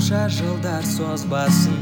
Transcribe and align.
қанша 0.00 0.30
жылдар 0.32 0.84
созбасын 0.88 1.74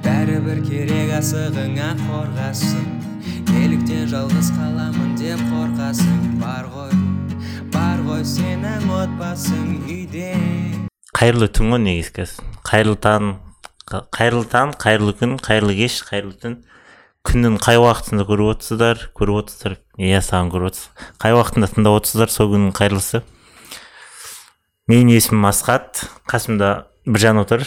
бәрібір 0.00 0.62
керек 0.64 1.10
асығыңа 1.18 1.90
қорғасын. 2.00 2.86
Неліктен 3.50 4.08
жалғыз 4.08 4.48
қаламын 4.56 5.10
деп 5.20 5.42
қорқасың 5.50 6.38
бар 6.40 6.64
ғой 6.72 6.96
бар 7.74 8.00
ғой 8.08 8.24
сенің 8.24 8.88
отбасың 9.02 9.68
үйде. 9.84 10.32
Қайырлы 11.12 11.50
түн 11.52 11.74
ғой 11.74 11.84
негізі 11.84 12.40
қайырлы 12.64 12.96
таң 13.04 13.36
қайырлы 14.16 14.48
таң 14.48 14.72
қайырлы 14.80 15.18
күн 15.20 15.36
қайырлы 15.36 15.76
кеш 15.84 16.00
қайырлы 16.08 16.38
түн. 16.40 16.58
Күннің 17.28 17.60
қай 17.60 17.76
уақытында 17.76 18.24
көріп 18.32 18.54
отырсыздар? 18.56 19.10
Көріп 19.12 19.42
отырсыздар. 19.42 19.80
Иә 20.00 20.24
саған 20.24 20.54
көріп 20.56 20.72
отырсыз. 20.72 21.08
Қай 21.20 21.36
уақытында 21.36 21.74
тыңдап 21.76 22.00
отырсыздар 22.00 22.32
сол 22.32 22.54
күннің 22.54 22.72
қайырлысы? 22.78 23.26
Менің 24.88 25.18
есімім 25.18 25.50
асхат. 25.50 26.06
Қасымда 26.32 26.88
біржан 27.08 27.40
отыр. 27.40 27.64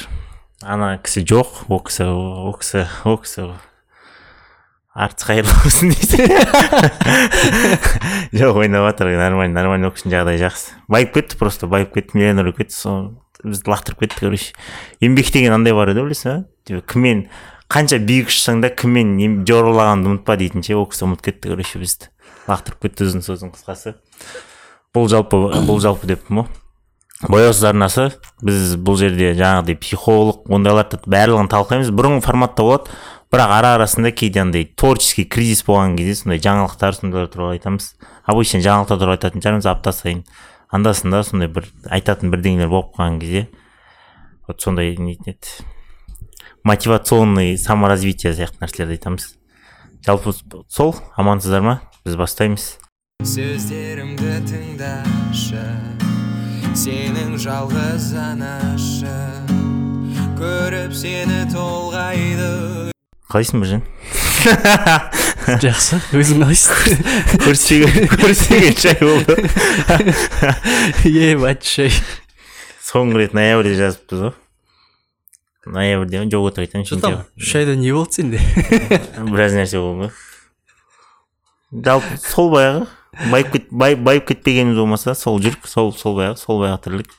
Ана 0.62 0.94
кісі 1.02 1.26
жоқ 1.26 1.66
ол 1.74 1.82
кісі 1.82 2.06
ол 2.06 2.54
кісі 2.62 2.86
ол 3.10 3.18
кісі 3.18 3.50
артыс 4.94 5.26
қайырлы 5.26 5.56
болсын 5.64 5.94
дейді. 5.96 6.28
Жоқ 8.38 8.60
ойнап 8.62 8.86
жатыр 8.92 9.16
нормально 9.18 9.56
нормально 9.58 9.90
ол 9.90 9.96
кісінің 9.96 10.14
жағдайы 10.14 10.42
жақсы. 10.44 10.76
Байып 10.92 11.16
кетті 11.16 11.40
просто 11.40 11.70
байып 11.72 11.96
кетті 11.96 12.20
миллионер 12.20 12.52
болып 12.52 12.62
кетті 12.62 12.76
сол 12.76 13.02
бізді 13.42 13.72
лақтырып 13.72 14.04
кетті 14.04 14.20
короче. 14.28 14.54
Еңбек 15.02 15.32
деген 15.34 15.56
андай 15.56 15.74
бар 15.74 15.96
еді 15.96 16.06
білесің 16.06 16.44
ба? 16.44 16.84
Кіммен 16.92 17.26
қанша 17.72 17.98
биік 18.04 18.30
ұшсаң 18.30 18.62
да 18.62 18.70
кіммен 18.70 19.42
жоғарылағанды 19.48 20.12
ұмытпа 20.12 20.38
дейтін 20.38 20.68
ше 20.68 20.76
ол 20.78 20.86
кісі 20.92 21.08
ұмытып 21.08 21.32
кетті 21.32 21.56
короче 21.56 21.82
бізді. 21.82 22.12
Лақтырып 22.52 22.84
кетті 22.86 23.08
ұзын 23.08 23.26
сөздің 23.26 23.56
қысқасы. 23.56 23.96
Бұл 24.92 25.08
жалпы 25.10 25.40
бұл 25.66 25.80
жалпы 25.82 26.12
деппін 26.12 26.44
ғой. 26.44 26.61
Бояусыз 27.28 27.64
арнасы 27.70 28.08
біз 28.42 28.76
бұл 28.82 28.98
жерде 29.00 29.34
жаңағыдай 29.38 29.78
психолог 29.82 30.48
ондайларды 30.52 31.02
барлығын 31.06 31.50
талқылаймыз. 31.52 31.92
Бұрынғы 31.94 32.24
форматта 32.26 32.66
болады 32.66 32.96
бірақ 33.32 33.54
ара 33.58 33.74
арасында 33.78 34.12
кейде 34.12 34.42
андай 34.42 34.66
творческий 34.66 35.26
кризис 35.26 35.66
болған 35.68 35.98
кезде 36.00 36.16
сондай 36.22 36.42
жаңалықтар 36.44 36.98
сондайлар 36.98 37.30
туралы 37.32 37.58
айтамыз. 37.60 37.94
Обычно 38.26 38.64
жаңалықтар 38.66 39.02
туралы 39.04 39.20
айтатын 39.20 39.44
шығармыз 39.44 39.70
апта 39.70 39.94
сайын 39.96 40.24
анда 40.72 40.94
санда 40.98 41.24
сондай 41.28 41.52
бір 41.52 41.70
айтатын 41.90 42.34
бірдеңелер 42.34 42.72
болып 42.72 42.96
қалған 42.98 43.22
кезде 43.22 43.48
вот 44.48 44.62
сондай 44.62 44.96
нетін 44.98 45.36
еді 45.36 45.70
мотивационный 46.64 47.58
саморазвитие 47.58 48.34
сияқты 48.34 48.62
нәрселерді 48.62 48.98
айтамыз. 49.00 49.30
Жалпы 50.06 50.34
сол 50.70 50.96
амансыздар 51.16 51.62
ма? 51.66 51.80
Біз 52.06 52.18
бастаймыз. 52.18 52.68
Сөздерімді 53.22 54.42
тыңдашы. 54.50 55.91
Сенің 56.78 57.34
жалғыз 57.42 58.12
анашы 58.16 59.12
көріп 60.40 60.94
сені 60.96 61.42
толғайды. 61.52 62.92
Қалайсың 63.32 63.64
біржан 63.64 63.84
жақсы 65.64 66.00
өзің 66.16 66.46
қалайсың 66.46 67.84
көріспеген 68.24 68.80
жай 68.80 68.98
болды. 69.04 69.36
Ебать 71.12 71.68
шай. 71.68 71.92
Соңғы 72.88 73.26
рет 73.26 73.36
ноябрьде 73.38 73.76
жазыппыз 73.82 74.24
ғой 74.26 74.34
ноябрьде 75.76 76.24
ма? 76.24 76.32
Жоқ 76.32 76.50
өтірік 76.54 76.72
айтайын 76.72 76.88
что 76.88 77.02
там 77.04 77.20
үш 77.36 77.54
айда 77.60 77.76
не 77.76 77.92
болды 77.92 78.22
сенде? 78.22 78.40
Біраз 79.28 79.60
нәрсе 79.60 79.84
болды. 79.84 80.10
Ғой 81.72 81.86
жалпы 81.92 82.18
сол 82.24 82.52
баяғы 82.56 82.88
байып 83.12 83.52
кет 83.52 83.68
бай, 83.72 83.96
байып 83.96 84.30
кетпегеніміз 84.32 84.80
болмаса 84.80 85.16
сол 85.16 85.40
жүрік 85.44 85.68
сол 85.68 85.92
сол 85.92 86.18
баяғы 86.20 86.40
сол 86.40 86.62
баяғы 86.64 86.84
тірлік 86.86 87.16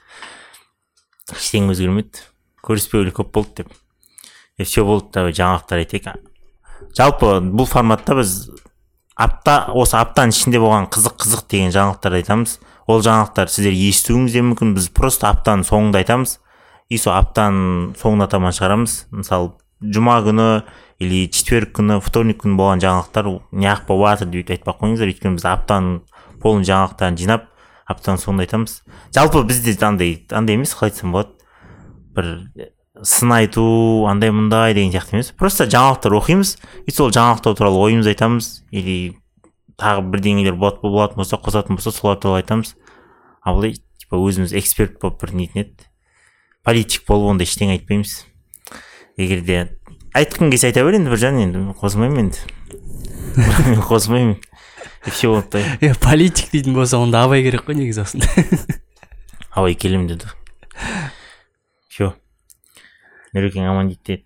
ештеңе 1.36 1.72
өзгермеді 1.74 2.26
көріспеулі 2.64 3.12
көп 3.14 3.32
болды 3.34 3.62
деп. 3.62 3.72
И 4.58 4.64
все 4.64 4.84
болды 4.84 5.10
давай 5.12 5.34
жаңалықтар 5.36 5.82
айтайық. 5.82 6.20
Жалпы 6.96 7.38
бұл 7.42 7.68
форматта 7.68 8.16
біз 8.18 8.50
апта 9.16 9.72
осы 9.74 9.96
аптаның 9.98 10.34
ішінде 10.34 10.60
болған 10.62 10.88
қызық 10.92 11.18
қызық 11.24 11.46
деген 11.50 11.72
жаңалықтарды 11.74 12.22
айтамыз. 12.22 12.58
Ол 12.86 13.02
жаңалықтар 13.04 13.50
сіздер 13.52 13.76
естуіңіз 13.76 14.36
де 14.36 14.44
мүмкін 14.44 14.74
біз 14.76 14.88
просто 14.94 15.28
аптаның 15.30 15.66
соңында 15.68 16.02
айтамыз. 16.02 16.38
И 16.92 16.98
сол 17.00 17.14
аптаның 17.16 17.94
соңына 18.00 18.28
таман 18.30 18.54
шығарамыз. 18.56 18.96
Мысалы 19.12 19.52
жұма 19.82 20.20
күні 20.26 20.48
или 21.02 21.26
четверг 21.30 21.72
күні 21.76 21.98
вторник 22.04 22.38
күні 22.42 22.54
болған 22.58 22.82
жаңалықтар 22.82 23.28
неғып 23.58 23.88
болып 23.88 24.20
жатыр 24.22 24.30
деп 24.32 24.52
айтпай 24.54 24.72
ақ 24.72 24.82
қойыңыздар. 24.82 25.10
Өйткені 25.12 25.38
біз 25.38 25.46
аптаның 25.50 25.96
полный 26.42 26.68
жаңалықтарын 26.68 27.18
жинап 27.18 27.48
аптаның 27.90 28.22
соңында 28.22 28.46
айтамыз. 28.46 28.76
Жалпы 29.14 29.42
бізде 29.48 29.74
андай 29.86 30.14
андай 30.30 30.56
емес 30.56 30.74
қалай 30.78 30.92
айтсам 30.92 31.12
болады. 31.12 31.34
Бір 32.14 32.30
сын 33.02 33.32
айту 33.34 33.64
андай 34.08 34.30
мындай 34.30 34.74
деген 34.74 34.94
сияқты 34.94 35.18
емес. 35.18 35.32
Просто 35.36 35.66
жаңалықтар 35.66 36.18
оқимыз. 36.22 36.56
И 36.86 36.94
сол 36.94 37.10
жаңалықтар 37.10 37.58
туралы 37.58 37.82
ойымызды 37.88 38.14
айтамыз. 38.14 38.52
Или 38.70 39.16
тағы 39.80 40.06
бірдеңелер 40.12 40.54
болатын 40.54 41.16
болса 41.18 41.36
қосатын 41.36 41.78
болса 41.78 41.90
солар 41.90 42.20
туралы 42.22 42.42
айтамыз. 42.42 42.76
Ал 43.42 43.58
былай 43.58 43.74
типа 43.98 44.20
өзіміз 44.22 44.54
эксперт 44.54 45.00
болып 45.02 45.22
бір 45.24 45.34
нетін 45.34 45.64
еді 45.66 45.88
политик 46.62 47.06
болып 47.08 47.32
ондай 47.32 47.48
ештеңе 47.48 47.76
айтпаймыз. 47.76 48.12
Егер 49.18 49.40
де 49.42 49.56
айтқың 50.18 50.50
келсе 50.52 50.66
айта 50.70 50.84
бер 50.84 50.94
енді 50.98 51.10
біржан 51.12 51.38
енді 51.40 51.58
қосылмаймын 51.80 52.28
енді. 52.28 52.40
Все 55.10 55.26
болды 55.28 55.64
е 55.80 55.94
политик 55.98 56.52
дейтін 56.52 56.74
болса 56.76 56.98
онда 57.02 57.24
абай 57.24 57.42
керек 57.42 57.64
қой 57.66 57.74
негізі 57.74 58.04
осында. 58.04 58.26
Абай 59.50 59.74
келемін 59.74 60.06
деді. 60.12 60.26
Все. 61.90 62.12
Нұрекең 63.34 63.66
аман 63.66 63.90
дейді 63.90 64.22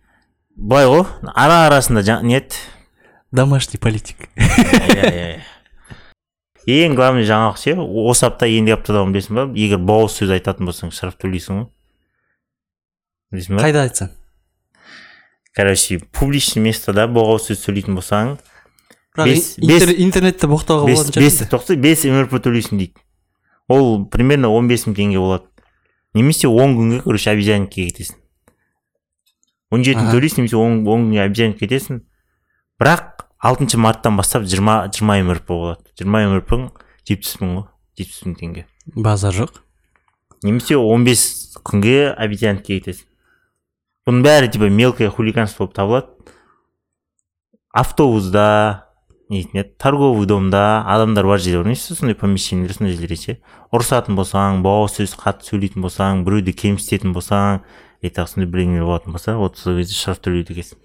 былай 0.56 0.86
ғой 0.90 1.04
ара 1.32 1.66
арасында 1.70 2.20
не 2.22 2.36
еді 2.42 2.54
домашний 3.32 3.80
политик. 3.80 4.28
Иә 4.36 5.40
иә 6.66 6.66
ең 6.66 6.98
главный 6.98 7.24
жаңалық 7.24 7.56
ше 7.62 7.78
осы 7.78 8.26
апта 8.26 8.50
ендігі 8.50 8.74
аптада 8.76 9.06
білесің 9.06 9.32
ба? 9.38 9.46
Егер 9.56 9.78
боғыз 9.78 10.18
сөз 10.18 10.34
айтатын 10.34 10.66
болсаң 10.68 10.90
штраф 10.92 11.14
төлейсің 11.22 11.62
ғой. 11.62 11.68
Білесің 13.32 13.56
ба? 13.56 13.62
Қайда 13.64 13.86
айтсаң? 13.86 14.10
Короче 15.56 15.98
публичный 16.12 16.62
местода 16.62 17.06
боғауыз 17.08 17.48
сөз 17.50 17.62
сөйлейтін 17.64 17.96
болсаң 17.98 18.36
бірақ 19.16 19.30
бес- 19.32 19.96
интернетте 20.04 20.46
боқтауға 20.50 20.90
болатын 20.92 21.22
бес 21.24 21.38
тоқсан 21.52 21.80
бес 21.80 22.04
мрп 22.04 22.36
төлейсің 22.44 22.78
дейді 22.82 23.00
ол 23.72 24.04
примерно 24.12 24.50
он 24.52 24.68
бес 24.68 24.84
мың 24.86 24.94
теңге 24.98 25.18
болады 25.22 25.48
немесе 26.14 26.48
он 26.48 26.76
күнге 26.76 27.00
короче 27.04 27.30
обезьянникке 27.32 27.88
кетесің 27.88 28.20
он 29.72 29.82
жеті 29.84 29.98
мың 30.04 30.12
төлейсің 30.14 30.42
немесе 30.44 30.56
он 30.60 30.84
күнге 30.86 31.24
обезьянникке 31.24 31.66
кетесің 31.66 32.02
бірақ 32.80 33.24
алтыншы 33.40 33.78
марттан 33.80 34.16
бастап 34.20 34.44
жиырма 34.44 34.76
жиырма 34.92 35.18
мрп 35.24 35.48
болады 35.48 35.88
жиырма 35.98 36.22
мрп 36.36 36.52
жетпіс 37.08 37.38
мың 37.40 37.56
ғой 37.56 37.66
жетпіс 37.98 38.22
мың 38.28 38.36
теңге 38.42 38.66
базар 38.94 39.32
жоқ 39.34 39.62
немесе 40.44 40.76
он 40.76 41.04
бес 41.08 41.24
күнге 41.64 42.12
обезьянникке 42.12 42.78
кетесің 42.80 43.05
бұның 44.06 44.22
бәрі 44.22 44.50
типа 44.54 44.70
мелкое 44.70 45.10
хулиганство 45.10 45.64
болып 45.66 45.76
табылады. 45.76 46.32
Автобуста 47.74 48.86
не 49.28 49.42
дейтін 49.42 49.60
еді 49.60 49.74
торговый 49.82 50.26
домда 50.26 50.84
адамдар 50.86 51.26
бар 51.26 51.40
жерде 51.42 51.58
орналасса 51.58 51.96
сондай 51.98 52.14
помещениелер 52.14 52.72
сондай 52.72 52.94
жерлерде 52.94 53.16
ше 53.18 53.34
ұрысатын 53.74 54.14
болсаң 54.14 54.62
боғауыз 54.62 55.00
сөз 55.00 55.16
қатты 55.18 55.50
сөйлейтін 55.50 55.82
болсаң 55.82 56.22
біреуді 56.24 56.54
кемсітетін 56.54 57.12
болсаң 57.16 57.64
и 58.00 58.08
тағы 58.08 58.30
сондай 58.30 58.50
бірдеңелер 58.52 58.86
болатын 58.86 59.16
болса 59.16 59.34
вот 59.36 59.58
сол 59.58 59.80
кезде 59.80 59.98
штраф 59.98 60.22
төлейді 60.22 60.54
екенсің. 60.54 60.78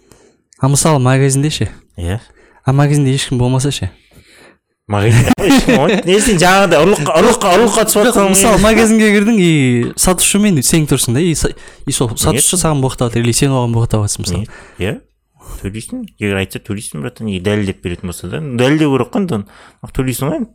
А 0.58 0.70
мысалы 0.74 1.00
магазинде 1.00 1.54
ше? 1.54 1.70
Иә. 1.98 2.18
А 2.66 2.74
магазинде 2.74 3.14
ешкім 3.14 3.38
болмаса 3.38 3.72
ше? 3.72 3.92
Магазин 4.90 5.30
не 6.08 6.18
сен 6.24 6.40
жаңағыдай 6.42 6.82
ұрлыққа 6.86 7.14
ұрлыққа 7.20 7.52
ұрлыққа 7.58 7.86
түсіп 7.90 8.08
жатсаң 8.08 8.32
мысалы 8.34 8.62
магазинге 8.64 9.12
кірдің 9.16 9.38
и 9.42 9.52
сатушымен 10.00 10.62
сен 10.66 10.88
тұрсың 10.90 11.16
да 11.18 11.24
и 11.24 11.32
и 11.34 11.96
сол 11.96 12.12
сатушы 12.18 12.58
саған 12.58 12.82
боқтап 12.84 13.12
жатыр 13.12 13.26
или 13.26 13.36
сен 13.36 13.54
оған 13.54 13.76
боқтап 13.78 14.08
жатрсың 14.08 14.26
мысалы? 14.26 14.50
Иә 14.82 14.98
төлейсің 15.62 16.06
егер 16.18 16.42
айтса 16.42 16.62
төлейсің 16.64 17.06
братан 17.06 17.30
егер 17.30 17.46
дәлелдеп 17.52 17.84
беретін 17.86 18.12
болса 18.12 18.30
да 18.32 18.42
дәлелдеу 18.42 18.96
керек 18.96 19.14
қой 19.14 19.26
енді 19.26 19.38
оны 19.42 19.94
төлейсің 19.98 20.32
ғой 20.32 20.42
енді 20.42 20.50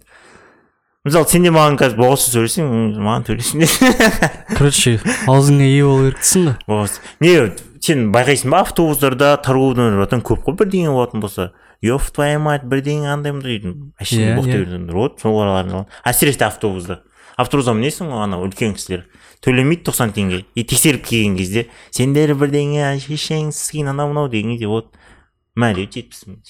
мысалы 1.07 1.29
сен 1.31 1.47
де 1.47 1.53
маған 1.55 1.79
қазір 1.79 2.01
боғауыз 2.01 2.27
сөйлесең 2.33 2.71
маған 2.99 3.27
төлейсің 3.29 3.63
де 3.63 3.69
короче 4.59 4.97
аузыңа 5.31 5.69
ие 5.69 5.85
болу 5.87 6.11
керексің 6.11 6.49
ғой 6.49 6.57
боғауыз 6.73 6.99
не 7.23 7.35
сен 7.87 8.09
байқайсың 8.15 8.55
ба 8.55 8.65
автобустарда 8.65 9.37
торговый 9.45 9.95
братан 10.01 10.25
көп 10.27 10.43
қой 10.47 10.59
бірдеңе 10.59 10.91
болатын 10.91 11.23
болса? 11.23 11.53
Еб 11.85 12.09
твою 12.15 12.41
мать 12.41 12.65
бірдеңе 12.69 13.11
андай 13.13 13.35
мындай 13.37 13.57
дейтін 13.57 13.93
әшейін 14.01 14.39
боқтай 14.39 14.65
беретін 14.65 14.91
вот 14.97 15.21
солар 15.21 15.87
әсіресе 16.05 16.47
автобуста 16.47 17.03
автобуста 17.37 17.75
мінесің 17.77 18.13
ғой 18.13 18.25
анау 18.25 18.47
үлкен 18.47 18.77
кісілер 18.77 19.05
төлемейді 19.45 19.85
тоқсан 19.91 20.15
теңге 20.17 20.45
и 20.57 20.65
тексеріп 20.65 21.05
келген 21.07 21.37
кезде 21.37 21.67
сендер 21.91 22.33
бірдеңе 22.39 22.95
шешеңсіз 23.03 23.75
кейін 23.75 23.93
анау 23.93 24.13
мынау 24.13 24.31
деген 24.33 24.57
кезде 24.57 24.71
вот 24.71 24.97
мә 25.57 25.75
деп 25.77 25.93
жетпіс 25.93 26.25
мың 26.31 26.41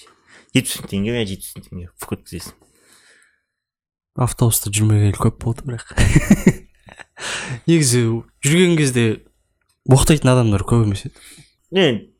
жетпіс 0.54 0.78
мың 0.78 0.92
теңге 0.92 1.16
иә 1.16 1.26
жетпіс 1.32 1.56
мың 1.56 1.66
теңге 1.66 1.90
өткізесің 2.06 2.54
автобуста 4.26 4.70
жүрмегелі 4.70 5.18
көп 5.26 5.42
болды 5.42 5.66
бірақ 5.66 5.90
негізі 7.68 8.04
жүрген 8.46 8.76
кезде 8.78 9.06
боқтайтын 9.90 10.32
адамдар 10.32 10.64
көп 10.66 10.86
емес 10.86 11.06
еді 11.08 11.16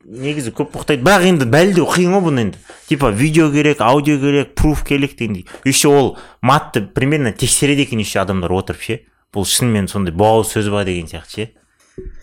негізі 0.07 0.53
көп 0.55 0.71
боқтайды 0.71 1.03
бірақ 1.03 1.25
енді 1.27 1.45
дәлелдеу 1.51 1.85
қиын 1.91 2.13
ғой 2.15 2.23
бұны 2.29 2.43
енді. 2.45 2.59
Типа 2.87 3.11
видео 3.11 3.51
керек 3.51 3.81
аудио 3.83 4.17
керек 4.19 4.55
пруф 4.55 4.83
керек 4.87 5.17
дегендей. 5.17 5.45
Еще 5.65 5.89
ол 5.89 6.17
матты 6.41 6.81
примерно 6.81 7.33
тексереді 7.33 7.83
екен 7.83 7.99
еще 7.99 8.19
адамдар 8.19 8.51
отырып 8.55 8.81
ше. 8.81 8.99
Бұл 9.35 9.43
шынымен 9.43 9.89
сондай 9.91 10.15
боғауыз 10.15 10.55
сөз 10.55 10.71
ба 10.71 10.85
деген 10.87 11.11
сияқты 11.11 11.35
ше. 11.35 11.49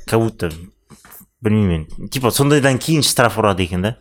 Как 0.06 0.20
будто 0.20 0.50
білмеймін 1.44 1.84
енді. 1.84 2.08
Типа 2.08 2.32
сондайдан 2.32 2.80
кейін 2.80 3.04
штраф 3.04 3.36
ұрады 3.38 3.66
екен 3.68 3.84
да. 3.84 3.96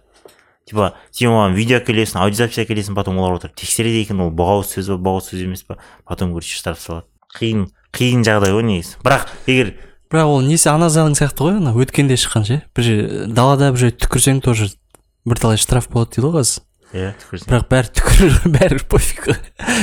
Типа 0.66 0.94
сен 1.12 1.36
оған 1.36 1.58
видео 1.58 1.82
әкелесің 1.82 2.24
аудиозапись 2.24 2.64
әкелесің 2.64 2.96
потом 2.96 3.20
олар 3.20 3.36
отырып 3.36 3.58
тексереді 3.60 4.06
екен. 4.06 4.24
Ол 4.24 4.32
боғауыз 4.32 4.78
сөз 4.78 4.94
ба 4.96 5.02
боғауыз 5.10 5.34
сөз 5.34 5.44
емес 5.44 5.68
па 5.68 5.78
потом 6.08 6.32
короче 6.32 6.56
штраф 6.56 6.80
салады. 6.80 7.10
Қиын 7.36 7.68
қиын 7.92 8.24
жағдай 8.24 8.56
ғой 8.56 8.64
негізі. 8.64 8.96
Бірақ 9.04 9.28
егер 9.48 9.76
бірақ 10.12 10.34
ол 10.34 10.44
несі 10.46 10.70
ана 10.74 10.90
заң 10.94 11.16
сияқты 11.18 11.48
ғой 11.48 11.58
ана 11.62 11.74
өткенде 11.78 12.18
шыққан 12.20 12.48
ше? 12.48 12.60
Бір 12.76 12.88
жер 12.88 13.02
далада 13.32 13.72
бір 13.74 13.86
жерде 13.86 13.98
түкірсең 14.06 14.42
тоже 14.46 14.70
бірталай 15.30 15.62
штраф 15.62 15.90
болады 15.94 16.16
дейді 16.18 16.28
ғой 16.28 16.36
қазір 16.42 16.62
иә 16.94 17.14
түкірсең. 17.24 17.48
Бірақ 17.50 17.66
бәрі 17.72 17.94
түкір 18.00 18.38
бәрі 18.58 18.84
пофиг 18.92 19.26
қой. 19.28 19.40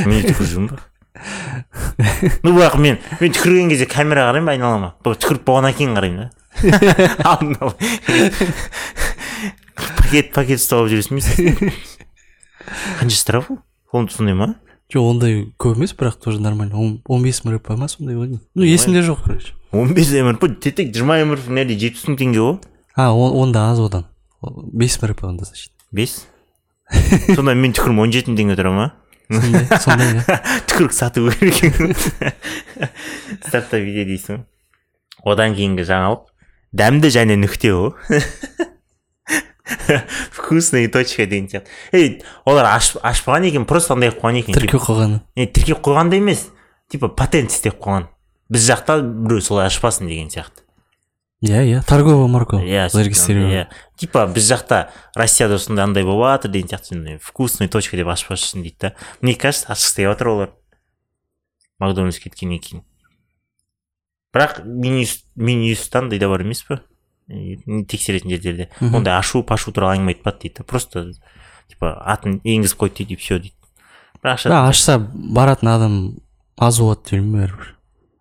Мен 0.07 0.25
түкіріп 0.29 0.53
жүрмін 0.55 0.73
ба 0.75 0.87
ну 2.45 2.55
бірақ 2.57 2.79
мен 2.81 2.99
мен 3.21 3.33
түкірген 3.35 3.73
кезде 3.73 3.87
камера 3.91 4.29
қараймын 4.31 4.47
ба 4.47 4.55
айналама? 4.55 4.93
Бұл 5.05 5.19
түкіріп 5.21 5.45
болғаннан 5.49 5.77
кейін 5.77 5.97
қараймын 5.99 6.23
да. 6.23 6.31
Алдын 7.31 7.57
пакет 10.11 10.33
пакет 10.35 10.61
ұстап 10.61 10.81
алып 10.83 10.95
жүресің 10.95 11.21
бе 11.21 11.23
қанша 13.01 13.17
штраф 13.17 13.51
ол 13.51 14.09
сондай 14.13 14.37
ма? 14.39 14.55
Жоқ 14.91 15.07
ондай 15.07 15.35
көп 15.59 15.79
емес 15.79 15.95
бірақ 15.95 16.19
тоже 16.23 16.41
нормально 16.43 17.01
он 17.07 17.23
бес 17.23 17.43
мың 17.45 17.61
ма 17.79 17.89
сондай 17.89 18.17
ғой 18.17 18.33
деймін 18.33 18.41
ну 18.55 18.65
есімде 18.65 19.03
жоқ 19.07 19.23
короче. 19.25 19.55
Он 19.73 19.95
бес 19.95 20.11
мрп 20.11 20.61
тек 20.61 20.95
жиырма 20.95 21.21
мрп 21.25 21.49
неде 21.49 21.77
жетпіс 21.79 22.09
мың 22.09 22.19
теңге 22.19 22.41
ғой 22.43 22.59
а 22.97 23.13
он 23.15 23.37
онда 23.39 23.71
аз 23.71 23.79
одан 23.79 24.07
бес 24.73 24.99
мың 25.03 25.15
онда 25.29 25.45
значит. 25.45 25.73
Бес 25.93 26.27
сонда 27.37 27.55
мен 27.55 27.73
түкірім 27.73 28.03
он 28.03 28.13
жеті 28.13 28.33
мың 28.33 28.41
теңге 28.43 28.59
тұра 28.59 28.75
ма 28.75 28.89
сондай 29.31 29.79
сондай 29.79 30.15
иә 30.17 30.39
түкірік 30.71 30.93
сату 30.97 31.31
керек 31.31 31.63
екен 31.63 31.95
стартап 33.47 33.79
видео 33.79 34.09
дейсің. 34.11 34.43
Ғой 35.23 35.37
одан 35.37 35.55
кейінгі 35.55 35.87
жаңалық. 35.87 36.27
Дәмді 36.75 37.11
және 37.15 37.37
нүкте 37.39 37.71
ғой 37.77 37.93
вкусный 40.33 40.89
точка 40.89 41.27
деген 41.27 41.49
сияқты 41.49 41.69
ей 41.93 42.23
олар 42.45 42.67
ашпаған 42.67 43.47
екен 43.49 43.67
просто 43.67 43.95
андай 43.95 44.11
қылып 44.11 44.23
қойған 44.23 44.41
екен. 44.41 44.57
Тіркеу 44.57 44.81
қойғаны 44.83 45.21
не 45.37 45.47
тіркеп 45.47 45.83
қойған 45.85 46.11
да 46.11 46.19
емес 46.19 46.49
типа 46.91 47.09
патент 47.09 47.53
істеп 47.53 47.79
қойған 47.81 48.09
біз 48.51 48.67
жақта 48.71 49.01
біреу 49.03 49.41
солай 49.41 49.71
ашпасын 49.71 50.09
деген 50.11 50.31
сияқты. 50.31 50.67
Иә 51.41 51.63
иә 51.65 51.83
торговая 51.87 52.29
марка 52.29 52.61
иә 52.61 52.89
зарегистрирован 52.91 53.51
иә. 53.51 53.67
Типа 53.97 54.27
біз 54.27 54.51
жақта 54.51 54.91
россияда 55.15 55.57
осындай 55.61 55.85
андай 55.85 56.05
болып 56.05 56.35
жатыр 56.35 56.51
деген 56.51 56.69
сияқты 56.69 57.19
вкусный 57.23 57.69
точка 57.69 57.97
деп 57.97 58.09
ашпақшысын 58.09 58.63
дейді 58.63 58.77
да. 58.81 58.95
Мне 59.21 59.35
кажется 59.35 59.73
ашқысы 59.73 60.03
келіп 60.03 60.13
жатыр 60.13 60.29
олар. 60.29 60.51
Макдональдс 61.79 62.19
кеткеннен 62.19 62.61
кейін. 62.61 62.85
Бірақ 64.35 64.63
менюстан 65.35 66.11
да 66.11 66.29
бар 66.29 66.43
емес 66.45 66.63
па 66.63 66.83
Е, 66.83 66.90
тексеретін 67.89 68.35
жерлерде 68.35 68.69
ондай 68.81 69.15
ашу 69.15 69.43
пашу 69.47 69.73
туралы 69.73 69.99
әңгіме 69.99 70.15
айтпады 70.15 70.47
дейді. 70.47 70.55
Да 70.59 70.65
просто 70.65 71.05
типа 71.71 71.95
атын 72.03 72.41
енгізіп 72.45 72.83
қойды 72.83 73.03
дейді 73.03 73.15
и 73.15 73.21
все 73.21 73.39
дейді. 73.39 73.55
Бірақ 74.23 74.47
бірақ 74.49 74.69
ашса 74.73 74.99
баратын 74.99 75.71
адам 75.71 75.97
аз 76.59 76.81
болады 76.81 77.05
деп 77.05 77.13
ойлаймын 77.15 77.41
бәрібір. 77.41 77.73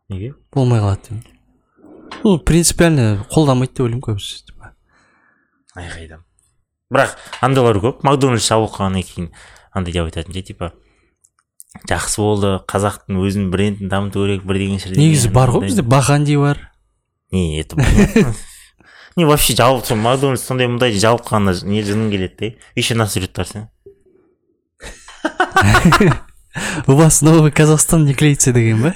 Неге? 0.09 0.33
Болмай 0.53 0.83
қалады 0.83 1.09
деймін 1.09 1.25
ну 2.23 2.37
принципиально 2.39 3.25
қолдамайды 3.31 3.73
деп 3.73 3.85
ойлаймын 3.87 4.05
көбісі 4.05 4.45
типа. 4.51 4.73
Айқайдам 5.75 6.25
бірақ 6.93 7.17
андайлар 7.41 7.81
көп. 7.81 8.03
Макдональдс 8.05 8.47
жабылып 8.49 8.75
қалғаннан 8.77 9.05
кейін 9.05 9.31
андай 9.73 9.93
деп 9.93 10.09
айтатын 10.09 10.37
ше 10.37 10.45
типа 10.51 10.71
жақсы 11.89 12.21
болды 12.21 12.53
қазақтың 12.69 13.21
өзінің 13.21 13.49
брендін 13.53 13.91
дамыту 13.91 14.25
керек 14.25 14.45
бірдеңе 14.49 14.79
шірдеңе 14.81 15.05
негізі 15.05 15.33
бар 15.33 15.53
ғой 15.53 15.67
бізде 15.67 15.85
баханди 15.85 16.37
бар. 16.37 16.65
Не 17.31 17.61
это. 17.61 17.77
не 19.19 19.27
вообще 19.27 19.55
жабылып 19.59 19.85
сол 19.85 19.99
макдональдс 19.99 20.47
сондай 20.47 20.71
мындай 20.71 20.95
жабылып 20.95 21.27
қалғанына 21.27 21.67
не 21.67 21.83
жының 21.83 22.09
келеді 22.13 22.35
да 22.39 22.53
еще 22.79 22.95
нас 22.95 23.13
сен 23.13 23.67
у 26.87 26.93
вас 26.93 27.21
новый 27.21 27.51
казахстан 27.51 28.05
не 28.05 28.13
клеится 28.13 28.53
деген 28.53 28.81
ба 28.81 28.95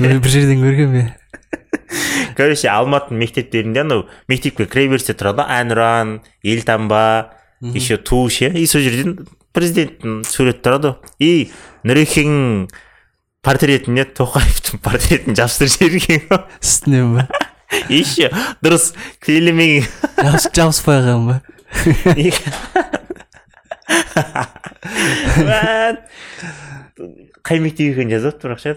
Мен 0.00 0.20
бір 0.20 0.30
жерден 0.30 0.62
көргенмін 0.62 1.06
иә 1.06 1.14
короче 2.36 2.68
алматының 2.68 3.22
мектептерінде 3.22 3.82
анау 3.82 4.04
мектепке 4.28 4.66
кіре 4.68 4.90
берісте 4.92 5.16
тұрады 5.16 5.42
ғой 5.42 5.60
әнұран 5.62 6.12
елтаңба 6.44 7.02
еще 7.74 7.96
ту 7.96 8.26
ше 8.30 8.50
и 8.52 8.66
сол 8.68 8.84
жерден 8.84 9.26
президенттің 9.56 10.20
суреті 10.28 10.62
тұрады 10.66 10.92
ғой 10.92 11.24
и 11.24 11.50
нұрекеңнің 11.88 12.68
портретіне 13.46 14.06
тоқаевтың 14.18 14.82
портретін 14.84 15.38
жабыстырып 15.38 15.76
жіберген 15.76 16.26
ғой 16.30 16.44
үстінен 16.60 17.14
ба 17.16 17.28
еще 17.88 18.30
дұрыс 18.64 18.92
клейлемеген 19.24 19.84
Жабыс- 20.20 20.50
жабыспай 20.54 21.02
қалған 21.04 21.26
ба 21.30 21.36
қай 27.46 27.60
мектеп 27.62 27.92
екенін 27.94 28.10
жазады 28.16 28.38
бірақ 28.42 28.58
ше 28.62 28.74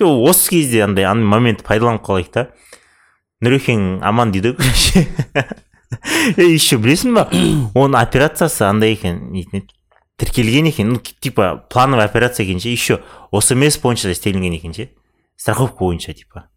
жоқ 0.00 0.22
осы 0.30 0.48
кезде 0.54 0.80
андай 0.86 1.04
андай 1.04 1.28
моментті 1.28 1.64
пайдаланып 1.66 2.02
қалайық 2.06 2.30
та. 2.32 2.46
Нұрекең 3.44 4.00
аман 4.04 4.32
дейді 4.32 4.54
ғой 4.56 4.70
еще 6.54 6.78
білесің 6.80 7.14
ба? 7.16 7.26
Оның 7.76 7.98
операциясы 8.00 8.64
андай 8.68 8.94
екен 8.96 9.20
нетін 9.34 9.60
еді, 9.62 9.74
тіркелген 10.20 10.66
екен. 10.68 10.92
Ну 10.92 11.00
типа 11.00 11.64
плановый 11.70 12.04
операция 12.04 12.44
екен 12.44 12.60
ше 12.60 12.68
еще 12.68 13.00
осмс 13.32 13.78
бойынша 13.80 14.08
да 14.08 14.12
істелінген 14.12 14.52
екен 14.52 14.74
ше 14.74 14.90
страховка 15.36 15.84
бойынша 15.84 16.12
типа. 16.12 16.50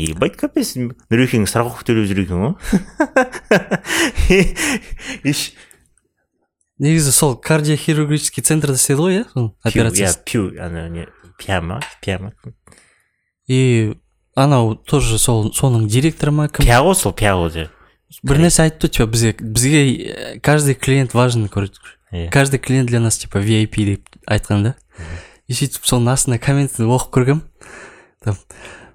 Ебать 0.00 0.38
капец 0.40 0.72
нұрекең 0.76 1.44
страховка 1.46 1.84
төлеп 1.84 2.08
жүр 2.08 2.24
екен 2.24 2.38
ғой 2.40 2.56
негізі 6.82 7.12
сол 7.12 7.36
кардиохирургический 7.36 8.42
центрда 8.42 8.80
істеді 8.80 8.98
ғой 8.98 9.18
иә 9.20 9.24
операциясы? 9.62 10.18
иә 10.18 10.24
пью 10.24 10.48
ана 10.58 10.88
не 10.88 11.06
пяма 11.38 11.82
и 13.46 13.94
анау 14.34 14.74
тоже 14.76 15.18
сол 15.18 15.52
соның 15.52 15.86
директоры 15.86 16.32
ма 16.32 16.48
кім? 16.48 16.66
Ғой 16.66 16.96
сол 16.96 17.12
ғой 17.12 17.68
бір 18.26 18.42
нәрсе 18.42 18.66
айтты 18.66 18.88
типа 18.88 19.06
бізге 19.12 19.36
бізге 19.40 19.82
э, 19.84 20.40
каждый 20.40 20.74
клиент 20.74 21.14
важен 21.14 21.48
короче. 21.48 21.74
Иә. 22.12 22.30
каждый 22.30 22.58
клиент 22.58 22.88
для 22.88 23.00
нас 23.00 23.16
типа 23.16 23.38
VIP 23.38 23.84
деп 23.84 24.08
айтқан 24.28 24.62
да? 24.62 24.74
И 25.48 25.54
сөйтіп 25.56 25.86
соның 25.88 26.12
астына 26.12 26.38
комментін 26.38 26.90
оқып 26.92 27.10
көргенмін 27.16 27.42
там 28.22 28.36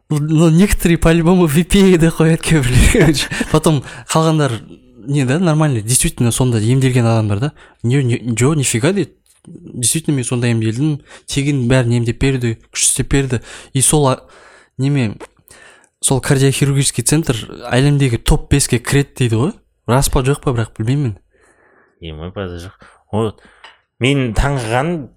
ну 0.09 0.50
некоторые 0.50 0.97
по 0.97 1.12
любому 1.12 1.47
VP 1.47 1.97
деп 1.97 2.13
қояды 2.13 2.38
кейбіреулер. 2.43 2.93
Короче 2.93 3.27
потом 3.51 3.83
қалғандар 4.07 4.62
не 5.07 5.25
да 5.25 5.39
нормально 5.39 5.81
действительно 5.81 6.31
сонда 6.31 6.59
емделген 6.59 7.05
адамдар 7.05 7.39
да? 7.39 7.51
Не 7.81 8.03
не 8.03 8.38
жо 8.38 8.53
нифига 8.53 8.93
дейді 8.93 9.13
действительно 9.47 10.15
мен 10.15 10.24
сонда 10.24 10.47
емделдім. 10.47 11.01
Тегін 11.25 11.67
бәрін 11.67 11.97
емдеп 11.97 12.21
берді 12.21 12.57
күш 12.71 12.86
істеп 12.86 13.12
берді. 13.12 13.41
И 13.74 13.81
сол 13.81 14.13
неме 14.77 15.17
сол 16.01 16.21
кардиохирургический 16.21 17.03
центр 17.03 17.36
әлемдегі 17.71 18.17
топ 18.21 18.51
беске 18.51 18.77
кіреді 18.77 19.09
дейді 19.17 19.36
ғой. 19.36 19.53
Рас 19.88 20.09
па 20.09 20.21
жоқ 20.21 20.43
па 20.43 20.53
бірақ 20.53 20.77
білмеймін 20.77 21.17
емай 22.01 22.31
база 22.31 22.59
жоқ. 22.62 22.97
Вот. 23.11 23.41
Мен 23.99 24.33
таңғалғаным 24.37 25.09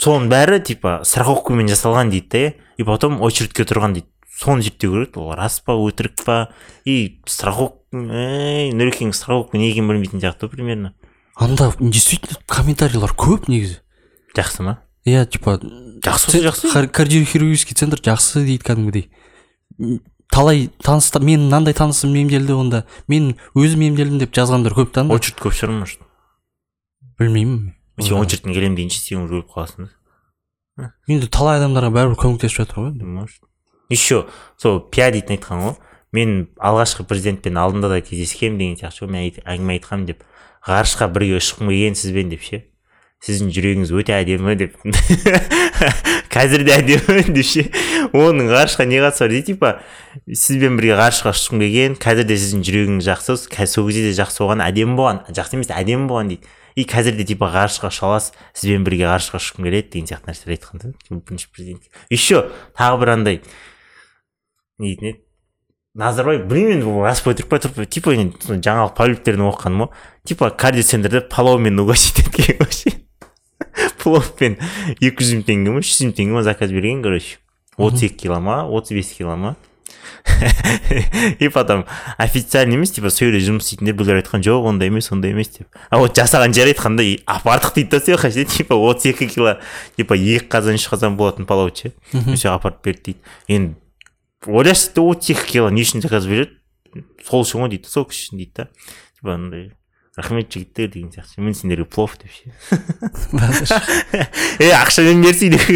соның 0.00 0.28
бәрі 0.32 0.60
типа 0.64 1.00
страховкамен 1.04 1.68
жасалған 1.68 2.10
дейді 2.12 2.28
да 2.30 2.54
и 2.78 2.84
потом 2.84 3.20
очередьке 3.22 3.64
тұрған 3.64 3.94
дейді. 3.94 4.06
Соны 4.40 4.62
зерттеу 4.64 4.92
керек. 4.94 5.16
Ол 5.20 5.34
рас 5.36 5.60
па 5.60 5.74
өтірік 5.76 6.24
па? 6.24 6.48
И 6.88 7.20
страховка 7.28 7.76
ей 7.92 8.70
нұрекең 8.72 9.12
страховка 9.12 9.58
не 9.60 9.68
екенін 9.68 9.90
білмейтін 9.92 10.22
сияқты 10.22 10.48
ғой 10.48 10.54
примерно. 10.54 10.94
Анда 11.36 11.72
действительно 11.78 12.40
комментарийлар 12.48 13.12
көп 13.12 13.50
негізі. 13.52 13.80
Жақсы 14.36 14.64
ма? 14.64 14.78
Иә 15.04 15.26
типа 15.26 15.58
жақсы 15.60 16.40
жақсы. 16.44 16.72
кар- 16.72 16.88
кардиохирургический 16.88 17.76
центр 17.76 18.00
жақсы 18.00 18.44
дейді 18.44 18.64
кәдімгідей. 18.64 19.10
Талай 20.30 20.70
таныста 20.80 21.20
мен 21.20 21.48
мынандай 21.48 21.74
танысым 21.74 22.14
емделді 22.14 22.52
онда. 22.56 22.84
Мен 23.08 23.34
өзім 23.54 23.82
емделдім 23.90 24.20
деп 24.20 24.32
жазғандар 24.32 24.72
көп 24.72 24.92
та 24.92 25.04
очередь 25.04 25.40
көп 25.40 25.52
шығар 25.52 25.76
может. 25.80 26.00
Білмеймін 27.20 27.72
сен 28.00 28.16
очередьтен 28.18 28.54
келемін 28.56 28.76
дейінші 28.80 29.00
сен 29.04 29.24
уже 29.26 29.40
өліп 29.40 29.52
қаласың 29.54 29.90
енді 31.10 31.28
талай 31.28 31.60
адамдарға 31.60 31.90
бәрібір 31.92 32.16
көмектесіп 32.22 32.62
жатыр 32.62 32.80
ғой 32.80 32.90
енді. 32.94 33.04
может 33.04 33.42
еще 33.92 34.24
сол 34.56 34.80
пия 34.80 35.10
дейтін 35.12 35.36
айтқан 35.36 35.60
ғой 35.66 35.76
мен 36.16 36.48
алғашқы 36.58 37.04
президентпен 37.10 37.58
алдында 37.60 37.88
да 37.92 38.00
кездескенмін 38.00 38.58
деген 38.58 38.76
сияқты 38.80 39.04
ше 39.04 39.06
мен 39.10 39.20
айт- 39.28 39.44
әңгіме 39.44 39.76
айтқанмын 39.78 40.06
деп 40.08 40.24
ғарышқа 40.66 41.10
бірге 41.12 41.36
ұшқым 41.42 41.68
келген 41.70 41.94
сізбен 42.00 42.32
деп 42.32 42.42
ше 42.46 42.62
сіздің 43.20 43.50
жүрегіңіз 43.52 43.90
өте 44.00 44.14
әдемі 44.16 44.54
деп 44.56 44.78
қазір 46.32 46.64
де 46.64 46.72
әдемі 46.78 47.24
деп 47.34 47.44
ше 47.46 47.66
оның 48.16 48.48
ғарышқа 48.48 48.86
не 48.88 49.00
қатысы 49.02 49.26
бар 49.26 49.34
дейді 49.34 49.46
типа 49.52 49.72
сізбен 50.32 50.78
бірге 50.80 50.96
ғарышқа 51.00 51.34
ұшқым 51.34 51.60
келген 51.60 51.98
қазір 52.00 52.24
де 52.30 52.38
сіздің 52.40 52.64
жүрегіңіз 52.64 53.08
жақсы 53.10 53.36
сол 53.68 53.90
кезде 53.90 54.08
де 54.08 54.14
жақсы 54.16 54.40
болған 54.44 54.64
әдемі 54.70 54.96
болған 54.96 55.20
жақсы 55.36 55.58
емес 55.58 55.70
әдемі 55.76 56.08
болған 56.08 56.32
дейді 56.32 56.48
и 56.76 56.84
қазір 56.84 57.16
де 57.18 57.24
типа 57.28 57.50
ғарышқа 57.52 57.90
ұша 57.90 58.06
аласыз 58.08 58.36
сізбен 58.54 58.84
бірге 58.86 59.08
ғарышқа 59.08 59.40
ұшқым 59.40 59.66
келеді 59.66 59.90
деген 59.96 60.10
сияқты 60.10 60.30
нәрселер 60.30 60.56
айтқан 60.56 60.82
да. 60.82 60.92
Бірінші 61.10 61.48
президент. 61.54 61.90
Еще 62.10 62.46
тағы 62.78 63.00
бір 63.02 63.14
андай 63.16 63.40
не 64.78 64.94
дейтін 64.94 65.12
еді. 65.12 65.20
Назарбаев 65.94 66.44
білмеймін 66.46 66.84
енді 66.84 67.02
рас 67.02 67.20
па 67.24 67.32
өтірік 67.34 67.48
па 67.50 67.58
тұрып 67.58 67.80
па 67.80 67.84
типа 67.90 68.12
жаңалық 68.14 68.92
полиптерден 68.94 69.48
оқығаным 69.48 69.80
ғой 69.82 69.88
типа 70.22 70.50
кардиоцентрде 70.54 71.24
палаумен 71.26 71.82
угостить 71.82 72.22
еткен 72.22 72.60
вообще 72.60 72.92
пловпен 74.02 74.54
екі 75.00 75.26
жүз 75.26 75.32
мың 75.40 75.42
теңге 75.48 75.74
ма 75.74 75.82
үш 75.82 75.90
жүз 75.90 76.04
мың 76.06 76.14
теңге 76.20 76.36
ма 76.38 76.44
заказ 76.46 76.70
берген 76.70 77.02
короче. 77.02 77.40
отыз 77.76 78.06
екі 78.06 78.22
кило 78.22 78.38
ма 78.38 78.62
отыз 78.70 78.94
бес 78.94 79.10
кило 79.18 79.34
ма? 79.36 79.56
и 81.38 81.48
потом 81.48 81.86
официально 82.18 82.74
емес 82.74 82.90
типа 82.92 83.10
сол 83.10 83.30
жерде 83.30 83.40
жұмыс 83.46 83.66
істейтіндер 83.66 83.94
біреулер 83.96 84.22
айтқан 84.22 84.44
жоқ 84.44 84.66
ондай 84.68 84.88
емес 84.92 85.10
ондай 85.12 85.30
емес 85.32 85.48
деп 85.56 85.66
а 85.90 85.98
вот 85.98 86.16
жасаған 86.16 86.54
жері 86.54 86.74
айтқан 86.74 86.96
да 86.98 87.02
апардық 87.26 87.74
дейді 87.74 87.90
да 87.90 88.00
сол 88.00 88.14
жаққа 88.14 88.30
ше 88.34 88.44
типа 88.44 88.74
отыз 88.74 89.06
екі 89.12 89.26
кило 89.32 89.56
типа 89.96 90.14
екі 90.16 90.46
қазан 90.50 90.74
үш 90.78 90.88
қазан 90.90 91.16
болатын 91.16 91.46
палау 91.46 91.70
ше. 91.74 91.92
Сол 92.12 92.52
апарып 92.54 92.84
берді 92.84 93.02
дейді. 93.12 93.18
Енді 93.48 93.74
ойлашы 94.46 94.94
да 94.94 95.00
отыз 95.02 95.30
екі 95.34 95.44
кило 95.56 95.70
не 95.70 95.82
үшін 95.84 96.00
заказ 96.04 96.26
береді? 96.28 96.50
Сол 97.26 97.40
үшін 97.44 97.60
ғой 97.64 97.68
дейді 97.76 97.88
сол 97.90 98.04
кісі 98.08 98.30
үшін 98.30 98.36
дейді 98.42 98.52
да. 98.56 98.68
Типа 99.18 99.34
андай 99.36 99.70
рахмет 100.16 100.52
жігіттер 100.52 100.88
деген 100.90 101.10
сияқты. 101.14 101.40
Мен 101.40 101.54
сендерге 101.54 101.84
плов 101.84 102.16
деп 102.20 102.30
ше. 102.32 102.52
Е 104.60 104.72
ақшамен 104.74 105.22
берсей 105.22 105.50
деп 105.50 105.64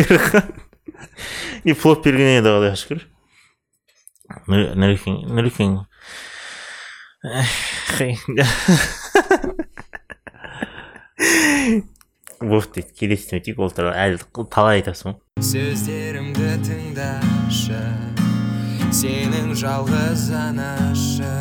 и 1.64 1.73
плов 1.73 2.02
бергеніне 2.04 2.42
де 2.42 2.49
құдайға 2.50 2.76
шүкір. 2.76 3.00
Нұрекең 4.49 5.19
нұрекең 5.37 5.76
болды 12.45 12.81
дейді 12.81 12.97
келесіне 12.99 13.40
өтейік 13.40 13.61
ол 13.64 13.73
туралы 13.73 13.97
әлі 14.00 14.16
талай 14.52 14.81
айтасың 14.81 15.12
ғой 15.12 15.45
сөздерімді 15.50 16.50
тыңдашы 16.64 17.83
сенің 18.95 19.54
жалғыз 19.59 20.28
анашы 20.38 21.35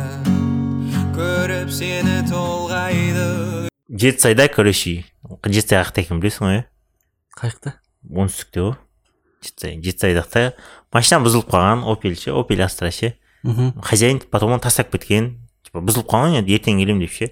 көріп 1.14 1.70
сені 1.70 2.24
толғайды. 2.26 3.68
Жетісайда 3.88 4.48
короче 4.50 5.04
жетісай 5.46 5.78
қаяқта 5.78 6.02
екенін 6.02 6.22
білесің 6.24 6.48
ғой 6.48 6.56
иә 6.58 6.64
қаяқта 7.38 7.76
оңтүстікте 8.10 8.64
ғой 8.64 8.74
жетісай 9.44 9.78
жетісайдақта 9.84 10.42
машина 10.94 11.24
бұзылып 11.24 11.50
қалған 11.50 11.84
опель 11.90 12.16
ше 12.18 12.32
опель 12.32 12.62
астра 12.64 12.90
ше. 12.90 13.14
Мхм 13.42 13.80
хозяин 13.82 14.22
потом 14.30 14.54
оны 14.56 14.62
тастап 14.64 14.90
кеткен 14.94 15.34
типа 15.66 15.82
бұзылып 15.84 16.08
қалған 16.08 16.40
енді 16.40 16.56
ертең 16.56 16.80
келемін 16.80 17.04
деп 17.04 17.12
ше. 17.12 17.30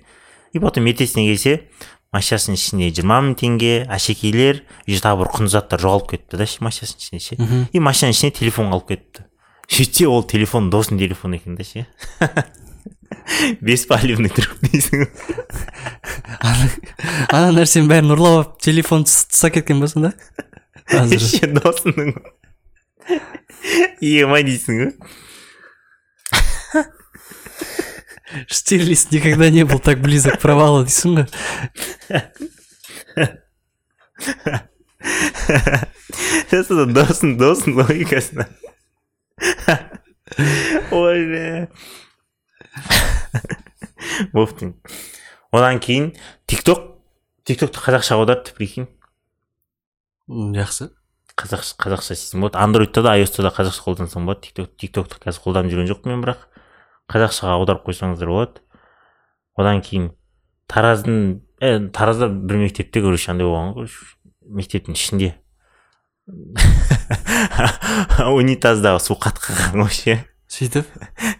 И 0.52 0.60
потом 0.60 0.86
ертесіне 0.90 1.24
келсе 1.30 1.68
машинасының 2.12 2.58
ішінде 2.58 2.90
жиырма 2.92 3.22
мың 3.24 3.36
теңге 3.40 3.74
әшекейлер 3.88 4.62
и 4.84 4.96
тағы 5.00 5.22
бір 5.22 5.30
құнды 5.32 5.54
заттар 5.54 5.80
жоғалып 5.80 6.10
кетті 6.12 6.36
да 6.36 6.46
ше 6.46 6.60
машинасының 6.60 7.06
ішінде 7.06 7.22
ше. 7.24 7.68
И 7.72 7.80
машинаның 7.80 8.18
ішіне 8.18 8.34
телефон 8.36 8.68
қалып 8.74 8.90
кетті. 8.92 9.24
Сөйтсе 9.72 10.08
ол 10.10 10.26
телефон 10.28 10.68
досының 10.68 11.00
телефоны 11.00 11.40
екен 11.40 11.56
да 11.56 11.64
ше. 11.64 11.86
Беспалевный 13.60 14.28
труп 14.28 14.60
дейсің. 14.66 15.06
Ана 17.32 17.52
нәрсенің 17.56 17.88
бәрін 17.88 18.14
ұрлап 18.16 18.36
алып 18.36 18.54
телефон 18.64 19.06
тастап 19.08 19.54
кеткен 19.56 19.80
ба 19.80 19.88
сонда 19.88 20.12
досының. 21.62 22.12
Дейсің 24.48 24.78
ғой 24.82 24.92
штирлиц 28.48 29.10
никогда 29.10 29.50
не 29.50 29.64
был 29.64 29.78
так 29.78 30.00
близок 30.00 30.38
к 30.38 30.42
провалу 30.42 30.84
дейсің 30.86 31.10
ғой 31.18 31.26
сосын 36.50 36.94
досын 36.94 37.36
досын 37.38 37.76
логикасына 37.80 38.48
ой 40.92 41.68
боптың 44.32 44.76
одан 45.52 45.80
кейін 45.84 46.12
тикток 46.48 46.92
тиктокты 47.44 47.82
қазақшаға 47.82 48.22
аударды 48.22 48.54
прикинь. 48.56 48.88
Жақсы. 50.28 50.92
Қазақша 51.38 51.76
қазақша 51.80 52.12
істесең 52.16 52.38
болады 52.44 52.60
андроидта 52.62 53.00
да 53.04 53.10
айоста 53.16 53.38
да 53.44 53.50
қазақша 53.54 53.80
қолдансаң 53.86 54.20
болады. 54.26 54.40
Тикток 54.48 54.68
тиктокты 54.80 55.14
қазір 55.22 55.40
қолданып 55.44 55.70
жүрген 55.72 55.90
жоқпын 55.92 56.08
мен 56.12 56.24
бірақ 56.24 56.40
қазақшаға 57.12 57.52
аударып 57.58 57.82
қойсаңыздар 57.88 58.28
болады. 58.32 58.54
Одан 59.56 59.78
кейін 59.84 60.04
тараздың 60.70 61.16
ә, 61.60 61.62
таразда 61.92 62.26
бір 62.28 62.56
мектепте 62.64 62.98
короче 63.04 63.28
андай 63.32 63.46
болған 63.46 63.68
ғой. 63.76 63.88
Короче 63.88 63.98
мектептің 64.48 64.92
ішінде. 64.98 65.30
Унитаздағы 68.38 69.00
су 69.02 69.14
қатып 69.18 69.42
қалған 69.48 69.90
ше 69.92 70.14
сөйтіп? 70.52 70.86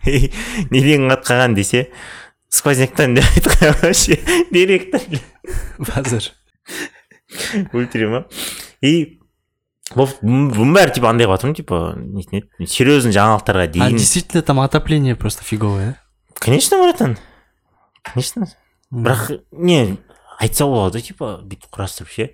Неден 0.74 1.02
қатып 1.10 1.26
қалған 1.30 1.52
десе 1.56 1.80
сквозняктан 2.52 3.14
деп 3.14 3.24
айтқан 3.24 3.74
вообще? 3.82 4.18
Директор. 4.50 5.00
Базар. 5.78 6.32
Өлтіре 7.72 8.08
ма 8.12 8.24
и 8.82 9.21
бұның 9.96 10.74
бәрі 10.76 10.94
типа 10.96 11.10
андай 11.10 11.28
қылып 11.28 11.56
типа 11.58 11.80
нетін 11.96 12.42
еді 12.42 12.68
серьезный 12.70 13.14
жаңалықтарға 13.16 13.66
а 13.66 13.72
дейін 13.72 13.98
действительно 13.98 14.42
там 14.42 14.60
отопление 14.60 15.16
просто 15.16 15.44
фиговое 15.44 15.96
конечно 16.38 16.78
братан 16.78 17.18
конечно 18.02 18.46
бірақ 18.92 19.42
не 19.52 19.98
айтса 20.38 20.66
болады 20.66 21.00
типа 21.00 21.40
бүйтіп 21.44 21.70
құрастырып 21.72 22.10
ше 22.12 22.30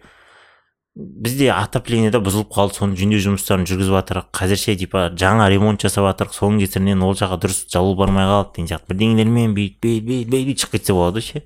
бізде 0.98 1.52
отопление 1.54 2.10
да 2.10 2.18
бұзылып 2.18 2.50
қалды 2.50 2.74
соны 2.74 2.96
жөндеу 2.98 3.20
жұмыстарын 3.22 3.68
жүргізіп 3.70 3.94
жатырық 3.94 4.30
қазір 4.34 4.58
ше 4.58 4.74
типа 4.80 5.04
жаңа 5.14 5.46
ремонт 5.52 5.84
жасап 5.84 6.08
жатырық 6.08 6.34
соның 6.34 6.64
кесірінен 6.64 7.04
ол 7.06 7.14
жаққа 7.14 7.38
дұрыс 7.44 7.60
жылу 7.70 7.94
бармай 7.98 8.26
қалды 8.26 8.56
деген 8.56 8.72
сияқты 8.72 8.90
бірдеңелермен 8.90 9.54
бүйтіп 9.54 10.08
бей 10.08 10.24
бей 10.26 10.56
шығып 10.56 10.74
кетсе 10.74 10.96
болады 10.98 11.22
ше 11.22 11.44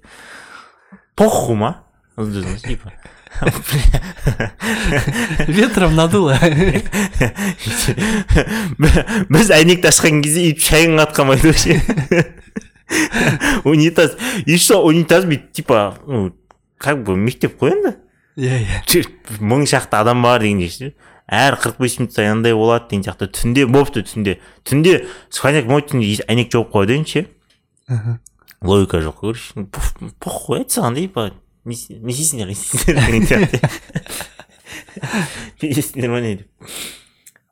похуй 1.20 1.58
ма 1.60 1.74
типа 2.16 2.94
ветром 5.48 5.94
надуло. 5.96 6.36
Біз 9.28 9.50
әйнекті 9.50 9.88
ашқан 9.90 10.22
кезде 10.22 10.48
өйтіп 10.50 10.62
шайын 10.62 10.98
қатқанбайды 11.00 11.50
вообще 11.50 11.80
унитаз. 13.64 14.16
И 14.46 14.56
что 14.58 14.84
унитаз 14.84 15.24
бүйтіп 15.24 15.52
типа 15.52 15.98
ну 16.06 16.32
как 16.78 17.02
бы 17.04 17.16
мектеп 17.16 17.58
қой 17.60 17.70
енді? 17.76 17.96
Иә 18.36 18.62
иә. 18.62 19.04
Мың 19.40 19.66
шақты 19.66 19.96
адам 20.00 20.22
бар 20.22 20.40
дегендей 20.42 20.70
ше? 20.70 20.94
Әр 21.28 21.56
қырық 21.56 21.78
бес 21.80 21.98
минут 21.98 22.12
сайын 22.12 22.38
андай 22.38 22.54
болады 22.54 22.90
деген 22.90 23.04
сияқты. 23.06 23.28
Түнде 23.32 23.66
болыпты 23.66 24.02
түнде. 24.04 24.38
Түнде 24.64 25.06
сквозняк 25.30 25.66
мойт 25.70 25.90
түнде 25.92 26.24
әйнек 26.28 26.52
жауып 26.52 26.72
қояды 26.74 27.04
ше. 27.06 27.26
Логика 28.60 29.00
жоқ 29.00 29.16
короче. 29.20 29.66
ну, 31.66 31.70
пух- 31.70 31.70
похуй 31.70 31.70
айт 31.70 31.70
саған 31.70 31.70
типа 31.70 31.70
не 31.70 31.74
істе- 31.74 31.98
не 31.98 32.12
істейсіңдер 32.12 32.46
не 32.46 32.54
істейсіңдер 32.56 32.94
деген 33.06 33.24
сияқты 33.28 33.58
не 35.62 35.68
істейсіңдер 35.70 36.10
ма 36.10 36.20
не 36.20 36.34
деп 36.36 36.48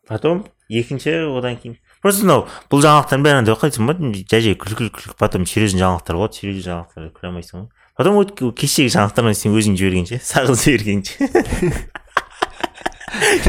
потом 0.09 0.45
екінші 0.69 1.11
одан 1.39 1.57
кейін 1.61 1.77
просто 2.03 2.25
мынау 2.27 2.47
бұл 2.73 2.83
жаңалықтардың 2.85 3.25
бәрін 3.27 3.47
қалай 3.51 3.71
айтсам 3.71 3.87
болады 3.91 4.25
жай 4.31 4.41
жай 4.47 4.55
күлкі 4.59 4.91
күлкі 4.91 5.15
потом 5.21 5.47
серьезный 5.47 5.83
жаңалықтар 5.85 6.15
болады 6.19 6.35
серьезный 6.41 6.67
жаңалықтарға 6.67 7.11
күле 7.15 7.31
алмайсың 7.31 7.57
ғой 7.61 7.69
потом 8.01 8.13
кешегі 8.57 8.91
жаңалықтардан 8.97 9.37
сен 9.39 9.55
өзің 9.55 9.75
жібергенше 9.79 10.17
сағыз 10.31 10.65
жібергенше 10.67 11.13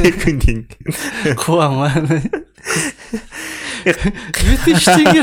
екі 0.02 0.12
күн 0.26 0.38
кейін 0.42 0.62
қуама 1.42 1.90
две 3.82 4.58
тысячи 4.66 4.94
теңге 4.94 5.22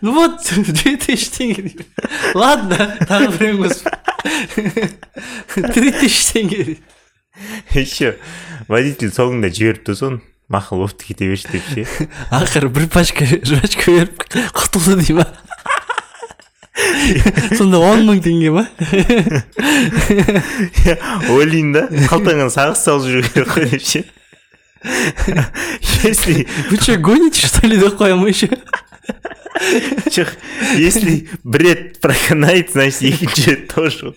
ну 0.00 0.14
вот 0.16 0.40
две 0.48 0.96
тысячи 0.96 1.28
теңге 1.34 1.84
ладно 2.36 2.78
тағы 3.08 3.32
біреуін 3.36 3.64
қосып 3.66 3.95
три 5.74 5.92
тысячи 5.92 6.32
теңге 6.32 6.76
еще 7.74 8.16
водитель 8.68 9.12
соңында 9.14 9.48
жіберіпті 9.52 9.94
соны 9.98 10.20
мақұл 10.52 10.76
болыпты 10.84 11.02
кете 11.10 11.24
берші 11.30 11.46
деп 11.52 11.64
ше 11.74 11.82
ақыры 12.30 12.68
бір 12.70 12.84
пачка 12.92 13.24
жвачка 13.26 13.86
беріп 13.90 14.14
құтылды 14.54 14.94
дей 15.02 15.14
ма 15.18 15.26
сонда 17.56 17.76
он 17.82 17.98
мың 18.06 18.18
теңге 18.24 18.50
ма 18.54 18.64
ойлаймын 21.34 21.72
да? 21.74 21.82
Қалтаңа 22.10 22.46
сағыз 22.52 22.80
салып 22.84 23.04
жүру 23.10 23.22
керек 23.26 23.48
қой 23.54 23.64
деп 23.72 23.82
ше 23.82 24.00
если 26.04 26.46
вы 26.70 26.76
что 26.76 26.96
гоните 26.96 27.46
что 27.46 27.66
ли 27.66 27.78
деп 27.78 27.98
қоямын 27.98 28.28
еще 28.28 28.48
жоқ 30.14 30.32
если 30.76 31.28
бір 31.44 31.62
рет 31.62 32.00
проканает 32.00 32.72
значит 32.72 33.02
екінші 33.02 33.56
тоже. 33.72 34.14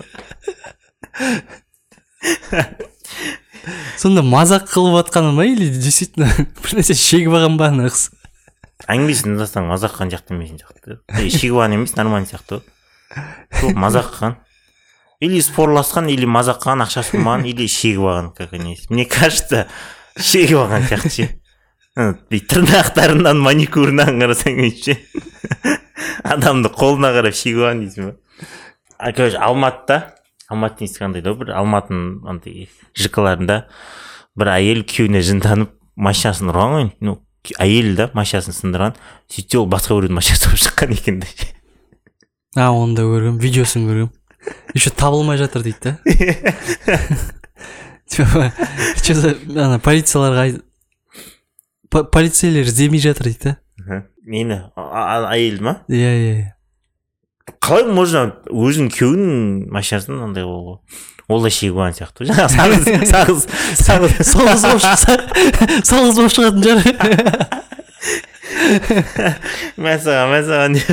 Сонда 4.00 4.24
мазақ 4.24 4.70
қылып 4.72 4.96
жатқаны 5.00 5.32
ма 5.36 5.46
или 5.46 5.68
действительно 5.70 6.30
бір 6.64 6.80
нәрсе 6.80 6.96
шегіп 6.96 7.36
алған 7.36 7.58
ба 7.60 7.70
ана 7.70 7.90
қыз 7.92 8.10
әңгімесін 8.90 9.34
тыңдасаң 9.34 9.68
мазақ 9.70 9.98
қылған 9.98 10.14
сияқты 10.14 10.36
емесін 10.36 10.62
сияқты? 10.62 11.00
Шегіп 11.30 11.58
алған 11.58 11.76
емес 11.76 11.96
нормальный 11.98 12.30
сияқты. 12.30 12.62
Ғой 13.60 13.76
мазақ 13.76 14.14
қылған 14.16 14.38
или 15.20 15.42
спорласқан 15.44 16.08
или 16.10 16.26
мазақ 16.26 16.62
қылған 16.64 16.86
ақшасы 16.86 17.18
болмаған 17.18 17.46
или 17.50 17.68
шегіп 17.68 18.08
алған 18.08 18.32
как 18.38 18.54
они 18.54 18.78
мне 18.90 19.06
кажется 19.06 19.68
шегіп 20.16 20.64
алған 20.64 20.88
сияқты 20.88 21.12
ше. 21.12 21.39
Тырнақтарынан 22.00 23.42
маникюрынан 23.44 24.22
қарасаң 24.22 24.62
ше 24.80 24.98
адамды 26.24 26.72
қолына 26.72 27.12
қарап 27.16 27.36
шегіп 27.36 27.82
дейсің 27.82 28.10
ба? 28.10 28.16
А 28.98 29.12
короче 29.14 29.38
алматыда 29.38 30.16
алматы 30.50 30.86
несі 30.86 31.02
қандай 31.02 31.24
да 31.26 31.34
бір 31.38 31.54
алматының 31.60 32.28
андай 32.30 32.70
жк 32.98 33.20
бір 34.40 34.52
әйел 34.54 34.86
күйеуіне 34.88 35.22
жынданып 35.26 35.72
машинасын 36.00 36.52
ұрған 36.52 36.76
ғой. 36.76 36.86
Ну 37.04 37.18
әйел 37.60 37.96
да 37.98 38.10
машинасын 38.16 38.56
сындырған. 38.56 38.96
Сөйтсе 39.32 39.60
ол 39.60 39.68
басқа 39.72 39.98
біреудің 39.98 40.16
машинасы 40.16 40.48
болып 40.48 40.64
шыққан 40.64 40.94
екен 40.96 41.20
да. 41.24 41.28
А 42.56 42.70
оны 42.72 42.96
да 42.96 43.04
көргем 43.08 43.40
видеосын 43.42 43.88
көргем 43.90 44.12
еще 44.74 44.90
табылмай 44.90 45.38
жатыр 45.38 45.64
дейді 45.64 45.80
да. 45.84 45.98
Типа 48.08 48.52
че 49.04 49.16
то 49.16 49.36
ана 49.60 49.80
полицияларға 49.84 50.62
полицейлер 51.90 52.66
іздемей 52.70 53.00
жатыр 53.02 53.24
дейді 53.32 53.40
да. 53.44 54.04
Нені 54.26 54.62
а- 54.76 54.82
а- 54.86 55.34
әйел 55.34 55.62
ма? 55.62 55.82
Иә 55.90 56.12
иә 56.14 56.34
иә. 56.38 56.54
Қалай 57.66 57.88
можно 57.90 58.28
өзінің 58.46 58.92
күйеуінің 58.94 59.70
машинасын 59.74 60.20
андай 60.22 60.44
қылуға 60.46 60.78
ол 61.30 61.42
да 61.42 61.50
шегіп 61.50 61.78
алған 61.78 61.98
сияқты. 61.98 62.28
Жаңағы 62.30 62.50
сағыз 63.14 63.42
сағыз 63.80 64.14
сағыз. 64.22 64.84
Салғыз 65.90 66.16
болып 66.20 66.34
шығатын 66.36 66.62
шығар. 66.68 66.84
Мәссаған 69.80 70.30
мәссаған 70.36 70.78
деп 70.78 70.90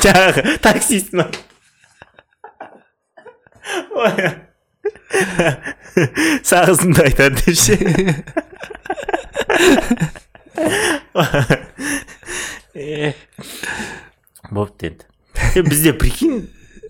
жаңағы 0.00 0.40
таксист 0.64 1.12
ма? 1.16 1.26
Ой. 3.96 4.32
сағызыңды 6.46 7.04
айтады 7.04 7.36
деп 7.44 7.56
ше. 7.58 7.76
бопты 14.50 14.86
енді 14.86 15.04
бізде 15.68 15.92
прикинь 15.92 16.48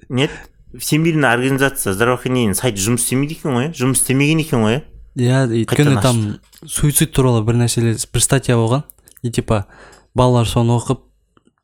нет? 0.08 0.30
Всемирная 0.78 1.32
организация 1.32 1.94
здравоохранения 1.94 2.54
сайты 2.54 2.78
жұмыс 2.78 3.02
істемейді 3.02 3.34
екен 3.40 3.50
ғой 3.56 3.72
жұмыс 3.74 3.98
істемеген 4.04 4.38
екен 4.44 4.60
ғой 4.62 4.84
иә 5.18 5.18
иә 5.18 5.46
өйткені 5.64 5.98
там 6.02 6.38
суицид 6.66 7.12
туралы 7.16 7.42
бір 7.44 7.58
нәрселер 7.62 7.96
бір 8.12 8.22
статья 8.22 8.56
болған. 8.56 8.84
И 9.22 9.30
типа 9.30 9.66
балалар 10.14 10.48
соны 10.48 10.76
оқып 10.76 11.02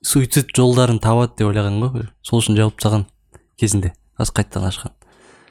суицид 0.04 0.52
жолдарын 0.56 0.98
табады 1.02 1.36
деп 1.38 1.50
ойлаған 1.50 1.78
ғой. 1.82 2.08
Сол 2.22 2.42
үшін 2.42 2.58
жауып 2.58 2.78
тастаған 2.80 3.06
кезінде 3.60 3.92
аз 4.18 4.32
қайтадан 4.34 4.70
ашқан. 4.70 4.94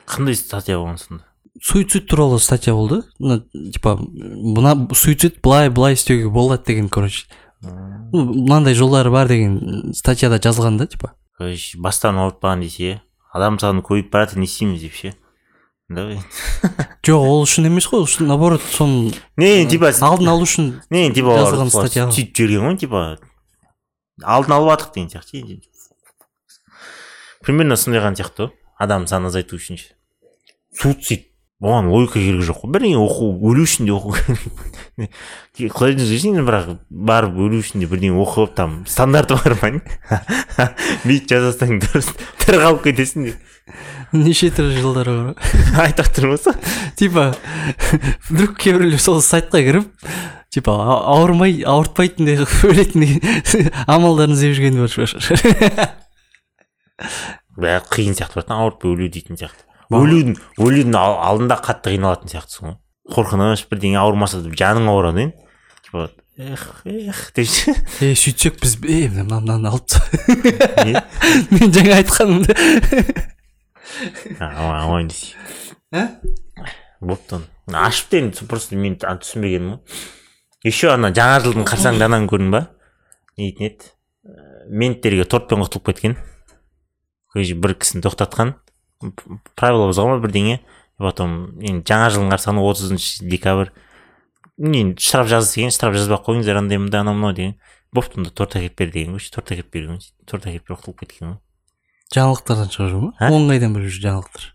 Қандай 0.05 0.35
статья 0.35 0.79
болған 0.79 0.99
сонда? 1.01 1.23
Суицид 1.61 2.07
туралы 2.07 2.39
статья 2.39 2.73
болды. 2.73 3.03
Мына 3.19 3.43
типа 3.73 3.97
мына 3.97 4.87
суицид 4.93 5.41
былай 5.41 5.69
былай 5.69 5.93
істеуге 5.93 6.29
болады 6.29 6.63
деген 6.65 6.89
короче. 6.89 7.25
Ну 7.61 8.33
мынандай 8.33 8.73
жолдары 8.73 9.11
бар 9.11 9.27
деген 9.27 9.93
статьяда 9.93 10.37
жазылған 10.39 10.77
да 10.77 10.87
типа. 10.87 11.13
Короче 11.37 11.77
бастан 11.77 12.17
ауыртпаған 12.17 12.61
десе 12.61 13.01
адам 13.33 13.59
саны 13.59 13.81
көбейіп 13.81 14.11
баратыр 14.11 14.39
не 14.39 14.45
істейміз 14.45 14.81
деп 14.81 14.93
ше? 14.93 15.13
Давай. 15.89 16.17
Жоқ 17.05 17.21
ол 17.21 17.43
үшін 17.45 17.67
емес 17.69 17.85
қой 17.85 18.01
ол 18.01 18.07
үшін 18.07 18.27
наоборот 18.31 18.63
соны 18.73 19.13
не 19.37 19.67
типа 19.69 19.91
алдын 19.91 20.31
алу 20.31 20.47
үшін 20.47 20.81
не 20.89 21.11
типа 21.13 21.35
жазылған 21.37 21.69
статья. 21.69 22.07
сөйтіп 22.09 22.35
жіберген 22.35 22.65
ғой 22.71 22.77
типа. 22.81 23.03
Алдын 24.23 24.55
алып 24.55 24.71
жатырық 24.71 24.93
деген 24.95 25.09
сияқты 25.13 25.43
ше. 25.45 25.61
примерно 27.45 27.77
сондай 27.77 28.01
қылған 28.01 28.17
сияқты 28.17 28.47
ғой 28.47 28.51
адам 28.79 29.05
санын 29.07 29.29
азайту 29.29 29.59
үшін 29.59 29.77
ше. 29.77 29.93
Суицид. 30.73 31.27
Оған 31.63 31.89
логика 31.91 32.19
керегі 32.19 32.45
жоқ 32.49 32.63
қой. 32.63 32.71
Бірдеңе 32.75 32.99
оқу 32.99 33.29
өлу 33.39 33.63
үшін 33.63 33.87
де 33.87 33.95
оқу 33.95 34.15
керек. 34.17 35.11
Сөзінен 36.05 36.45
бірақ 36.47 36.77
барып 36.89 37.39
өлу 37.39 37.61
үшін 37.63 37.83
де 37.83 37.89
бірдеңе 37.91 38.19
оқып 38.23 38.55
там 38.57 38.83
стандарты 38.89 39.37
бар 39.39 39.57
ма 39.61 39.73
не? 39.77 39.81
бүйтіп 41.07 41.31
жасасаң 41.31 41.79
дұрыс 41.83 42.11
тірі 42.43 42.61
қалып 42.63 42.87
кетесің 42.89 43.29
деп 43.29 43.51
неше 44.15 44.51
түрлі 44.53 44.81
жолдары 44.81 45.15
бар 45.15 45.27
ғой. 45.31 45.35
Айтып 45.85 46.11
тұрмын 46.15 46.39
ғой 46.43 46.55
типа 46.99 47.23
вдруг 48.29 48.55
кейбіреулер 48.61 49.01
сол 49.01 49.21
сайтқа 49.25 49.63
кіріп 49.65 49.87
типа 50.53 50.75
ауырмай 51.15 51.63
ауыртпайтындай 51.67 52.39
қылып 52.43 52.65
өлетіндей 52.71 53.71
амалдарын 53.87 54.35
іздеп 54.37 54.55
жүрген 54.59 54.81
бар 54.83 54.93
шығар 54.93 55.95
бәрі 57.55 57.89
қиын 57.91 58.17
сияқты 58.19 58.41
бар 58.41 58.53
ауыртпай 58.59 58.93
өлу 58.93 59.09
дейтін 59.09 59.39
сияқты. 59.39 59.65
Өлудің 59.93 60.37
өлудің 60.57 60.95
ал- 60.97 61.19
алдында 61.29 61.57
қатты 61.65 61.93
қиналатын 61.95 62.31
сияқтысың 62.31 62.69
ғой. 62.69 62.77
Қорқыныш 63.15 63.65
бірдеңе 63.69 63.99
ауырмаса 64.01 64.41
да 64.41 64.49
жаның 64.49 64.87
ауырады 64.89 65.25
енді 65.27 65.35
типа 65.85 66.09
эх 66.37 66.63
эх 66.85 67.19
деп 67.35 67.47
ше? 67.47 67.75
Е 68.01 68.15
сөйтсек 68.17 68.57
біз 68.61 68.77
е 68.83 69.09
мына 69.13 69.39
мынаны 69.39 69.69
алып 69.69 69.93
мен 71.55 71.71
жаңа 71.75 71.99
айтқанымды. 72.01 72.55
А, 74.39 74.83
аман 74.83 75.07
десе 75.07 75.35
бопты 77.01 77.35
оны. 77.37 77.45
Ашыпты 77.71 78.19
енді 78.23 78.45
просто 78.49 78.75
мен 78.75 78.95
т- 78.97 79.07
түсінбегенмін 79.21 79.75
ғой. 79.77 79.99
Еще 80.65 80.89
ана 80.95 81.11
жаңа 81.13 81.39
жылдың 81.45 81.65
қарсаңында 81.69 82.07
ананы 82.09 82.27
көрдің 82.31 82.49
ба? 82.53 82.63
Не 83.37 83.51
дейтін 83.51 83.67
еді 83.69 83.91
Ә, 84.25 84.65
менттерге 84.73 85.21
тортпен 85.29 85.61
құтылып 85.61 85.91
кеткен. 85.91 86.15
Бір 87.35 87.75
кісіні 87.77 88.01
тоқтатқан. 88.01 88.55
Правила 89.55 89.89
бұзған 89.89 90.15
ба 90.15 90.21
бірдеңе 90.27 90.59
потом 91.01 91.35
енді 91.59 91.83
жаңа 91.87 92.11
жылдың 92.13 92.31
қарсаңында 92.33 92.69
отызыншы 92.71 93.25
декабрь 93.27 93.73
не 94.57 94.95
штраф 94.97 95.27
жазды 95.27 95.59
деген 95.59 95.71
штраф 95.71 95.95
жазбай 95.95 96.17
ақ 96.17 96.29
қойыңыздар 96.29 96.59
андай 96.61 96.79
мындай 96.79 97.01
анау 97.01 97.15
мынау 97.15 97.33
деген. 97.35 97.57
Бопты 97.91 98.19
онда 98.19 98.31
торт 98.31 98.55
әкеліп 98.55 98.77
бер 98.79 98.91
деген 98.91 99.15
короче 99.15 99.31
торт 99.35 99.51
әкеліп 99.51 99.71
берген 99.73 99.99
торт 100.25 100.47
әкеліп 100.47 100.67
беріп 100.69 100.79
құтылып 100.79 100.99
кеткен 101.03 101.27
ғой. 101.27 101.37
Жаңалықтардан 102.15 102.71
шығып 102.71 102.91
жүр 102.93 103.03
ма 103.03 103.11
А? 103.19 103.29
оны 103.31 103.51
қайдан 103.51 103.75
біліп 103.75 103.91
жүр 103.91 104.03
жаңалықтар? 104.05 104.47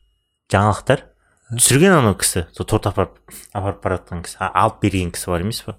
Жаңалықтар? 0.54 1.04
Түсірген 1.50 1.96
анау 1.98 2.16
кісі 2.20 2.46
сол 2.56 2.66
торт 2.68 2.86
апарып 2.86 3.16
апарып 3.52 3.80
бара 3.84 4.00
жатқан 4.00 4.24
кісі 4.24 4.38
алып 4.48 4.80
берген 4.84 5.10
кісі 5.12 5.32
бар 5.32 5.44
емес 5.44 5.62
па 5.66 5.76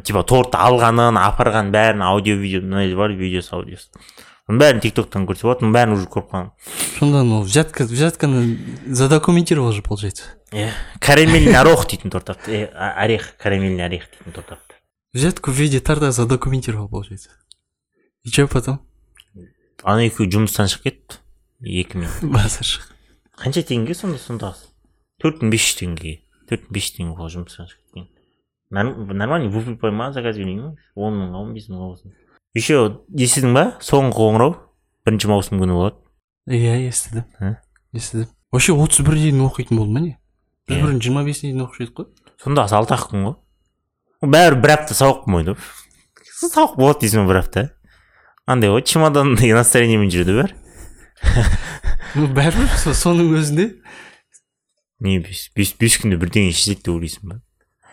типа 0.00 0.22
тортты 0.24 0.60
алғанын 0.62 1.18
апарған 1.20 1.72
бәрін 1.74 2.04
аудио 2.06 2.36
видео 2.40 2.62
мындай 2.62 2.94
бар 2.96 3.12
видеосы 3.16 3.52
аудиосы. 3.56 3.88
Оның 4.48 4.58
бәрін 4.62 4.80
тик 4.82 4.94
токтан 4.96 5.26
көрсе 5.28 5.46
болады 5.46 5.64
оның 5.66 5.74
бәрін 5.76 5.94
уже 5.96 6.06
көріп 6.10 6.30
қалған 6.32 6.50
сонда 6.98 7.22
ну 7.24 7.42
взятка 7.42 7.84
взятканы 7.84 8.58
задокументировал 8.86 9.72
же 9.72 9.82
получается. 9.82 10.24
Иә 10.52 10.70
карамельный 11.00 11.56
орех 11.58 11.86
дейтін 11.88 12.10
торт 12.10 12.30
апты 12.30 12.50
е, 12.52 12.64
а- 12.74 12.94
орех 13.04 13.36
карамельный 13.38 13.84
орех 13.86 14.08
дейтін 14.10 14.32
торт 14.32 14.52
апты 14.52 14.74
взятку 15.14 15.50
в 15.50 15.54
виде 15.54 15.80
торта 15.80 16.10
задокументировал 16.12 16.88
получается. 16.88 17.30
И 18.24 18.30
че 18.30 18.46
потом? 18.46 18.80
Ана 19.82 20.04
екеуі 20.06 20.28
жұмыстан 20.30 20.68
шығып 20.70 20.84
кетті. 20.86 21.16
Екі 21.62 21.98
мен 21.98 22.10
базар 22.34 22.62
шығып. 22.62 22.92
қанша 23.38 23.62
теңге 23.66 23.94
сонда? 23.98 24.18
Сонда 24.22 24.52
төрт 25.22 25.42
мың 25.42 25.50
бес 25.50 25.64
жүз 25.66 25.78
теңге. 25.80 26.12
Төрт 26.50 26.68
мың 26.68 26.76
бес 26.76 26.86
жүз 26.86 26.96
теңге 27.00 27.16
болды 27.18 27.34
жұмыстан 27.34 27.66
шығып 27.66 27.82
кеткен. 27.82 28.06
Норм- 28.70 29.10
нормально 29.12 29.50
выпай 29.50 29.90
ма 29.90 30.12
заказ 30.12 30.36
берейін 30.38 30.60
ғой 30.62 30.76
он 30.94 31.18
мыңға 31.18 31.42
он 31.42 31.54
бес 31.54 31.66
мыңға 31.68 31.88
болсын 31.90 32.14
еще 32.54 32.78
естідің 33.16 33.54
ба 33.56 33.64
соңғы 33.84 34.12
қоңырау 34.16 34.56
бірінші 35.06 35.30
маусым 35.32 35.60
күні 35.62 35.76
болады. 35.76 35.96
Иә 36.50 36.76
естідім. 36.88 37.24
Ә? 37.40 37.54
естідім. 37.96 38.28
Вообще 38.52 38.74
отыз 38.76 39.00
бірге 39.06 39.30
дейін 39.30 39.44
оқитын 39.46 39.78
болды 39.78 39.92
ма 39.92 40.00
не 40.04 40.16
біз 40.68 40.76
Иә. 40.76 40.82
бұрын 40.84 41.00
жиырма 41.02 41.24
бесіне 41.24 41.52
дейін 41.52 41.64
оқушы 41.66 41.86
едік 41.86 41.96
қой. 41.96 42.06
Сонда 42.42 42.66
алты 42.68 42.94
ақ 42.94 43.06
күн 43.10 43.24
ғой. 43.26 43.36
Бәрі 44.22 44.60
бір 44.62 44.74
апта 44.76 44.94
сабақ 44.94 45.24
болмайды 45.26 45.54
ғой. 45.54 45.70
Сабақ 46.42 46.76
болады 46.76 47.00
дейсің 47.06 47.22
ғой 47.24 47.30
бір 47.32 47.40
апта. 47.42 47.64
Андай 48.46 48.70
ғой 48.70 48.82
чемоданный 48.84 49.52
настроениемен 49.58 50.10
жүреді 50.12 50.36
бәрі. 50.42 50.58
Ну 52.12 52.26
бәрібір 52.28 52.68
со- 52.76 52.92
соның 52.92 53.30
өзінде. 53.38 53.70
Не 55.00 55.16
бес 55.24 55.46
бес 55.56 55.70
бес 55.80 55.94
күнде 56.02 56.18
бірдеңе 56.20 56.52
шешеді 56.52 56.82
деп 56.84 56.90
ойлайсың 56.92 57.30
ба? 57.30 57.38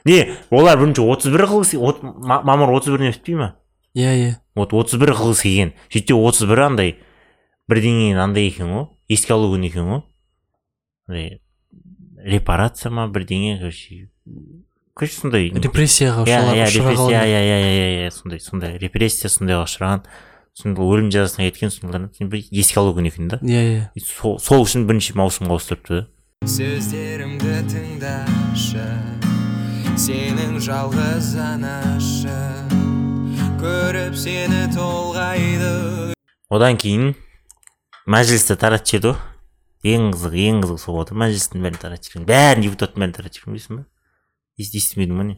Не 0.03 0.17
олар 0.51 0.75
бірінші 0.81 1.05
отыз 1.07 1.31
бір 1.31 1.45
қылғысы 1.47 1.79
мамыр 1.79 2.73
отыз 2.75 2.91
біріне 2.91 3.13
бітпей 3.15 3.37
ма 3.39 3.47
иә 3.95 4.13
иә 4.19 4.31
вот 4.55 4.73
отыз 4.73 4.99
бір 5.01 5.13
қылғысы 5.17 5.43
келген 5.47 5.73
сөйтсе 5.89 6.15
отыз 6.17 6.45
бірі 6.49 6.65
андай 6.67 6.95
бірдеңе 7.69 8.17
андай 8.19 8.47
екен 8.49 8.69
ғой. 8.73 8.87
Еске 9.09 9.33
алу 9.33 9.51
күні 9.53 9.69
екен 9.69 9.85
ғой. 9.89 10.01
Андай 11.07 11.41
репарация 12.23 12.91
ма 12.91 13.07
бірдеңе 13.07 13.57
короче 13.59 14.09
короче 14.93 15.15
сондай. 15.15 15.49
Репрессияға 15.49 16.25
иә 16.27 16.65
ұшыраған- 16.67 17.13
иә 17.13 17.23
иә 17.23 17.41
иә 17.41 17.59
иә 17.59 17.75
иә 17.75 18.07
иә 18.07 18.11
сондай 18.11 18.39
сондай. 18.39 18.77
Репрессия 18.77 19.29
сондайға 19.29 19.65
ұшыраған. 19.65 20.05
Сонда 20.53 20.81
өлім 20.83 21.09
жазасына 21.13 21.49
кеткен 21.49 21.71
сондайлар 21.71 22.09
бір 22.19 22.43
еске 22.51 22.79
алу 22.81 22.93
күні 22.97 23.07
екен 23.13 23.29
да. 23.29 23.37
Иә 23.41 23.89
иә. 23.95 24.39
Сол 24.43 24.65
үшін 24.65 24.85
бірінші 24.89 25.15
маусымға 25.15 25.55
ауыстырыпты. 25.55 26.07
Да 26.41 26.47
сөздерімді 26.47 27.63
тыңдашы 27.71 28.87
сенің 29.99 30.59
жалғыз 30.63 31.35
анашы. 31.39 32.68
Көріп 33.59 34.15
сені 34.19 34.61
толғайды. 34.73 35.69
Одан 36.49 36.77
кейін 36.81 37.11
мәжілісті 38.09 38.55
таратып 38.59 38.89
жіберді 38.93 39.11
ғой. 39.11 39.25
Ең 39.89 40.09
қызығы 40.15 40.41
ең 40.49 40.61
қызығы 40.63 40.81
сол 40.83 40.97
болды. 40.99 41.15
Мәжілістің 41.19 41.63
бәрін 41.63 41.79
таратып 41.81 42.09
жіберген 42.13 42.27
бәрін 42.29 42.65
депутаттың 42.65 43.03
бәрін 43.03 43.15
таратып 43.15 43.39
жіберген 43.39 43.55
білесің 43.55 43.79
ба 43.79 43.85
ес- 44.59 44.73
естімедің 44.79 45.19
ба 45.21 45.27
не? 45.29 45.37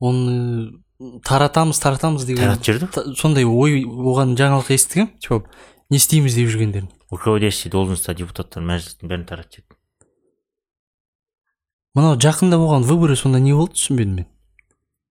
Оны 0.00 1.18
таратамыз 1.26 1.78
таратамыз 1.82 2.26
деген 2.26 2.44
таратып 2.46 2.66
жіберді 2.70 3.16
сондай 3.20 3.44
ой 3.46 3.82
оған 3.84 4.34
жаңалық 4.38 4.72
естігем. 4.74 5.10
Типа 5.20 5.42
не 5.90 6.00
істейміз 6.00 6.34
деп 6.38 6.50
жүргендерін. 6.50 6.88
Руководящий 7.10 7.70
должностьта 7.70 8.14
депутаттар 8.18 8.64
мәжілістің 8.66 9.10
бәрін 9.12 9.26
таратып 9.28 9.60
жіберді 9.62 9.74
мынау 11.96 12.18
жақында 12.20 12.58
болған 12.60 12.82
выборы 12.84 13.14
сонда 13.16 13.38
не 13.40 13.54
болды 13.56 13.72
түсінбедім 13.78 14.16
мен. 14.18 14.26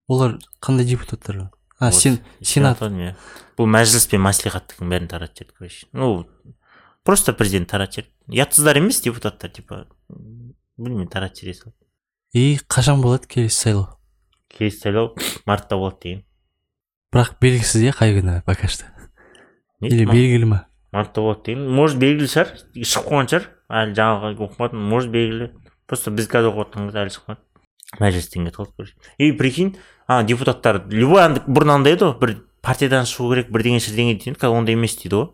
Олар 0.07 0.35
қандай 0.61 0.85
депутаттар? 0.85 1.47
А 1.79 1.91
Вот, 1.91 1.93
сен 1.99 2.19
сенат. 2.41 2.79
бұл 2.79 3.67
мәжіліс 3.71 4.07
пен 4.11 4.21
маслихаттың 4.21 4.89
бәрін 4.89 5.07
таратып 5.07 5.47
жіберді 5.47 5.53
короче. 5.57 5.87
Ну 5.93 6.25
просто 7.03 7.33
президент 7.33 7.69
таратып 7.69 8.05
жіберді. 8.05 8.11
Ұятсыздар 8.35 8.77
емес 8.77 9.01
депутаттар 9.01 9.49
типа 9.51 9.85
білмеймін 10.77 11.07
таратып 11.07 11.43
жібере 11.43 11.57
салды 11.59 11.85
и 12.33 12.59
қашан 12.67 13.01
болады 13.01 13.27
келесі 13.27 13.55
сайлау? 13.55 13.87
Келесі 14.51 14.79
сайлау 14.79 15.15
мартта 15.45 15.75
болады 15.79 15.99
деген. 16.03 16.23
Бірақ 17.13 17.35
белгісіз 17.39 17.87
иә 17.87 17.95
қай 17.95 18.15
күні 18.19 18.41
пока 18.45 18.67
что? 18.67 18.85
Или 19.81 20.05
белгілі 20.05 20.45
ма? 20.51 20.65
мартта 20.91 21.21
болады 21.21 21.43
деген. 21.51 21.67
Может 21.71 21.99
белгілі 21.99 22.27
шығар 22.27 22.55
шығып 22.75 23.07
қойған 23.11 23.31
шығар. 23.31 23.49
Әлі 23.71 23.95
жаңағы 23.99 24.47
оқымадым 24.47 24.83
может 24.91 25.11
белгілі. 25.11 25.51
Просто 25.87 26.11
біз 26.11 26.27
қазір 26.31 26.51
оқып 26.51 26.75
жатқан 26.75 26.87
кезде 26.89 27.03
әлі 27.03 27.15
шықпады 27.15 27.41
мәжілістен 28.01 28.45
кетіп 28.45 28.59
қалды 28.59 28.71
короче. 28.75 28.93
И 29.17 29.31
прикинь 29.31 29.77
а 30.07 30.23
депутаттар 30.23 30.83
любой 30.89 31.27
бұрын 31.47 31.75
андай 31.79 31.93
еді 31.95 32.05
ғой 32.11 32.19
бір 32.19 32.33
партиядан 32.61 33.05
шығу 33.09 33.31
керек 33.33 33.51
бірдеңе 33.53 33.79
бірдеңе 33.81 34.15
дейтін 34.17 34.35
қазір 34.39 34.57
ондай 34.59 34.75
емес 34.77 34.95
дейді 35.01 35.15
ғой. 35.15 35.29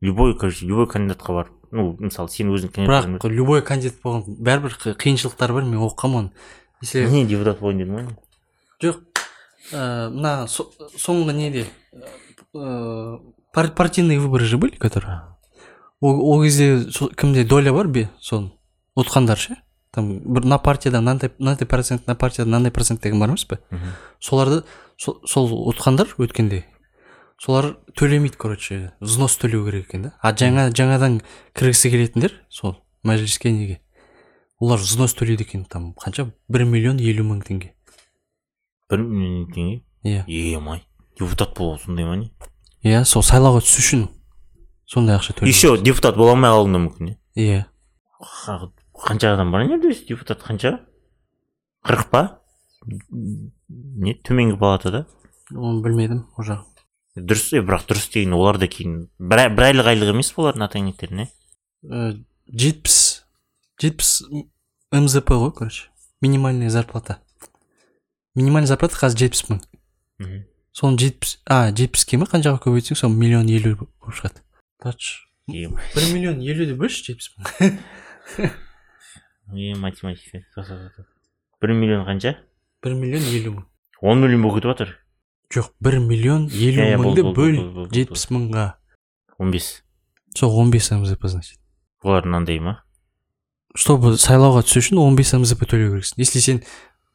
Любой 0.00 0.34
короче 0.38 0.66
любой 0.66 0.86
кандидатқа 0.86 1.32
бар. 1.32 1.50
Ну 1.72 1.96
мысалы 1.98 2.28
сен 2.30 2.50
өзің 2.54 2.70
кандидат 2.74 3.06
бірақ 3.08 3.30
любой 3.34 3.62
кандидат 3.62 3.96
болған 4.04 4.36
бәрібір 4.38 4.76
қи- 4.78 4.94
қиыншылықтары 4.94 5.54
бар 5.54 5.64
мен 5.64 5.80
оқығанмын 5.80 6.18
оны. 6.18 6.30
Если 6.82 7.06
не 7.08 7.24
депутат 7.26 7.60
болайын 7.60 7.80
дедің 7.80 7.94
ғой. 7.96 8.16
Жоқ 8.82 9.00
ә, 9.72 10.10
мына 10.10 10.46
со- 10.46 10.68
соңғы 10.98 11.32
неде 11.34 11.66
ә, 12.54 13.18
пар- 13.52 13.72
партийные 13.74 14.20
выборы 14.20 14.44
же 14.44 14.58
были 14.58 14.76
которые? 14.76 15.22
Ол 16.00 16.42
кезде 16.42 16.84
кімде 17.16 17.44
доля 17.44 17.72
бар 17.72 17.88
бе 17.88 18.10
соның? 18.20 18.50
Ұтқандар 18.96 19.36
ше? 19.38 19.56
Там 19.94 20.10
бір 20.20 20.44
мына 20.44 20.58
партияда 20.58 21.00
мынандай 21.00 21.30
мынандай 21.38 21.66
процент 21.70 22.06
мына 22.06 22.18
партияда 22.18 22.50
мынандай 22.50 22.72
процент 22.74 23.02
деген 23.02 23.20
бар 23.20 23.30
емес 23.32 23.44
пе 23.46 23.58
соларды 24.20 24.64
сол, 24.98 25.20
сол 25.26 25.50
ұтқандар 25.70 26.16
өткенде 26.18 26.64
солар 27.40 27.74
төлемейді 27.98 28.38
короче 28.38 28.92
взнос 29.00 29.36
төлеу 29.38 29.64
керек 29.66 29.88
екен 29.88 30.08
да. 30.08 30.12
А 30.22 30.32
жаңа 30.32 30.68
жаңадан 30.74 31.20
кіргісі 31.56 31.90
келетіндер 31.92 32.36
сол 32.48 32.78
мәжіліске 33.04 33.52
неге? 33.52 33.80
Олар 34.60 34.80
взнос 34.80 35.14
төлейді 35.18 35.44
екен 35.44 35.64
там 35.68 35.92
қанша? 36.00 36.30
Бір 36.48 36.64
миллион 36.64 37.00
елу 37.02 37.26
мың 37.26 37.42
теңге. 37.44 37.74
Бір 38.90 39.02
миллион 39.02 39.50
теңге? 39.52 39.82
Иә. 40.04 40.24
Емай 40.28 40.84
депутат 41.18 41.56
болу 41.58 41.78
сондай 41.78 42.06
ма 42.06 42.16
не? 42.22 42.30
Иә 42.84 43.04
сол 43.04 43.26
сайлауға 43.26 43.64
түсу 43.66 43.82
үшін 43.82 44.08
сондай 44.86 45.18
ақша 45.18 45.36
төлейді. 45.36 45.52
Еще 45.52 45.76
депутат 45.82 46.16
бола 46.16 46.36
алмай 46.36 46.54
қалуың 46.54 46.72
да 46.78 46.82
мүмкін 46.86 47.12
иә. 47.12 47.18
Иә 47.34 47.62
қанша 48.94 49.34
адам 49.34 49.50
бар? 49.52 49.64
Өзі 49.66 50.06
депутат 50.08 50.42
қанша? 50.44 50.76
Қырық 51.84 52.08
па? 52.10 52.22
Не 52.86 54.14
төменгі 54.24 54.58
палатада 54.60 55.06
оны 55.54 55.80
білмедім 55.84 56.24
ол 56.36 56.44
жағын 56.44 57.24
дұрыс 57.28 57.46
е 57.56 57.62
бірақ 57.64 57.84
дұрыс 57.88 58.08
деген 58.12 58.34
олар 58.36 58.58
да 58.58 58.66
кейін 58.68 59.06
бір, 59.18 59.44
ай- 59.44 59.50
бір 59.54 59.66
айлық 59.70 59.88
айлық 59.92 60.10
емес 60.14 60.32
олардың 60.36 60.66
атаңектерін 60.68 61.24
иә 61.24 61.28
Э, 61.84 62.14
жетпіс 62.48 62.96
жетпіс 63.80 64.10
мзп 64.92 65.28
ғой 65.36 65.50
короче. 65.52 65.90
Минимальная 66.22 66.70
зарплата. 66.72 67.18
Минимальный 68.34 68.66
зарплата 68.66 68.96
қазір 68.96 69.26
жетпіс 69.26 69.44
мың. 69.50 69.60
Соны 70.72 70.96
жетпіс 70.98 71.38
а 71.44 71.68
жетпіске 71.76 72.16
ма 72.16 72.24
қаншаға 72.24 72.62
көбейтсең 72.64 72.96
сол 72.96 73.12
миллион 73.12 73.48
елу 73.52 73.74
болып 73.76 74.16
шығады. 74.16 74.40
Бір 74.80 76.08
миллион 76.14 76.40
елуді 76.40 76.78
бөлші 76.80 77.12
жетпіс 77.12 77.34
мың. 77.36 77.74
е 79.52 79.74
математика 79.74 80.40
бір 81.62 81.72
миллион 81.72 82.06
қанша? 82.06 82.36
Бір 82.84 82.94
миллион 82.94 83.22
елу 83.32 83.52
мың. 83.56 83.64
Он 84.00 84.20
миллион 84.20 84.42
болып 84.42 84.60
кетіп 84.60 84.70
жатыр. 84.72 84.94
Жоқ 85.52 85.70
бір 85.80 85.98
миллион 86.04 86.48
елу 86.52 86.86
мыңды 87.02 87.24
бөл 87.36 87.88
жетпіс 87.92 88.28
мыңға. 88.30 88.74
он 89.38 89.50
бес. 89.50 89.82
Сол 90.34 90.58
он 90.58 90.70
бес 90.70 90.90
мзп 90.90 91.26
значит. 91.26 91.58
Олар 92.02 92.24
мынандай 92.24 92.60
ма? 92.60 92.82
Чтобы 93.74 94.16
сайлауға 94.16 94.62
түсу 94.62 94.80
үшін 94.80 94.98
он 94.98 95.16
бес 95.16 95.32
мзп 95.32 95.66
төлеу 95.66 95.94
керексің. 95.96 96.18
Если 96.18 96.40
сен 96.40 96.62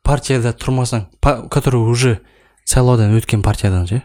партияда 0.04 0.54
тұрмасаң 0.54 1.08
который 1.50 1.82
уже 1.82 2.20
сайлаудан 2.66 3.16
өткен 3.18 3.44
партиядан 3.44 3.88
ше 3.88 4.04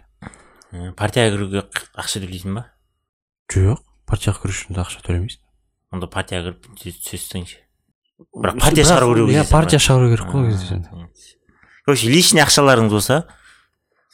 Ә, 0.75 0.91
партияға 0.99 1.37
кіруге 1.37 1.61
ақша 1.95 2.19
төлейсің 2.25 2.57
ба? 2.57 2.65
Жоқ 3.53 3.79
партияға 4.11 4.41
кіру 4.43 4.55
үшін 4.57 4.81
ақша 4.83 5.05
төлемейсің. 5.07 5.39
Онда 5.95 6.09
партияға 6.11 6.57
кіріп 6.75 6.99
түсесің 7.05 7.47
бірақ 8.35 8.61
партия 8.61 8.85
шығару 8.89 9.15
керек 9.15 9.37
иә 9.37 9.47
партия 9.51 9.83
шығару 9.83 10.13
керек 10.15 10.29
қой 10.31 10.45
ол 10.45 10.53
кезде 10.53 10.83
короче 11.85 12.11
личный 12.11 12.45
ақшаларыңыз 12.45 12.95
болса 12.95 13.25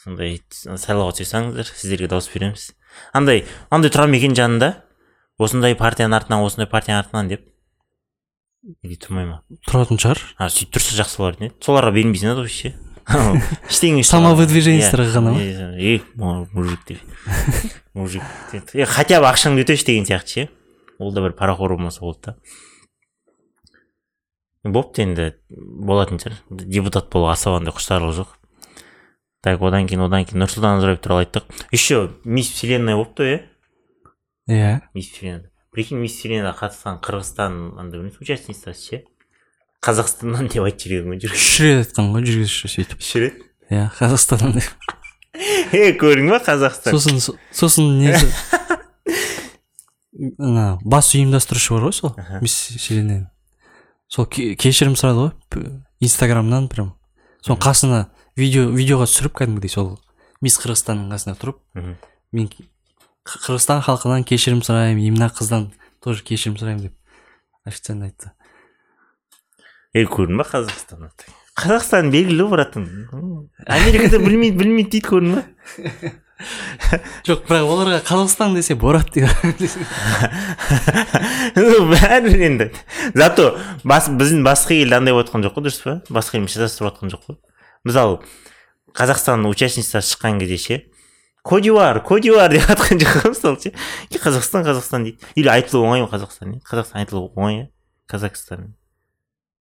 сондай 0.01 0.39
сайлауға 0.55 1.19
түсесаңыздар 1.19 1.69
сіздерге 1.69 2.09
дауыс 2.11 2.31
береміз. 2.33 2.71
Андай 3.17 3.45
андай 3.71 3.93
тұрады 3.93 4.13
ма 4.13 4.21
екен 4.21 4.37
жанында? 4.37 4.71
Осындай 5.41 5.77
партияның 5.77 6.17
артынан 6.17 6.45
осындай 6.47 6.69
партияның 6.71 7.05
артынан 7.05 7.33
деп? 7.33 7.45
Или 8.85 8.97
тұрмай 9.01 9.27
ма? 9.29 9.41
Тұратын 9.69 10.01
шығар. 10.01 10.23
А 10.41 10.49
сөйтіп 10.53 10.77
тұрса 10.77 10.97
жақсы 11.01 11.21
болар 11.21 11.37
еді 11.39 11.53
соларға 11.65 11.93
бермейсің 11.97 12.33
да 12.33 12.41
вообще? 12.41 12.75
Ештеңе 13.71 14.05
Самовыдвиженецтерге 14.07 15.13
ғана 15.17 15.35
ма? 15.35 15.45
ей 15.81 16.03
мужик 16.15 16.85
деп. 16.89 17.01
Мужик. 17.95 18.23
Е 18.53 18.87
хотя 18.87 19.21
бы 19.21 19.29
ақшаңды 19.29 19.65
өтеші 19.65 19.89
деген 19.89 20.09
сияқты 20.09 20.45
ше. 20.45 20.49
Ол 21.01 21.13
да 21.13 21.25
бір 21.25 21.35
парақор 21.37 21.75
болмаса 21.75 22.05
болды 22.05 22.21
да. 22.31 22.37
Бопты 24.65 25.05
енді 25.07 25.31
болатын 25.51 26.21
шығар. 26.21 26.39
Депутат 26.51 27.11
болуға 27.13 27.35
асау 27.37 27.59
андай 27.59 27.75
құштарлық 27.75 28.15
жоқ. 28.19 28.35
Так 29.41 29.63
одан 29.65 29.87
кейін 29.89 30.05
одан 30.05 30.27
кейін 30.29 30.43
нұрсұлтан 30.45 30.79
назарбаев 30.79 31.01
туралы 31.01 31.25
айттық. 31.25 31.47
Еще 31.73 32.11
мисс 32.25 32.51
вселенная 32.53 32.97
болыпты 32.99 33.25
иә 33.25 33.39
иә. 34.53 34.75
Мисс 34.93 35.09
вселенная. 35.13 35.51
Прикинь 35.73 36.03
мисс 36.03 36.19
вселенная 36.19 36.53
қатысқан 36.53 37.01
қырғызстан 37.01 37.79
андай 37.81 38.05
участницасы 38.21 38.81
ше? 38.81 39.03
Қазақстаннан 39.81 40.51
деп 40.53 40.67
айтып 40.67 40.93
жүрген 40.93 41.09
ғой 41.09 41.17
үш 41.31 41.61
рет 41.65 41.87
айтқан 41.87 42.13
ғой 42.13 42.27
жүргізуші 42.29 42.69
сөйтіп. 42.75 43.01
Үш 43.01 43.15
рет 43.17 43.41
иә 43.73 43.87
қазақстаннан 43.97 44.59
деп. 44.59 44.69
Е 45.73 45.95
көрдің 45.97 46.29
ба 46.35 46.43
қазақстан? 46.45 46.99
Сосын 46.99 47.17
сосын 47.49 47.95
несі 48.03 48.29
ана 50.39 50.79
бас 50.85 51.15
ұйымдастырушы 51.15 51.75
бар 51.75 51.89
ғой 51.89 51.95
сол 51.97 52.15
мисс 52.43 52.57
вселенная 52.77 53.31
сол 54.11 54.27
ке- 54.27 54.55
кешірім 54.59 54.97
сұрады 54.99 55.31
ғой 55.31 55.67
инстаграмнан 56.03 56.69
прям. 56.73 56.93
Соның 57.45 57.61
қасына 57.63 58.01
видео 58.37 58.67
видеоға 58.75 59.07
түсіріп 59.09 59.37
кәдімгідей 59.41 59.71
сол 59.73 59.95
мисс 60.45 60.59
қырғызстанның 60.61 61.11
қасына 61.15 61.37
тұрып 61.41 61.61
мен 62.33 62.49
қырғызстан 63.31 63.83
халқынан 63.87 64.25
кешірім 64.29 64.63
сұраймын 64.67 65.01
и 65.05 65.11
мына 65.15 65.29
қыздан 65.33 65.71
тоже 66.03 66.25
кешірім 66.25 66.57
сұраймын 66.61 66.89
деп 66.89 66.95
официально 67.69 68.09
айтты. 68.09 68.33
Е 69.95 70.05
көрдің 70.07 70.39
ба 70.41 70.47
қазақстан 70.49 71.11
қазақстан 71.61 72.11
белгілі 72.13 72.45
ғой 72.47 72.51
братан 72.55 72.87
америкада 73.67 74.19
білмейді 74.23 74.57
білмейді 74.57 74.91
дейді 74.97 75.09
көрдің 75.09 75.35
ба? 75.37 75.45
жоқ 77.29 77.47
бірақ 77.49 77.69
оларға 77.69 78.01
қазақстан 78.07 78.55
десе 78.57 78.75
борат 78.79 79.11
бәрібір 81.95 82.45
енді. 82.47 82.67
Зато 83.15 83.59
бас, 83.85 84.09
біздің 84.09 84.45
басқа 84.47 84.75
елде 84.77 84.97
андай 84.99 85.15
болып 85.17 85.29
жатқан 85.29 85.45
жоқ 85.47 85.57
қой 85.57 85.67
дұрыс 85.67 85.81
па? 85.85 85.97
Басқа 86.11 86.39
елмен 86.39 86.53
шатастырып 86.53 86.91
жатқан 86.91 87.13
жоқ 87.15 87.23
қой. 87.27 87.37
Мысалы 87.89 88.21
қазақстанның 88.97 89.53
участницасы 89.53 90.15
шыққан 90.15 90.41
кезде 90.43 90.59
ше 90.59 90.77
кодивар 91.47 92.03
кодивар 92.05 92.51
деп 92.53 92.67
жатқан 92.69 93.01
жоқ 93.01 93.13
қой 93.21 93.31
мысалы 93.35 93.61
ше. 93.61 93.73
«Е, 94.11 94.19
қазақстан 94.19 94.65
қазақстан 94.67 95.01
дейді. 95.09 95.19
Или 95.37 95.49
айтылу 95.49 95.85
оңай 95.87 96.05
ма 96.05 96.11
қазақстан 96.13 96.61
қазақстан 96.65 97.05
айтылу 97.05 97.33
оңай 97.37 97.55
иә 97.57 97.67
казахстан. 98.11 98.75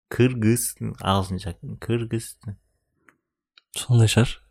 Кыргыз 0.09 0.77
ағылшынша 1.03 1.57
кыргызстан. 1.85 2.57
Сондай 3.77 4.09
шығар. 4.09 4.48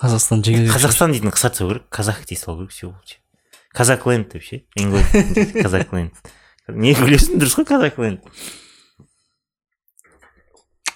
Қазақстан 0.00 0.42
жеңіл 0.46 0.70
қазақстан 0.74 1.12
дейтін 1.14 1.30
қысқартса 1.34 1.68
керек 1.68 1.84
казах 1.90 2.24
дей 2.26 2.36
салу 2.38 2.66
керек 2.66 2.72
все 2.72 2.86
болды 2.88 3.18
казакленд 3.74 4.28
деп 4.32 4.42
ше? 4.42 4.62
Казакленд 5.62 6.12
не 6.68 6.94
күлесің 6.98 7.38
дұрыс 7.38 7.54
қой 7.60 7.66
казакленд 7.68 8.20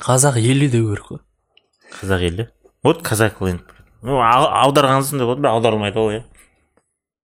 қазақ 0.02 0.38
елі 0.40 0.68
деу 0.70 0.88
керек 0.94 1.06
қой. 1.10 1.20
Қазақ 2.00 2.22
елі? 2.28 2.48
Вот 2.84 3.02
казак 3.02 3.40
ленд. 3.42 3.62
Ну 4.02 4.18
ау- 4.22 4.50
аударған 4.64 5.02
сондай 5.02 5.26
болады 5.26 5.42
бірақ 5.42 5.56
аударылмайды 5.58 5.98
ол 5.98 6.10
иә. 6.14 6.24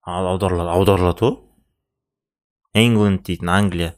Аударылады 0.04 0.70
аударылады 0.74 1.20
ғой. 1.24 1.36
England 2.74 3.22
дейтін 3.26 3.48
англия. 3.48 3.94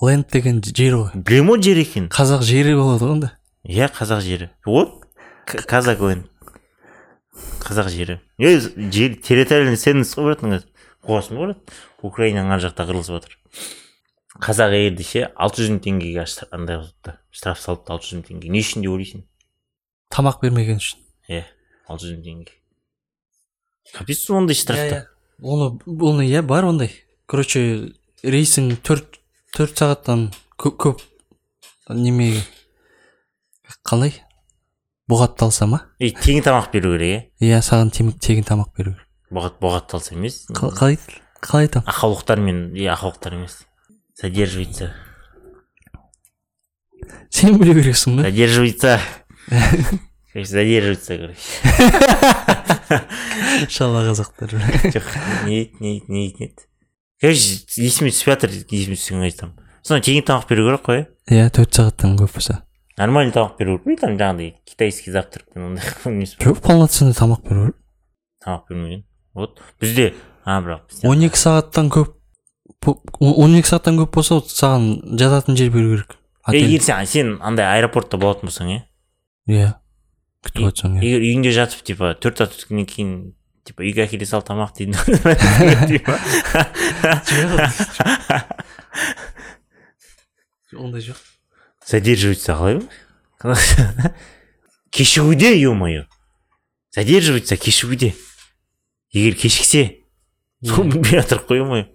Ленд 0.00 0.28
деген 0.30 0.62
жер 0.62 0.94
ғой. 1.00 1.10
Білемін 1.14 1.56
ғой 1.56 1.62
жер 1.66 1.82
екенін. 1.82 2.08
Қазақ 2.14 2.42
жері 2.46 2.76
болады 2.78 3.04
ғой 3.04 3.12
онда. 3.16 3.32
Иә 3.66 3.90
қазақ 3.90 4.20
жері. 4.22 4.50
Вот 4.64 5.02
К- 5.46 5.66
казак 5.66 6.00
ленд. 6.00 6.28
Қазақ 7.62 7.88
жері. 7.92 8.20
Е 8.38 8.58
жер 8.58 9.16
территориальный 9.20 9.76
ценность 9.76 10.16
қой 10.18 10.32
братан 10.32 10.56
қазір. 10.56 10.68
Қуасың 11.02 11.38
ба 11.38 11.54
украинаның 12.02 12.58
ар 12.58 12.62
жақта 12.62 12.86
қырылысып 12.86 13.18
жатыр 13.18 13.38
қазақ 14.40 14.72
әйелді 14.72 15.04
ше 15.04 15.22
алты 15.36 15.62
жүз 15.62 15.74
мың 15.74 15.80
теңгеге 15.84 16.24
андай 16.56 16.78
қылыпты 16.80 17.14
штраф 17.34 17.60
салыпты 17.60 17.92
алты 17.92 18.08
жүз 18.08 18.18
мың 18.18 18.24
теңге. 18.28 18.50
Не 18.54 18.62
үшін 18.64 18.84
деп 18.84 18.94
ойлайсың? 18.94 19.24
Тамақ 20.14 20.40
бермеген 20.40 20.80
үшін. 20.80 21.02
Иә 21.28 21.44
алты 21.86 22.08
жүз 22.08 22.16
мың 22.16 22.24
теңге. 22.24 22.56
Капец 23.92 24.24
ондай 24.30 24.56
штрафта. 24.56 25.08
оны 25.42 25.78
оны 25.84 26.26
иә 26.30 26.42
бар 26.42 26.64
ондай. 26.64 26.94
Короче 27.26 27.92
рейсің 28.22 28.76
төрт 28.82 29.20
төрт 29.52 29.76
сағаттан 29.76 30.30
көп, 30.56 30.76
көп. 30.78 31.00
Неме? 31.90 32.40
Қалай? 33.84 34.14
Бұғатталса 35.10 35.66
ма? 35.66 35.80
И 35.98 36.10
тегін 36.12 36.42
тамақ 36.46 36.70
беру 36.72 36.94
керек 36.96 37.30
иә 37.40 37.58
саған 37.62 37.90
тем- 37.92 38.12
тегін 38.18 38.44
тамақ 38.44 38.72
беру 38.76 38.92
керек. 38.94 39.06
Иә 39.30 39.36
бұғат 39.38 39.58
бұғатталса 39.62 40.14
емес. 40.14 40.46
Қал- 40.52 40.72
қалай 40.76 40.98
қалай 41.42 41.66
айтамын 41.66 41.88
ақаулықтармен 41.88 42.74
и 42.76 42.84
ақаулықтар 42.86 43.34
емес. 43.34 43.64
Задерживается. 44.20 44.92
Сен 47.30 47.58
біле 47.58 47.74
бересің 47.74 48.16
ба 48.16 48.22
задерживается. 48.28 49.00
Короче 50.32 50.50
задерживается 50.52 51.16
короче. 51.18 51.40
Шала 53.68 54.04
қазақтар. 54.08 54.50
Жоқ 54.92 55.08
не 55.46 55.70
не 55.80 56.02
не 56.08 56.28
еді 56.28 56.54
короче 57.20 57.64
есіме 57.80 58.10
түспей 58.12 58.34
жатыр 58.34 58.50
есіме 58.52 58.96
түскенін 58.98 59.26
айтамын 59.28 59.56
сонда 59.82 60.02
тегін 60.04 60.24
тамақ 60.28 60.46
беру 60.50 60.66
керек 60.68 60.82
қой 60.86 61.00
иә 61.30 61.46
иә 61.46 61.50
төрт 61.54 61.72
сағаттан 61.78 62.16
көп 62.20 62.32
болса. 62.36 62.62
Нормальный 62.98 63.32
тамақ 63.32 63.56
беру 63.58 63.78
керек 63.78 63.86
қой 63.86 63.96
там 64.00 64.18
жаңағыдай 64.18 64.54
китайский 64.64 65.10
завтракпен 65.10 65.62
ондай 65.70 65.84
емес 66.10 66.34
па 66.36 66.44
жоқ 66.50 66.60
полноценный 66.66 67.14
тамақ 67.14 67.42
беру 67.48 67.60
керек 67.66 67.76
тамақ 68.44 68.62
бермеген 68.68 69.04
вот. 69.34 69.60
Бізде. 69.80 70.14
А 70.44 70.60
бірақ 70.60 70.80
бізде 70.90 71.08
он 71.08 71.22
екі 71.22 71.36
сағаттан 71.38 71.88
көп 71.92 72.08
он 73.22 73.54
екі 73.56 73.68
сағаттан 73.70 73.98
көп 74.00 74.10
болса 74.16 74.40
саған 74.42 75.16
жататын 75.18 75.56
жер 75.56 75.70
беру 75.70 75.88
керек. 75.94 76.16
Егер 76.50 76.82
сен 76.82 77.06
сен 77.06 77.38
андай 77.40 77.66
аэропортта 77.78 78.16
болатын 78.18 78.46
болсаң 78.50 78.68
иә 78.74 78.82
иә. 79.46 79.72
Күтіп 80.42 80.66
отырсаң 80.68 80.98
иә. 80.98 81.02
егер 81.06 81.20
үйіңде 81.22 81.50
жатып 81.54 81.86
типа 81.86 82.14
төрт 82.18 82.36
сағат 82.42 82.58
өткеннен 82.58 82.86
кейін 82.90 83.38
типа 83.62 83.86
үйге 83.86 84.02
әкеле 84.08 84.26
сал 84.26 84.42
тамақ 84.42 84.74
дейді 84.74 84.98
ондай 90.82 91.06
жоқ. 91.06 91.22
Задерживаться 91.86 92.52
қалай 93.42 93.58
кешігуде 94.90 95.56
е 95.58 95.68
мое 95.74 96.06
задерживаться 96.94 97.56
кешігуде 97.56 98.14
егер 99.12 99.34
кешіксе 99.34 100.04
сол 100.64 100.84
білмей 100.84 101.16
жатыр 101.18 101.42
қой 101.48 101.58
е 101.58 101.64
мое 101.64 101.88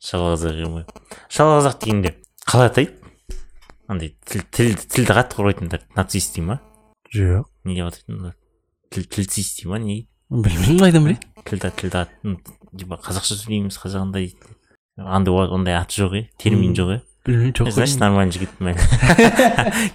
шала 0.00 0.34
қазақ 0.36 0.62
е 0.62 0.68
мое 0.68 0.86
шала 1.28 1.60
қазақ 1.60 1.80
дегенде 1.84 2.14
қалай 2.46 2.70
атайды 2.70 2.94
андай 3.88 4.14
тіл 4.24 4.42
тілді 4.50 4.88
тілді 4.88 5.12
қатты 5.12 5.36
қорғайтындар 5.36 5.84
нацист 5.96 6.36
дей 6.36 6.44
ма 6.46 6.60
жоқ 7.12 7.44
не 7.64 7.76
деп 7.76 7.92
атайды 7.92 8.16
олар 8.16 8.36
тіл 8.90 9.04
тілсіз 9.04 9.56
дей 9.60 9.68
ма 9.68 9.78
не 9.78 10.06
білмеймін 10.30 10.80
қайдан 10.80 11.04
білейін 11.04 11.20
тілді 11.44 11.72
тілді 11.82 12.06
типа 12.78 12.96
қазақша 13.02 13.36
сөйлейміз 13.42 13.76
қазағындай 13.82 14.32
андай 14.96 15.50
ондай 15.52 15.76
аты 15.76 16.00
жоқ 16.00 16.16
иә 16.16 16.28
термин 16.38 16.72
жоқ 16.72 16.96
иә 16.96 17.00
білмеймін 17.24 17.54
жоқ 17.56 17.70
значит 17.72 18.00
нормальный 18.00 18.32
жігіт 18.34 18.60
мә 18.60 18.74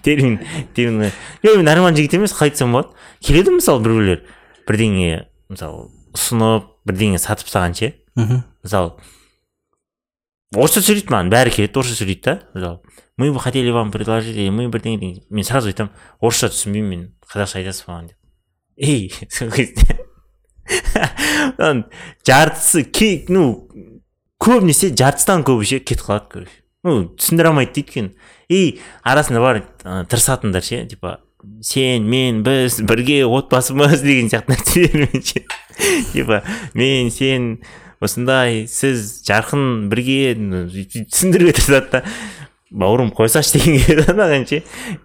термин 0.05 0.39
термин 0.73 1.11
жоқ 1.43 1.55
мен 1.57 1.65
нормальный 1.65 2.01
жігіт 2.01 2.17
емес 2.19 2.33
қалай 2.33 2.53
айтсам 2.53 2.73
болады 2.73 2.93
келеді 3.21 3.55
мысалы 3.57 3.83
біреулер 3.85 4.23
бірдеңе 4.67 5.27
мысалы 5.49 5.89
ұсынып 6.17 6.69
бірдеңе 6.89 7.19
сатып 7.21 7.49
тастаған 7.49 7.75
ше? 7.77 7.93
Мхм. 8.17 8.43
Мысалы 8.65 8.95
орысша 10.57 10.81
сөйлейді 10.81 11.13
маған 11.13 11.29
бәрі 11.33 11.53
келеді 11.53 11.79
орысша 11.79 11.99
сөйлейді 11.99 12.23
да 12.25 12.35
мысалы 12.55 12.79
мы 13.19 13.33
бы 13.33 13.39
хотели 13.39 13.69
вам 13.69 13.91
предложить 13.91 14.35
или 14.35 14.49
мы 14.49 14.69
бірдеңе 14.69 14.97
деген 14.97 15.23
мен 15.29 15.43
сразу 15.45 15.69
айтамын 15.69 15.93
орысша 16.19 16.49
түсінбеймін 16.49 16.89
мен 16.89 17.03
қазақша 17.29 17.59
айтасыз 17.61 17.85
ба 17.85 17.93
маған 17.93 18.07
деп. 18.09 18.17
Ей 18.77 19.13
сол 19.29 19.51
кезде. 19.51 19.99
Жартысы 22.25 22.85
ну 23.29 23.69
көбінесе 24.39 24.93
жартысынан 24.95 25.43
көбі 25.43 25.67
ше 25.67 25.79
кетіп 25.79 26.07
қалады 26.07 26.29
короче. 26.31 26.57
Ну 26.87 27.09
түсіндіре 27.19 27.51
алмайды 27.51 27.73
дейді 27.75 27.89
өйткені 27.89 28.11
и 28.49 28.79
арасында 29.03 29.41
бар 29.43 29.61
тырысатындар 30.09 30.63
ше 30.63 30.85
типа 30.89 31.19
сен 31.63 32.07
мен 32.07 32.43
біз 32.43 32.79
бірге 32.87 33.23
отбасымыз 33.27 34.03
деген 34.03 34.31
сияқты 34.31 34.55
нәрселермен 34.55 35.23
ше 35.23 35.43
типа 36.13 36.41
мен 36.73 37.11
сен 37.11 37.49
осындай 37.99 38.65
сіз 38.71 39.19
жарқын 39.27 39.89
бірге 39.91 40.35
түсіндіруге 40.39 41.57
тырысады 41.59 41.91
да 41.97 42.03
бауырым 42.69 43.11
қоя 43.15 43.31
салшы 43.33 43.57
деген 43.57 43.79
келеді 43.83 44.15
маған 44.15 44.47
ше 44.47 44.61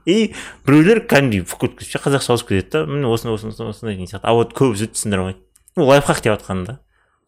и 0.07 0.35
біреулер 0.67 1.03
кәдімгідей 1.11 1.89
ше 1.89 2.03
қазақша 2.03 2.37
ауысып 2.37 2.53
кетеді 2.53 2.71
да 2.77 2.87
міне 2.87 3.11
осындай 3.11 3.35
осындай 3.39 3.71
осындай 3.73 3.97
деген 3.97 4.11
сияқты 4.11 4.29
а 4.31 4.37
вот 4.37 4.55
көбісі 4.55 4.93
түсіндіре 4.93 5.25
алмайды 5.25 5.41
ну 5.77 5.89
лайфхак 5.89 6.23
деп 6.23 6.37
жатқан 6.37 6.67
да 6.69 6.79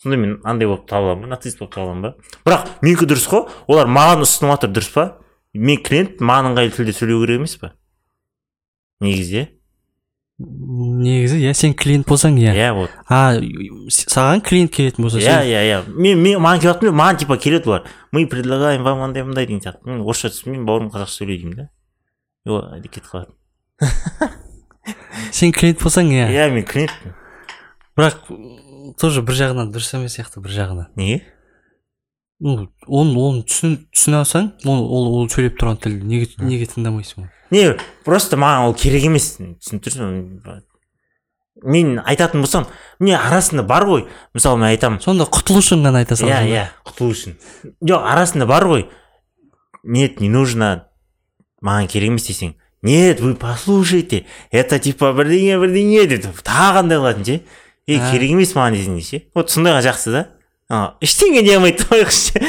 сонда 0.03 0.17
мен 0.21 0.39
андай 0.45 0.69
болып 0.69 0.87
табыламын 0.91 1.27
ба 1.27 1.35
нацист 1.35 1.59
болып 1.61 1.75
табыламын 1.75 2.03
ба? 2.03 2.15
Бірақ 2.47 2.71
менікі 2.83 3.09
дұрыс 3.11 3.27
қой. 3.31 3.47
Олар 3.67 3.91
маған 3.91 4.25
ұсынып 4.27 4.55
жатыр 4.55 4.73
дұрыс 4.77 4.93
па? 4.95 5.05
Мен 5.55 5.83
клиент 5.83 6.21
маған 6.21 6.53
ыңғайлы 6.53 6.75
тілде 6.77 6.95
сөйлеу 6.97 7.23
керек 7.25 7.41
емес 7.41 7.57
па? 7.61 7.73
Негізі 9.01 9.39
иә. 9.41 9.47
Негізі 10.39 11.41
иә 11.41 11.55
сен 11.57 11.73
клиент 11.73 12.07
болсаң 12.09 12.37
иә. 12.37 12.53
Иә 12.53 12.73
вот. 12.77 12.93
А 13.09 13.39
саған 13.41 14.43
клиент 14.45 14.75
келетін 14.77 15.07
болса 15.07 15.21
иә 15.23 15.41
иә 15.49 15.63
иә. 15.65 15.83
Мен 15.89 16.21
мен 16.21 16.43
маған 16.45 16.61
келіп 16.61 16.75
жатыр 16.75 16.93
маған 16.93 17.23
типа 17.23 17.39
келеді 17.41 17.71
олар. 17.71 17.87
Мы 18.13 18.27
предлагаем 18.27 18.85
вам 18.85 19.01
андай 19.03 19.25
мындай 19.25 19.47
деген 19.47 19.63
сияқты. 19.65 19.89
Мен 19.89 20.03
орысша 20.05 20.29
түсінбеймін 20.29 20.67
бауырым 20.69 20.91
қазақша 20.93 21.23
сөйлей 21.23 21.41
деймін 21.41 21.57
да. 21.57 21.69
И 22.45 22.51
ол 22.53 22.69
кетіп 22.85 23.09
қалады. 23.09 23.33
Сен 25.33 25.53
клиент 25.57 25.81
болсаң 25.81 26.13
иә. 26.13 26.29
Иә 26.29 26.51
мен 26.53 26.69
клиентпін 26.69 27.17
бірақ 27.97 28.29
тоже 29.01 29.23
бір 29.27 29.41
жағынан 29.41 29.73
дұрыс 29.75 29.95
емес 29.97 30.19
сияқты 30.19 30.43
бір 30.45 30.55
жағынан. 30.57 30.93
Неге 30.97 31.25
ну 32.41 32.69
оны 32.87 33.17
оны 33.17 33.45
түсін 33.49 33.79
түсіне 33.95 34.21
алсаң 34.21 34.51
ол 34.69 34.83
ол 34.93 35.07
ол 35.17 35.29
сөйлеп 35.33 35.57
тұрған 35.57 35.79
тілді 35.81 36.05
неге 36.05 36.29
неге 36.45 36.69
тыңдамайсың 36.69 37.25
оны? 37.25 37.31
Не 37.51 37.77
просто 38.05 38.37
маған 38.37 38.69
ол 38.69 38.75
керек 38.77 39.07
емес 39.09 39.37
түсініп 39.39 39.87
тұрсың. 39.87 40.19
Мен 41.65 41.95
айтатын 42.05 42.45
болсам 42.45 42.67
міне 43.01 43.17
арасында 43.17 43.65
бар 43.65 43.87
ғой 43.89 44.05
мысалы 44.37 44.61
мен 44.61 44.69
айтамын. 44.69 45.01
Сонда 45.01 45.25
құтылу 45.25 45.63
үшін 45.65 45.87
ғана 45.87 46.05
айта 46.05 46.13
иә 46.13 46.21
салсаң 46.21 46.51
иә 46.53 46.67
құтылу 46.85 47.17
үшін 47.17 47.39
жоқ 47.81 48.11
арасында 48.13 48.49
бар 48.51 48.69
ғой. 48.69 48.87
Нет 49.83 50.21
не 50.21 50.29
нужно 50.29 50.91
маған 51.65 51.89
керек 51.89 52.13
емес 52.13 52.29
десең. 52.29 52.53
Нет 52.83 53.21
вы 53.21 53.35
послушайте 53.35 54.27
это 54.51 54.79
типа 54.79 55.15
бірдеңе 55.17 55.57
бірдеңе 55.63 56.05
деп 56.13 56.45
тағы 56.45 56.85
андай 56.85 57.01
қылатын 57.01 57.25
ше. 57.25 57.41
Ей 57.87 57.99
А. 58.01 58.11
керек 58.11 58.31
емес 58.35 58.55
маған 58.57 58.75
десең 58.79 58.97
де 58.99 59.03
ше 59.07 59.23
вот 59.35 59.51
сондайға 59.55 59.83
жақсы 59.87 60.11
да 60.17 60.23
ештеңе 61.01 61.43
дей 61.47 61.57
алмай 61.57 61.73
қояйықшы 61.79 62.41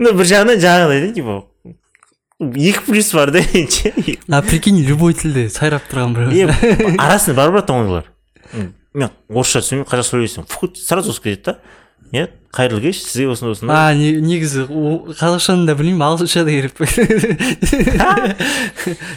ну 0.00 0.12
бір 0.16 0.24
жағынан 0.30 0.60
жаңағыдай 0.62 1.00
да 1.06 1.10
типа 1.16 1.34
екі 2.58 2.80
плюс 2.88 3.12
бар 3.14 3.30
да 3.34 3.42
ше 3.44 3.92
а 4.28 4.40
прикинь 4.42 4.80
любой 4.86 5.14
тілде 5.14 5.48
сайрап 5.52 5.84
тұрған 5.90 6.16
біреу 6.16 6.48
е 6.48 6.96
арасында 6.98 7.36
бар 7.42 7.52
братан 7.58 7.82
ондайлар 7.84 8.08
мен 8.94 9.10
орысша 9.28 9.60
түсінбеймін 9.62 9.88
қазақша 9.92 10.16
сөйлесем 10.16 10.48
фу 10.48 10.68
сразу 10.76 11.12
ауысып 11.12 11.28
кетеді 11.28 11.44
да 11.52 11.58
иә 12.12 12.26
қайырлы 12.52 12.80
кеш 12.88 12.98
сізге 13.06 13.28
осындай 13.32 13.52
осындай 13.54 13.76
а 13.76 13.94
не- 13.96 14.20
негізі 14.20 14.66
қазақшаны 15.20 15.64
да 15.68 15.76
білмеймін 15.78 16.04
ағылшынша 16.08 16.44
да 16.44 16.52
керек 16.52 16.74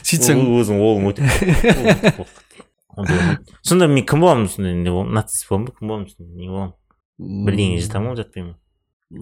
сөйтсең 0.05 0.43
өзің 0.61 0.79
олың 0.79 1.09
өте. 1.11 1.21
Сонда 3.61 3.87
мен 3.87 4.05
кім 4.05 4.23
боламын 4.23 4.47
сонда 4.49 4.73
нацист 5.19 5.49
боламын 5.49 5.67
ба 5.67 5.75
кім 5.79 5.87
боламын 5.87 6.09
сонда 6.09 6.31
не 6.35 6.47
боламын 6.49 6.73
бірдеңе 7.47 7.81
жатамын 7.83 8.13
ғой 8.13 8.21
жатпаймын 8.23 8.55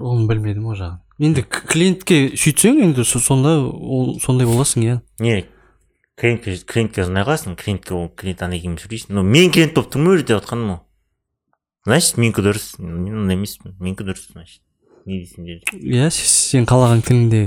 оны 0.01 0.27
білмедім 0.29 0.69
ол 0.71 0.77
жағын 0.79 0.99
енді 1.27 1.43
клиентке 1.49 2.19
сөйтсең 2.39 2.79
енді 2.87 3.05
со- 3.05 3.21
сонда 3.21 3.57
ол 3.67 4.17
сондай 4.23 4.47
боласың 4.49 4.85
иә 4.87 4.95
не 5.19 5.43
клиентке 6.17 6.55
клиентке 6.65 7.05
ұнай 7.07 7.25
қаласың 7.27 7.57
клиентке 7.59 7.93
ол 7.97 8.09
клиент 8.09 8.41
андай 8.45 8.61
келмей 8.61 8.81
сөйлейсің 8.81 9.13
но 9.17 9.23
мен 9.23 9.51
клиент 9.51 9.73
болып 9.75 9.93
тұрмын 9.93 10.21
деп 10.23 10.37
жатқаным 10.39 10.73
ғой 10.73 10.81
значит 11.85 12.17
менікі 12.21 12.45
дұрыс 12.45 12.67
мен 12.79 13.23
ондай 13.23 13.37
емеспін 13.37 13.75
менікі 13.79 14.07
дұрыс 14.07 14.29
значит 14.31 14.61
не 15.05 15.19
дейсің 15.23 15.47
деді 15.49 15.81
иә 15.93 16.09
сен 16.15 16.65
қалаған 16.69 17.03
тіліңде 17.05 17.41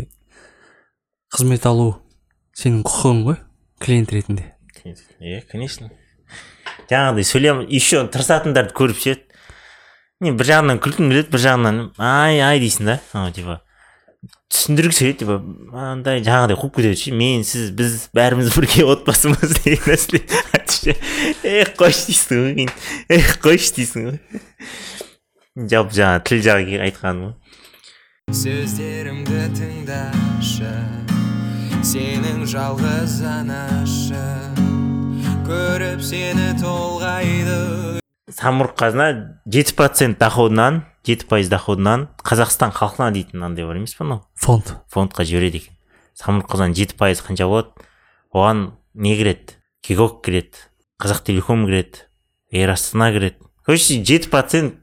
қызмет 1.35 1.67
алу 1.67 1.95
сенің 2.57 2.83
құқығың 2.87 3.23
ғой? 3.27 3.39
клиент 3.81 4.13
ретінде 4.13 4.53
иә 5.21 5.41
конечно 5.51 5.91
жаңағыдай 6.91 7.27
сөйлем 7.27 7.63
еще 7.69 8.03
тырысатындарды 8.13 8.75
көріп 8.77 8.99
ше? 9.03 9.17
Не 10.25 10.33
бір 10.33 10.49
жағынан 10.49 10.81
күлкің 10.81 11.11
келеді 11.13 11.33
бір 11.35 11.43
жағынан 11.45 11.81
ай 12.01 12.41
ай 12.41 12.61
дейсің 12.63 12.89
да. 12.89 12.99
Ана 13.13 13.33
типа 13.37 13.61
түсіндіргісі 14.53 15.05
келеді 15.05 15.19
типа 15.25 15.39
андай 15.91 16.23
жаңағыдай 16.25 16.57
қуып 16.61 16.79
кетеді 16.79 17.01
ше. 17.03 17.13
Мен 17.13 17.45
сіз 17.45 17.71
біз 17.77 17.97
бәріміз 18.17 18.53
бірге 18.57 18.87
отбасымыз 18.89 19.57
деген 19.61 19.85
нәрсе. 19.91 20.97
Эх 21.43 21.75
қойшы 21.77 22.09
дейсің 22.13 22.45
ғой 22.45 22.55
кейін 22.61 22.73
эх 23.19 23.35
қойшы 23.45 23.75
дейсің 23.81 24.09
ғой. 24.11 24.21
Жалпы 25.57 25.99
жаңағы 26.01 26.25
тіл 26.31 26.45
жағы 26.47 26.81
айтқаным 26.87 27.29
ғой. 27.29 27.37
Сөздерімді 28.35 29.45
тыңдашы 29.55 30.73
сенің 31.87 32.43
жалғыз 32.51 33.21
анашың 33.31 34.56
көріп 35.47 36.01
сені 36.03 36.57
толғайды. 36.59 38.01
самұрық 38.35 38.73
қазына 38.79 39.07
жеті 39.47 39.77
процент 39.79 40.19
доходынан 40.19 40.81
жеті 41.07 41.29
пайыз 41.31 41.51
доходынан 41.53 42.09
қазақстан 42.27 42.73
халқына 42.75 43.13
дейтін 43.15 43.45
андай 43.47 43.67
бар 43.67 43.79
емес 43.79 43.95
па 43.95 44.05
мынау 44.05 44.25
фонд. 44.35 44.75
Фондқа 44.91 45.23
жібереді 45.23 45.63
екен. 45.63 45.77
самұрық 46.19 46.51
қазына 46.51 46.75
жеті 46.75 46.99
пайыз 46.99 47.23
қанша 47.23 47.47
болады? 47.47 47.71
оған 48.35 48.73
не 48.95 49.15
кіреді? 49.15 49.55
кигок 49.87 50.25
кіреді 50.25 50.67
қазақ 50.99 51.23
телеком 51.23 51.67
кіреді 51.67 52.11
эйр 52.51 52.71
астана 52.75 53.13
кіреді. 53.13 53.37
короче 53.65 54.03
жеті 54.03 54.29
процент 54.29 54.75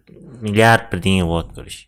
миллиард 0.41 0.89
бірдеңе 0.91 1.25
болады 1.25 1.53
короче. 1.55 1.87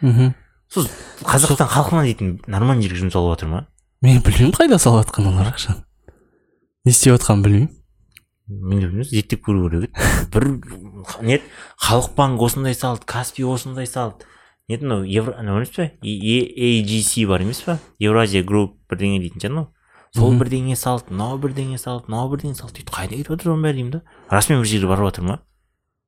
Мхм. 0.00 0.34
Сол 0.70 0.86
қазақстан 1.26 1.66
халқына 1.66 2.04
дейтін 2.06 2.40
нормальный 2.46 2.86
жерге 2.86 3.02
жұмсалып 3.02 3.34
жатыр 3.34 3.48
ма? 3.48 3.66
Мен 4.00 4.22
білмеймін 4.22 4.54
қайда 4.54 4.78
салып 4.78 5.08
жатқан 5.08 5.26
олар 5.26 5.50
ақшаны 5.50 5.82
не 6.84 6.90
істеп 6.90 7.14
жатқанын 7.14 7.42
білмеймін. 7.42 7.81
Мен 8.60 9.04
зерттеп 9.04 9.44
көру 9.46 9.68
керек 9.70 9.88
еді. 9.88 10.28
Бір 10.32 10.44
не 11.22 11.40
халық 11.80 12.14
банк 12.16 12.42
осындай 12.42 12.74
салды 12.74 13.06
каспи 13.06 13.44
осындай 13.44 13.86
салды. 13.86 14.26
Не 14.68 14.76
еді 14.76 14.86
мынау 14.86 15.04
евро 15.04 15.34
анау 15.38 15.58
емес 15.60 15.70
па 15.74 15.88
agc 16.02 17.26
бар 17.26 17.42
емес 17.42 17.62
па 17.66 17.78
евразия 17.98 18.44
групп 18.44 18.76
бірдеңе 18.90 19.20
дейтін 19.20 19.50
анау 19.50 19.68
сол 20.14 20.36
бірдеңе 20.38 20.76
салды 20.76 21.12
мынау 21.12 21.38
бірдеңе 21.38 21.78
салды 21.78 22.10
мынау 22.10 22.30
бірдеңе 22.30 22.54
салды. 22.54 22.80
Дейді 22.80 22.92
қайда 22.92 23.16
кетіп 23.16 23.32
жатыр 23.34 23.52
оның 23.54 23.66
бәрі 23.66 23.80
деймін 23.80 23.92
да? 23.96 24.02
Расымен 24.30 24.62
бір 24.62 24.68
жерге 24.70 24.88
барып 24.92 25.08
жатыр 25.10 25.24
ма 25.28 25.38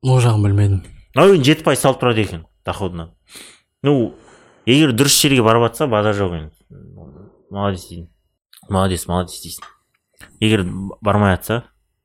ол 0.05 0.21
жағын 0.21 0.45
білмедім. 0.45 0.83
Ой 1.17 1.39
жеті 1.43 1.65
пайыз 1.65 1.81
салып 1.81 2.03
тұрады 2.03 2.25
екен 2.25 2.47
доходынан 2.67 3.15
ну 3.83 4.15
егер 4.67 4.93
дұрыс 4.93 5.17
жерге 5.21 5.43
барып 5.43 5.69
жатса 5.69 5.87
базар 5.87 6.15
жоқ 6.17 6.37
енді. 6.39 6.53
Молодец 7.51 7.89
деймін 7.89 8.09
молодец 8.69 9.07
молодец 9.09 9.41
дейсің. 9.45 9.65
Егер 10.41 10.65
бармай 11.01 11.37
жатса 11.37 11.65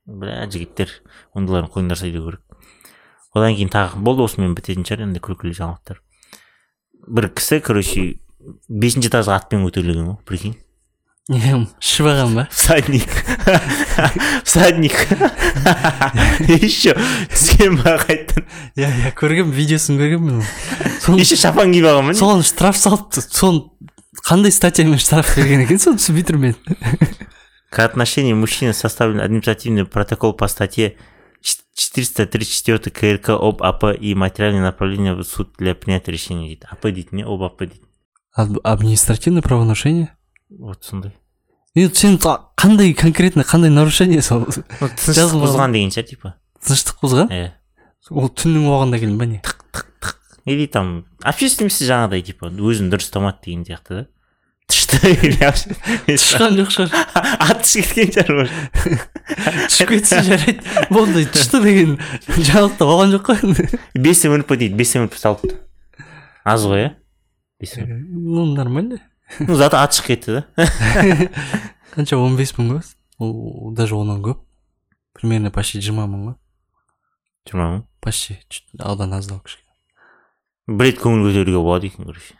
бля 0.10 0.46
жігіттер 0.50 0.94
ондайларын 1.38 1.70
қойыңдар 1.74 2.02
айту 2.08 2.24
керек 2.26 2.42
одан 3.36 3.54
кейін 3.56 3.70
тағы 3.74 4.02
болды 4.02 4.26
осымен 4.26 4.56
бітетін 4.58 4.88
шығар 4.88 5.06
енді 5.06 5.22
күлкілі 5.22 5.54
жаңалықтар. 5.54 6.02
Бір 7.10 7.30
кісі 7.38 7.60
короче 7.66 8.08
бесінші 8.68 9.12
этажға 9.12 9.38
атпен 9.38 9.64
көтерілген 9.68 10.10
ғой 10.10 10.18
прикинь. 10.26 10.58
Не 11.30 11.68
шибаған 11.78 12.34
ба? 12.34 12.48
Всадник. 12.50 13.06
Всадник. 14.44 14.98
Еще 16.50 16.96
түскен 17.30 17.78
ба 17.84 18.00
қайтадан 18.02 18.48
иә 18.74 18.90
иә 18.90 19.14
көргенмін 19.20 19.54
видеосын 19.54 20.00
көргенмін 20.02 20.42
еще 21.22 21.38
шапан 21.38 21.70
киіп 21.76 21.86
алған 21.92 22.10
ба 22.10 22.18
соған 22.18 22.42
штраф 22.48 22.82
салыпты 22.82 23.22
соны 23.22 23.68
қандай 24.26 24.52
статьямен 24.52 24.98
штраф 24.98 25.36
берген 25.38 25.68
екен? 25.68 25.78
Соны 25.78 26.02
түсінбей 26.02 26.26
тұрмын 26.26 26.56
мен. 26.58 27.20
К 27.70 27.80
отношению 27.86 28.36
мужчины 28.36 28.74
составлен 28.74 29.20
административный 29.22 29.86
протокол 29.86 30.34
по 30.34 30.48
статье 30.48 30.96
434 31.42 32.92
КРК 32.92 33.30
об 33.30 33.64
АП 33.64 33.96
и 34.00 34.16
материальное 34.16 34.62
направление 34.64 35.14
в 35.14 35.24
суд 35.24 35.54
для 35.58 35.76
принятия 35.76 36.12
решения. 36.12 36.48
Дейді 36.48 36.66
АП 36.72 36.82
дейді 36.92 37.10
не 37.12 37.24
об 37.24 37.44
АП 37.44 37.60
дейді 37.60 37.82
Ад- 38.36 38.60
административное 38.64 39.42
правонарушение? 39.42 40.10
Вот 40.50 40.84
сондай 40.84 41.12
енді 41.76 41.96
сен 41.96 42.18
қандай 42.58 42.94
конкретно 42.94 43.44
қандай 43.46 43.70
нарушение 43.70 44.22
сол? 44.22 44.46
Тыныштық 44.50 45.38
бұзған 45.38 45.74
деген 45.76 45.94
шығар 45.94 46.08
типа. 46.10 46.34
Тыныштық 46.66 47.04
бұзған 47.04 47.30
иә 47.30 47.52
ол 48.10 48.30
түннің 48.34 48.66
уағында 48.66 49.00
келдің 49.00 49.18
ба 49.20 49.28
не 49.30 49.42
или 50.50 50.66
там 50.66 51.06
общественности 51.22 51.86
жаңағыдай 51.86 52.24
типа 52.26 52.50
өзін 52.50 52.90
дұрыс 52.90 53.10
ұстамады 53.12 53.46
деген 53.46 53.66
сияқты 53.68 54.00
да? 54.00 54.06
Тышқан 54.90 56.58
жоқ 56.60 56.72
шығар 56.74 56.92
аты 57.46 57.70
шығып 57.70 57.92
кеткен 57.96 58.12
шығар 58.16 58.32
может. 58.40 58.54
түсіп 59.70 59.92
кетсе 59.94 60.22
жарайды 60.26 60.88
болды 60.90 61.26
тышты 61.30 61.62
деген 61.64 61.96
жаңалықта 62.36 62.88
болған 62.90 63.14
жоқ 63.16 63.30
қой 63.30 63.38
бес 64.02 64.26
мрп 64.26 65.16
салыпты 65.20 65.60
аз 66.44 66.66
ғой 66.66 66.88
иә 66.88 66.92
ну 67.90 68.46
нормально. 68.56 69.02
Ну 69.40 69.56
зато 69.56 69.78
аты 69.78 70.00
шығып 70.00 70.08
кетті 70.08 70.40
да? 70.40 70.44
Қанша 71.94 72.18
он 72.18 72.38
бес 72.38 72.54
мың 72.58 72.74
ба 72.74 72.82
ол 73.20 73.74
даже 73.76 73.96
онан 73.96 74.24
көп 74.26 74.42
примерно 75.14 75.52
почти 75.52 75.82
жиырма 75.84 76.08
мың 76.10 76.30
ғой 76.30 76.38
жиырма 77.50 77.68
мың 77.74 77.84
почти 78.02 78.40
одан 78.80 79.14
аздау 79.14 79.42
кішкене 79.44 79.69
рет 80.70 81.02
көңіл 81.02 81.28
көтеруге 81.30 81.60
болады 81.60 81.90
екен 81.90 82.06
короче 82.06 82.34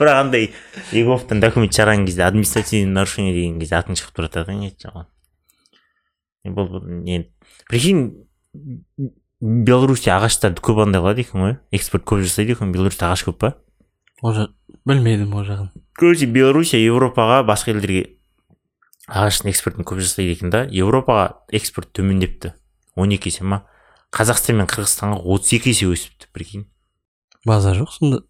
бірақ 0.00 0.16
андай 0.24 0.50
егоровтан 0.92 1.40
документ 1.40 1.76
шығарған 1.76 2.06
кезде 2.08 2.24
административный 2.24 2.92
нарушение 2.92 3.34
деген 3.36 3.58
кезде 3.60 3.76
атың 3.80 3.98
шығып 4.00 4.16
тұрады 4.16 4.46
да 4.46 4.56
не 4.56 4.74
жаман 4.80 5.08
Не 6.44 6.52
бұл 6.56 6.70
бұл 6.72 6.86
не 7.04 7.26
прикинь 7.68 8.06
беларусьте 9.40 10.12
ағаштарды 10.14 10.62
көп 10.64 10.80
андай 10.86 11.02
қылады 11.02 11.24
екен 11.24 11.44
ғой 11.44 11.58
экспорт 11.76 12.06
көп 12.08 12.22
жасайды 12.24 12.54
екен 12.54 12.72
беларусьта 12.72 13.10
ағаш 13.10 13.26
көп 13.28 13.40
па? 13.42 13.50
Ол 14.24 14.32
жақ 14.36 14.54
білмедім 14.88 15.34
ол 15.36 15.44
жағын. 15.44 15.68
Короче 15.96 16.26
белоруссия 16.26 16.80
европаға 16.80 17.42
басқа 17.48 17.74
елдерге 17.74 18.16
ағаштың 19.08 19.52
экспортын 19.52 19.88
көп 19.88 20.00
жасайды 20.00 20.32
екен 20.32 20.52
да 20.52 20.64
европаға 20.64 21.44
экспорт 21.52 21.92
төмендепті. 21.92 22.54
он 22.96 23.10
екі 23.10 23.28
есе 23.28 23.44
ма? 23.44 23.66
Қазақстан 24.14 24.60
мен 24.60 24.68
қырғызстанға 24.70 25.22
отыз 25.22 25.54
екі 25.58 25.72
есе 25.74 25.86
өсіпті 25.90 26.30
прикинь. 26.34 26.66
Базар 27.46 27.78
жоқ 27.78 27.94
сонда. 27.94 28.22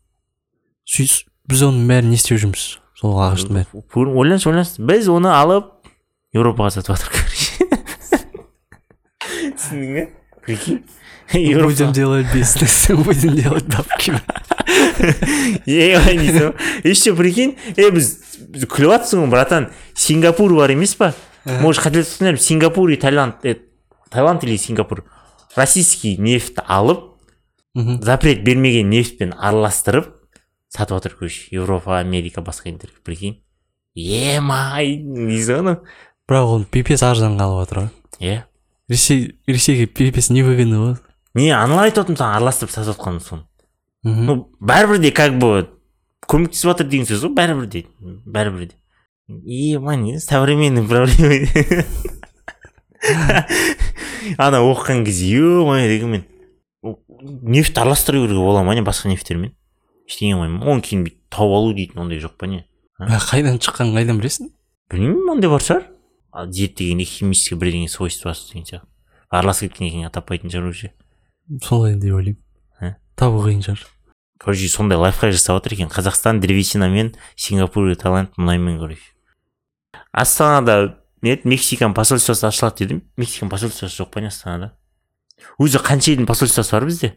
Сөйтіп 0.88 1.30
біз 1.50 1.64
оның 1.66 1.88
бәрін 1.90 2.12
не 2.12 2.18
істеп 2.20 2.40
жүрміз 2.42 2.64
сол 3.00 3.16
ағаштың 3.24 3.56
бәрін? 3.58 3.68
Ойлаңызшы 3.96 4.50
ойлаңызшы 4.50 4.86
біз 4.86 5.08
оны 5.10 5.32
алып 5.32 5.72
еуропаға 6.36 6.76
сатып 6.76 6.94
жатырмық 6.94 7.14
короче 7.16 7.50
түсіндің 9.56 9.94
бе? 9.96 10.04
Прикинь. 10.44 10.82
Будем 11.32 11.92
делать 11.92 12.26
бизнес 12.34 12.90
будем 12.90 13.36
делать 13.36 13.66
бабки 13.70 14.12
ей 15.66 15.96
дейсің 15.96 16.54
еще 16.84 17.14
прикинь. 17.14 17.56
Е 17.76 17.90
біз 17.94 18.12
біз 18.50 18.66
күліп 18.66 18.96
жатрсың 18.96 19.24
ғой 19.24 19.30
братан. 19.32 19.68
Сингапур 19.94 20.54
бар 20.58 20.74
емес 20.74 20.94
па? 20.98 21.12
Может 21.44 21.84
қателесіп 21.84 22.38
сингапур 22.38 22.90
и 22.90 22.96
таиланд. 22.96 23.34
Э, 23.44 23.56
таиланд 24.10 24.44
или 24.44 24.56
сингапур? 24.56 25.04
Российский 25.56 26.16
нефть 26.16 26.58
алып 26.66 27.16
мхм 27.74 28.02
запрет 28.02 28.44
бермеген 28.44 28.90
нефтьпен 28.90 29.34
араластырып 29.38 30.14
сатып 30.68 30.96
жатыр 30.96 31.16
короче 31.18 31.48
европа 31.50 31.98
америка 31.98 32.40
басқа 32.40 32.70
елдерге 32.70 33.02
прикинь. 33.04 33.42
Емай 33.94 34.96
дейсің 35.02 35.50
ғой 35.50 35.58
анау 35.58 35.76
бірақ 36.30 36.54
оны 36.54 36.64
пипец 36.70 37.02
арзанға 37.02 37.46
алып 37.46 37.62
жатыр 37.64 37.82
ғой 37.82 37.90
иә 38.20 38.42
ресей 38.88 39.40
ресейге 39.46 39.86
пипец 39.86 40.30
невыгодно 40.30 40.82
ғой 40.84 40.96
не 41.34 41.50
аналай 41.50 41.90
айтып 41.90 42.04
отырмын 42.04 42.20
саған 42.20 42.36
араластырып 42.36 42.74
сатып 42.74 42.94
жатқанын 42.94 43.20
соны 43.20 43.46
мхм 44.02 44.26
ну 44.26 44.36
бәрібір 44.60 45.02
де 45.02 45.10
как 45.10 45.38
бы 45.38 45.68
көмектесіп 46.30 46.70
жатыр 46.72 46.90
деген 46.90 47.10
сөз 47.10 47.26
ғой 47.26 47.34
бәрібір 47.34 47.66
де 47.66 47.86
бәрібір 48.00 48.70
де. 48.70 48.76
Ема 49.30 49.94
не 49.94 50.18
современный 50.18 50.86
проблема. 50.86 51.84
ана 54.38 54.60
оқыған 54.64 55.04
кезде 55.06 55.38
ема 55.40 55.78
деген 55.88 56.10
мен 56.10 56.24
нефть 57.42 57.78
араластыру 57.78 58.26
керек 58.26 58.36
бола 58.36 58.62
ма 58.62 58.74
не 58.74 58.82
басқа 58.82 59.08
нефтьтермен 59.08 59.54
ештеңе 60.10 60.36
қоймаймын 60.36 60.66
оны 60.66 60.84
кейін 60.84 61.04
бүйтіп 61.06 61.20
тауып 61.30 61.56
алу 61.56 61.74
дейтін 61.76 62.02
ондай 62.04 62.20
жоқ 62.20 62.36
па 62.38 62.48
не? 62.50 62.64
Қайдан 62.98 63.60
шыққанын 63.62 63.96
қайдан 63.96 64.20
білесің? 64.20 64.50
Білмеймін 64.90 65.34
ондай 65.36 65.50
бар 65.50 65.62
шығар. 65.64 65.86
Зерттегенде 66.50 67.06
химический 67.06 67.58
бірдеңе 67.58 67.88
свойствосы 67.88 68.50
деген 68.50 68.66
сияқты. 68.66 68.88
Араласып 69.30 69.70
кеткеннен 69.70 69.94
кейін 69.94 70.12
таппайтын 70.14 70.52
шығар 70.52 70.68
уже 70.70 70.92
солай 71.64 71.94
деп 71.94 72.14
ойлаймын. 72.14 72.96
Табу 73.16 73.42
қиын 73.46 73.62
шығар. 73.64 73.86
Короче 74.40 74.68
сондай 74.68 74.98
лайфхак 74.98 75.32
жасап 75.32 75.60
жатыр 75.60 75.76
екен. 75.76 75.90
Қазақстан 75.92 76.40
древесинамен 76.40 77.14
сингапур 77.36 77.94
таиланд 77.94 78.34
мұнаймен 78.38 78.78
короче. 78.78 79.02
Астанада 80.12 80.99
не 81.22 81.32
еді 81.34 81.48
мексикан 81.48 81.94
посольствосы 81.94 82.46
ашылады 82.46 82.84
дедім. 82.84 83.02
Мексикан 83.16 83.48
посольствосы 83.50 84.02
жоқ 84.02 84.10
па 84.10 84.20
не 84.20 84.28
астанада? 84.28 84.74
Өзі 85.58 85.80
қанша 85.84 86.14
елдің 86.14 86.26
посольствосы 86.28 86.72
бар 86.76 86.84
бізде? 86.88 87.14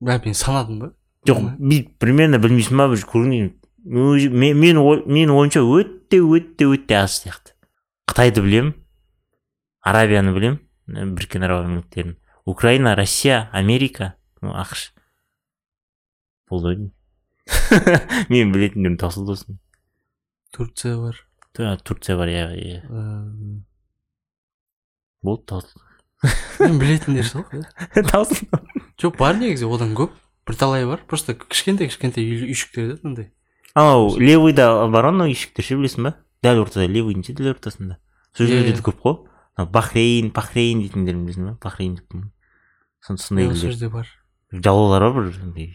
Бірақ 0.00 0.24
мен 0.26 0.34
санадым 0.34 0.78
ба? 0.80 0.92
Жоқ 1.26 1.40
бүйтіп 1.58 1.96
примерно 1.98 2.38
білмейсің 2.38 2.76
ба 2.76 2.88
бір 2.92 3.00
өзі- 3.86 4.30
мен 4.30 4.58
менің 4.58 5.30
ойымша 5.30 5.62
өте 5.62 6.18
өте 6.18 6.66
өте 6.66 6.94
аз 6.98 7.22
сияқты. 7.22 7.54
Қытайды 8.10 8.42
білем 8.42 8.74
арабияны 9.80 10.34
білем 10.34 10.58
біріккен 10.86 11.44
араб 11.46 11.66
әмірліктерін 11.66 12.16
украина 12.44 12.94
россия 12.96 13.48
америка 13.52 14.14
ну 14.42 14.50
ақш. 14.54 14.90
Болды 16.50 16.66
ғой 16.66 16.76
деймін. 16.76 16.92
мен 18.28 18.52
білетіндерім 18.52 18.96
таусылды 18.98 19.32
осыны 19.32 19.58
турция 20.50 20.96
бар. 20.98 21.25
Турция 21.84 22.16
бар 22.16 22.28
иә 22.28 22.44
иә 22.56 22.80
болды 25.22 25.44
таусылды 25.46 25.82
мен 26.60 26.78
білетіндер 26.80 27.24
сол 27.28 27.44
таусылды 28.10 28.60
жоқ 29.00 29.16
бар 29.18 29.36
негізі 29.40 29.68
одан 29.70 29.94
көп 29.98 30.12
бірталайы 30.48 30.86
бар 30.88 31.02
просто 31.08 31.34
кішкентай 31.34 31.88
кішкентай 31.90 32.24
үй- 32.24 32.50
үйшіктер 32.52 32.94
да 32.94 32.98
мындай 33.02 33.30
анау 33.74 34.12
левыйда 34.18 34.86
бар 34.92 35.10
анау 35.12 35.28
үйшіктер 35.32 35.64
ше 35.66 35.76
білесің 35.80 36.06
ба? 36.08 36.14
дәл 36.44 36.62
ортада 36.62 36.86
левыйдың 36.86 37.24
ше 37.26 37.34
дәл 37.36 37.50
ортасында 37.54 37.98
сол 38.36 38.46
жерлерде 38.46 38.76
де 38.78 38.84
көп 38.84 39.00
қой. 39.02 39.16
Анау 39.56 39.70
бахрейн 39.72 40.30
бахрейн 40.36 40.82
дейтіндерін 40.84 41.24
білесің 41.26 41.50
ба? 41.50 41.58
Бахрейн 41.62 41.96
деп 41.96 42.16
Сон- 43.06 43.18
сондай 43.18 43.46
сол 43.54 43.70
жерде 43.72 43.88
бар. 43.88 44.06
Жалаулар 44.52 45.10
бар 45.12 45.28
бір 45.30 45.40
андай 45.42 45.72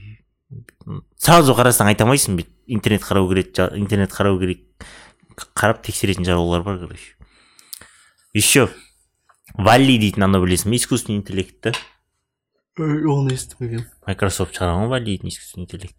сразу 1.17 1.53
қарасаң 1.57 1.88
айта 1.91 2.03
алмайсың 2.05 2.38
бүйтіп 2.39 2.51
интернет 2.77 3.03
қарау 3.05 3.27
керек 3.29 3.57
интернет 3.77 4.11
қарау 4.11 4.39
керек. 4.39 4.61
Қарап 5.36 5.82
тексеретін 5.86 6.25
жалаулар 6.25 6.63
бар 6.63 6.79
короче. 6.79 7.15
Еще 8.34 8.69
валли 9.55 9.97
дейтін 9.99 10.23
анау 10.27 10.45
білесің 10.45 10.71
ба 10.71 10.77
искусственный 10.77 11.19
интеллектті 11.19 11.73
оны 12.79 13.36
естімегенмін 13.36 13.88
Microsoft 14.07 14.55
шығарған 14.55 14.86
ғой 14.86 14.91
валли 14.93 15.09
дейтін 15.11 15.32
искусственный 15.32 15.65
интеллект. 15.65 15.97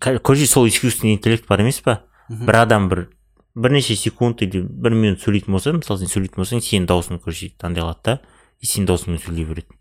Короче 0.00 0.46
сол 0.46 0.66
искусственный 0.68 1.14
интеллект 1.14 1.46
бар 1.46 1.62
емес 1.62 1.80
па? 1.80 2.02
Бір 2.28 2.62
адам 2.64 2.88
бір 2.90 3.06
бірнеше 3.54 3.96
секунд 3.96 4.42
или 4.42 4.60
бір 4.60 4.94
минут 4.94 5.22
сөйлейтін 5.22 5.54
болса 5.54 5.72
мысалы 5.72 6.02
сен 6.02 6.10
сөйлейтін 6.12 6.42
болсаң 6.42 6.60
сенің 6.60 6.90
даусың 6.90 7.22
короче 7.22 7.52
андай 7.62 7.84
алады 7.84 8.02
да 8.04 8.20
и 8.60 8.66
сенің 8.66 8.90
даусыңмен 8.90 9.22
сөйлей 9.22 9.46
береді. 9.48 9.72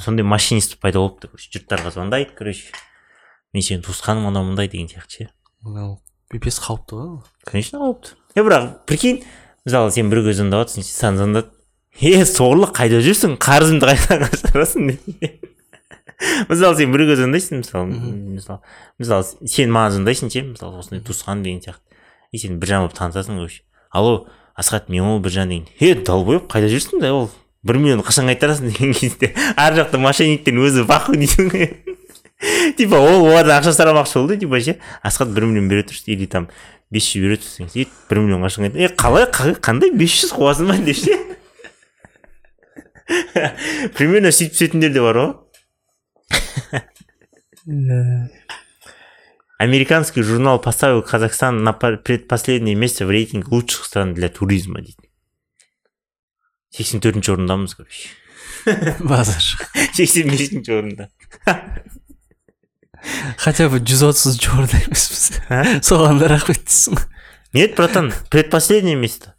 Сондай 0.00 0.24
машинист 0.24 0.78
пайда 0.80 1.02
болыпты 1.02 1.28
короче. 1.28 1.50
Жұрттарға 1.58 1.92
звондайды 1.92 2.32
короче. 2.38 2.72
Мен 3.52 3.66
сенің 3.66 3.84
туысқаның 3.84 4.30
анау 4.30 4.48
мындай 4.48 4.68
деген 4.68 4.88
сияқты 4.88 5.26
ше. 5.26 5.28
Мынау 5.60 5.98
пипец 6.30 6.60
қауіпті 6.60 6.96
ғой 6.96 7.08
ол. 7.16 7.22
конечно 7.46 7.80
қауіпті 7.80 8.16
е 8.36 8.46
бірақ 8.46 8.70
прикинь 8.86 9.22
мысалы 9.66 9.90
сен 9.90 10.10
біреуге 10.10 10.34
звондап 10.34 10.66
жатрсың 10.66 10.86
саған 10.86 11.20
звондады 11.22 11.48
е 12.00 12.24
сорлы 12.28 12.68
қайда 12.70 13.00
жүрсің? 13.04 13.38
Қарызымды 13.40 13.88
қайдан 13.88 14.26
дейді 14.90 15.32
мысалы 16.48 16.76
сен 16.76 16.92
біреуге 16.92 17.16
звондайсың 17.16 17.62
мысалы 17.62 17.86
мысалы 18.36 18.60
мысалы 18.98 19.48
сен 19.48 19.72
маған 19.72 19.96
звондайсың 19.96 20.32
ше 20.32 20.42
мысалы 20.50 20.80
осындай 20.80 21.02
туысқан 21.04 21.42
деген 21.44 21.60
сияқты. 21.60 21.82
И 22.32 22.38
сен 22.38 22.58
біржан 22.60 22.84
болып 22.84 22.96
танысасың 22.96 23.36
короче. 23.36 23.62
Алло 23.90 24.26
асхат 24.54 24.88
мен 24.88 25.04
ол 25.04 25.20
біржан 25.20 25.48
деген 25.48 25.66
е 25.80 25.94
долбоеб 25.94 26.48
қайда 26.52 26.70
жүрсің? 26.72 27.00
Да 27.00 27.12
ол 27.14 27.30
бір 27.64 27.78
миллион 27.78 28.04
қашан 28.04 28.28
қайтарасың 28.32 28.68
деген 28.72 28.94
кезде. 28.96 29.34
Ар 29.56 29.76
жақта 29.76 30.00
мошенниктің 30.00 30.60
өзі 30.64 30.86
ахуе 30.88 31.20
дейсің 31.20 31.52
ғой. 31.52 31.95
типа 32.78 32.96
ол 33.00 33.26
одан 33.32 33.56
ақша 33.60 33.72
сұрамақшы 33.76 34.18
болды 34.20 34.36
типа 34.42 34.60
ше? 34.60 34.76
Асхат 35.02 35.28
бір 35.32 35.46
миллион 35.48 35.68
бере 35.70 35.82
тұршы 35.88 36.10
или 36.12 36.26
там 36.26 36.48
бес 36.92 37.06
жүз 37.08 37.22
бере 37.24 37.36
тұрсың 37.40 37.70
е 37.74 37.86
бір 38.10 38.20
миллион 38.24 38.44
қашан 38.44 38.66
қайта 38.68 38.76
е 38.84 38.90
қалай 38.92 39.24
қа- 39.32 39.56
қандай 39.60 39.90
бес 39.96 40.12
жүз 40.20 40.34
қуасың 40.36 40.68
ба 40.70 40.76
деп 40.84 40.96
ше 41.00 41.16
примерно 43.96 44.32
сөйтіп 44.34 44.52
түсетіндер 44.56 44.92
де 44.92 45.00
бар 45.00 45.16
ғой 45.22 45.32
Американский 49.58 50.22
журнал 50.22 50.60
поставил 50.60 51.02
Казахстан 51.02 51.62
на 51.64 51.72
предпоследнее 51.72 52.74
место 52.74 53.06
в 53.06 53.10
рейтинге 53.10 53.46
лучших 53.50 53.84
стран 53.86 54.12
для 54.12 54.28
туризма 54.28 54.82
дейді. 54.82 55.08
сексен 56.76 57.00
төртінші 57.00 57.32
орындамыз 57.32 57.72
короче. 57.74 58.08
Базар 59.00 59.40
сексен 59.96 60.28
бесінші 60.28 60.72
орында. 60.76 61.08
Хотя 63.38 63.68
бы 63.68 63.80
жүз 63.80 64.02
отызыншы 64.10 64.50
орында 64.52 64.80
емеспіз 64.84 65.24
соған 65.86 66.20
да 66.20 66.28
рахмет 66.32 66.64
дейсің 66.64 66.98
ғой. 66.98 67.06
нет 67.52 67.76
братан 67.76 68.12
предпоследнее 68.30 68.96
место. 68.96 69.34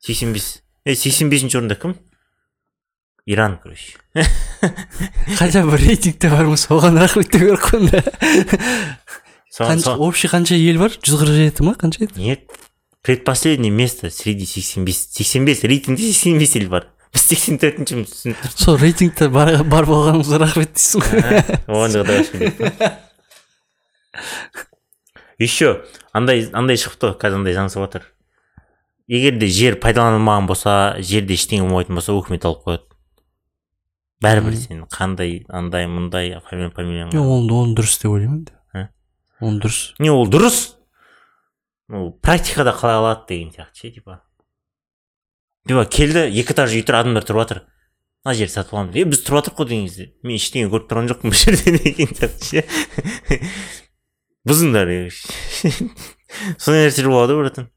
Сексен 0.00 0.32
бес 0.32 0.62
е 0.84 0.94
сексен 0.96 1.30
бесінші 1.30 1.58
орында 1.58 1.74
кім 1.74 1.96
иран 3.26 3.58
короче. 3.62 3.98
Хотя 5.38 5.64
бы 5.66 5.76
рейтингте 5.76 6.30
бармыз 6.30 6.68
оған 6.70 6.98
рахмет 6.98 7.30
деу 7.30 7.56
керек 7.56 7.66
қой 7.66 7.80
онда 9.58 9.96
общий 9.96 10.28
қанша 10.28 10.54
ел 10.54 10.78
бар 10.78 10.94
жүз 10.94 11.20
қырық 11.20 11.36
жеті 11.40 11.64
ма 11.66 11.74
қанша 11.74 12.04
еді 12.06 12.20
нет. 12.20 12.50
Предпоследнее 13.02 13.70
место 13.70 14.10
среди 14.10 14.46
сексен 14.46 14.84
бес 14.84 15.08
сексен 15.10 15.44
бес 15.44 15.64
рейтингте 15.64 16.12
сексен 16.12 16.38
бес 16.38 16.54
ел 16.56 16.68
бар 16.68 16.88
біз 17.16 17.24
сексен 17.30 17.56
төртіншіміз 17.62 18.12
сол 18.60 18.76
рейтингте 18.80 19.30
бар, 19.32 19.56
бар 19.64 19.88
болғанымызға 19.88 20.40
рахмет 20.42 20.74
дейсің 20.76 21.06
ғой. 21.06 21.40
Оған 21.66 21.96
да 21.96 22.02
құдайға 22.04 22.24
шүкір. 22.28 22.92
Еще 25.40 25.72
андай 26.16 26.46
андай 26.52 26.76
шықты 26.80 27.10
ғой 27.10 27.18
қазір 27.20 27.40
андай 27.40 27.56
заң 27.56 27.72
шығып 27.72 27.88
жатыр 27.88 28.06
егер 29.08 29.38
де 29.38 29.48
жер 29.52 29.78
пайдаланылмаған 29.80 30.48
болса 30.50 30.74
жерде 30.98 31.36
ештеңе 31.36 31.66
болмайтын 31.66 31.98
болса 31.98 32.14
өкімет 32.16 32.46
алып 32.48 32.64
қояды. 32.66 32.86
Бәрібір 34.24 34.56
сен 34.58 34.84
қандай 34.90 35.44
андай 35.52 35.86
мындай 35.86 36.34
фамилия 36.48 36.72
фамилияң 36.74 37.12
оны 37.20 37.52
оны 37.52 37.76
дұрыс 37.76 37.98
деп 38.02 38.10
ойлаймын 38.16 38.40
енді 38.40 38.52
А? 38.74 38.88
оны 39.44 39.60
дұрыс. 39.62 39.80
Не 40.00 40.10
ол 40.10 40.26
дұрыс. 40.32 40.76
Ну 41.92 42.10
практикада 42.22 42.72
қалай 42.74 42.96
алады 42.98 43.28
деген 43.28 43.52
сияқты 43.52 43.84
ше 43.84 43.90
типа. 43.94 44.22
Типа 45.66 45.84
келді 45.90 46.26
екі 46.30 46.54
этаж 46.54 46.74
үй 46.76 46.84
тұр 46.86 47.00
адамдар 47.00 47.26
тұрып 47.26 47.42
жатыр 47.42 47.62
мына 48.26 48.34
жерді 48.34 48.52
сатып 48.56 48.74
аламын 48.74 48.96
е 48.98 49.06
біз 49.06 49.22
тұрып 49.22 49.38
жатырмық 49.38 49.58
қой 49.60 49.68
деген 49.70 49.86
кезде 49.86 50.06
мен 50.26 50.34
ештеңе 50.34 50.70
көріп 50.72 50.88
тұрған 50.90 51.10
жоқпын 51.12 51.30
бұл 51.30 51.38
жерде 51.38 51.74
деген 51.78 52.10
сияқты 52.10 52.48
ше. 52.50 52.64
Бұзыңдар 54.50 54.90
сондай 56.62 56.86
нәрселер 56.86 57.10
болады 57.10 57.36
ғой 57.36 57.44
братан. 57.44 57.68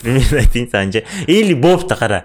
Примерно 0.00 0.42
айтайын 0.42 0.70
саған 0.70 0.94
ше 0.94 1.04
или 1.26 1.54
болыпты 1.58 1.98
қара. 1.98 2.24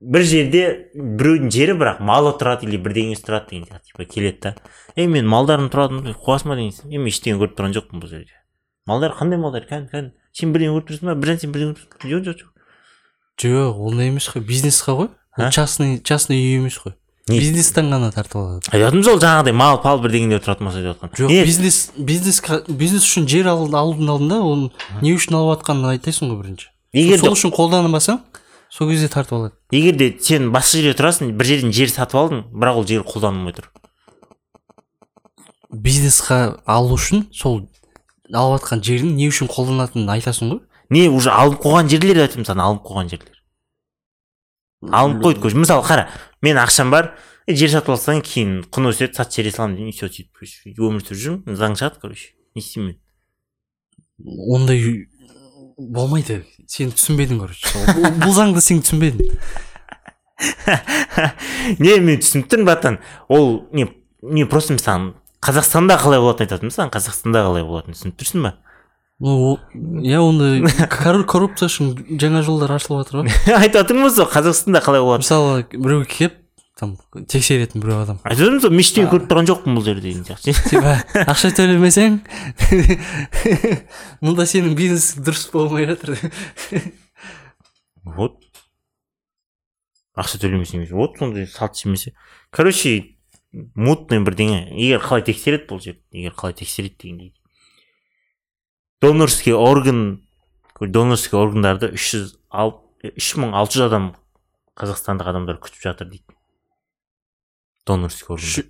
Бір 0.00 0.24
жерде 0.28 0.62
біреудің 0.94 1.50
жері 1.52 1.76
бірақ 1.80 2.04
малы 2.04 2.34
тұрады 2.40 2.68
или 2.68 2.80
бірдеңесі 2.80 3.24
тұрады 3.26 3.50
деген 3.54 3.66
сияқты 3.68 3.92
типа 3.92 4.08
келеді 4.12 4.40
да. 4.44 4.54
Е 4.96 5.06
мен 5.08 5.28
малдарым 5.28 5.68
тұрады 5.72 6.14
қуасың 6.20 6.52
ба 6.52 6.60
деген 6.60 6.72
е 6.88 7.00
мен 7.00 7.12
ештеңе 7.12 7.40
көріп 7.40 7.56
тұрған 7.56 7.76
жоқпын 7.76 8.00
бұл 8.00 8.12
жерде. 8.12 8.40
Малдар 8.88 9.16
қандай 9.16 9.40
малдар? 9.40 9.68
Кәдімгі 9.68 9.92
кәдімгі. 9.92 10.16
Сен 10.32 10.54
бірдеңе 10.54 10.78
көріп 10.78 10.88
тұрсың 10.88 11.10
ба? 11.10 11.18
Біржан 11.20 11.42
сен 11.42 11.52
бірдеңе 11.52 11.76
көріп 11.76 11.92
ба? 11.92 12.08
Жоқ 12.08 12.24
жоқ. 12.30 12.48
Жоқ 13.40 13.52
жоқ 13.52 13.82
ондай 13.88 14.08
емес 14.08 14.28
қой 14.28 14.42
бизнесқа 14.44 14.96
ғой. 14.98 15.08
Ол 15.38 15.50
частный 15.50 16.00
частный 16.02 16.36
үй 16.36 16.58
емес 16.58 16.78
қой. 16.78 16.94
Не? 17.28 17.38
бизнестен 17.38 17.90
ғана 17.92 18.10
тартып 18.10 18.36
алады. 18.40 18.70
Айтып 18.74 19.04
сол 19.04 19.20
жаңағыдай 19.22 19.54
мал 19.54 19.78
пал 19.82 20.00
бірдеңелер 20.02 20.40
тұратын 20.42 20.66
болса 20.66 20.80
деп 20.82 20.96
жатқан 20.96 21.12
жоқ 21.14 21.44
бизнес 21.46 21.90
бизнес 21.96 22.40
бизнес 22.66 23.04
үшін 23.06 23.28
жер 23.30 23.46
ал- 23.52 23.68
алудың 23.70 24.08
алдында 24.10 24.40
оны 24.42 24.70
не 25.02 25.12
үшін 25.14 25.36
алып 25.38 25.60
жатқанын 25.60 25.92
айтасың 25.94 26.32
ғой 26.32 26.40
бірінші. 26.42 26.70
Егер 26.92 27.20
сол 27.22 27.36
үшін 27.36 27.52
қолданбасаң 27.54 28.18
сол 28.70 28.90
кезде 28.90 29.08
тартып 29.12 29.36
алады. 29.38 29.54
Егер 29.70 29.94
де 30.00 30.10
сен 30.18 30.50
басқа 30.50 30.80
жерде 30.80 30.96
тұрасың 30.98 31.30
бір 31.38 31.46
жерден 31.52 31.72
жер 31.76 31.92
сатып 31.92 32.18
алдың 32.18 32.42
бірақ 32.50 32.80
ол 32.82 32.86
жер 32.88 33.04
қолданылмай 33.06 33.54
тұр. 33.54 33.68
Бизнесқа 35.70 36.58
алу 36.66 36.96
үшін 36.98 37.28
сол 37.30 37.68
алып 38.34 38.58
жатқан 38.58 38.82
жердің 38.82 39.14
не 39.14 39.28
үшін 39.30 39.46
қолданатынын 39.52 40.10
айтасың 40.16 40.50
ғой. 40.56 40.60
Не 40.90 41.08
уже 41.08 41.30
алып 41.30 41.60
қойған 41.62 41.88
жерлер 41.92 42.22
айтып 42.26 42.46
саған 42.46 42.62
алып 42.64 42.82
қойған 42.86 43.10
жерлер. 43.12 43.36
Алынып 44.90 45.22
қойды 45.24 45.40
короче 45.40 45.56
мысалы 45.60 45.84
қара 45.86 46.08
мен 46.42 46.56
ақшам 46.56 46.90
бар 46.90 47.12
е, 47.46 47.54
жер 47.54 47.70
сатып 47.74 47.94
алсаң 47.94 48.22
кейін 48.24 48.62
құны 48.72 48.90
өседі 48.94 49.14
сатып 49.18 49.36
жібере 49.36 49.52
саламын 49.56 49.76
деймін 49.76 49.92
и 49.92 49.96
все 49.96 50.08
сөйтіп 50.08 50.30
короче 50.34 50.72
өмір 50.72 51.04
сүріп 51.04 51.20
жүрмін 51.24 51.58
заң 51.60 51.76
шығады 51.76 52.00
короче 52.00 52.32
не 52.56 52.62
істеймін 52.64 52.86
мен. 52.90 52.98
Ондай 54.56 55.06
болмайды. 55.76 56.44
Сен 56.68 56.92
түсінбедің 56.94 57.40
короче. 57.40 57.68
Бұл- 58.24 58.34
заңды 58.36 58.60
сен 58.64 58.82
түсінбедің. 58.84 59.36
Не 61.84 61.96
мен 62.00 62.20
түсініп 62.20 62.48
тұрмын 62.48 62.68
братан. 62.68 62.98
Ол 63.28 63.66
не 63.72 63.86
не 64.22 64.44
просто 64.48 64.76
саған 64.80 65.14
қазақстанда 65.44 65.96
қалай 66.00 66.20
болатынын 66.20 66.46
айтып 66.46 66.56
жатырмын 66.56 66.74
саған 66.76 66.92
қазақстанда 66.94 67.42
қалай 67.46 67.64
болатынын 67.64 67.96
түсініп 67.96 68.18
тұрсың 68.20 68.44
ба? 68.44 68.54
Иә 69.20 70.18
ондай 70.24 70.62
кор- 70.88 71.24
коррупция 71.28 71.68
үшін 71.68 71.92
жаңа 72.20 72.40
жолдар 72.46 72.72
ашылып 72.78 73.04
жатыр 73.04 73.20
ғой. 73.20 73.32
Айтып 73.60 73.82
жатырмын 73.82 74.06
ғой 74.08 74.14
сол 74.16 74.28
қазақстанда 74.32 74.80
қалай 74.84 75.02
болатынын 75.04 75.26
мысалы 75.26 75.66
біреу 75.76 76.06
келіп 76.08 76.38
там 76.80 76.94
тексеретін 77.28 77.82
біреу 77.84 77.98
адам. 78.00 78.20
Айтып 78.24 78.40
жатырмын 78.46 78.62
сол 78.64 78.72
мен 78.72 78.80
ештеңе 78.80 79.10
көріп 79.12 79.26
тұрған 79.28 79.48
жоқпын 79.50 79.76
бұл 79.76 79.84
жерде 79.84 80.06
деген 80.08 80.24
сияқты. 80.24 80.54
Типа 80.72 80.94
ақша 81.28 81.50
төлемесең 81.58 82.16
мұнда 84.24 84.46
сенің 84.48 84.72
бизнесің 84.78 85.26
дұрыс 85.26 85.44
болмай 85.52 85.84
жатыр. 85.90 86.16
Вот. 88.08 88.38
Ақша 90.16 90.40
төлемесең 90.40 90.86
вот 90.96 91.20
сондай 91.20 91.44
салт 91.46 91.76
жемесе 91.76 92.14
короче 92.50 93.18
мутный 93.52 94.22
бірдеңе. 94.24 94.62
Егер 94.72 95.04
қалай 95.04 95.24
тексереді 95.28 95.68
бұл 95.68 95.84
жерде 95.84 96.00
егер 96.16 96.32
қалай 96.38 96.56
тексереді 96.56 96.96
дегендей. 97.02 97.34
Донорский 99.00 99.54
орган 99.54 100.26
донорский 100.80 101.38
органдарды 101.38 101.90
үш 101.96 102.10
жүз 102.12 102.34
үш 103.16 103.28
мың 103.40 103.54
алты 103.56 103.78
жүз 103.78 103.86
адам 103.86 104.10
қазақстандық 104.80 105.30
адамдар 105.32 105.60
күтіп 105.60 105.80
жатыр 105.84 106.10
дейді. 106.10 106.36
Донорский 107.88 108.28
органды 108.28 108.66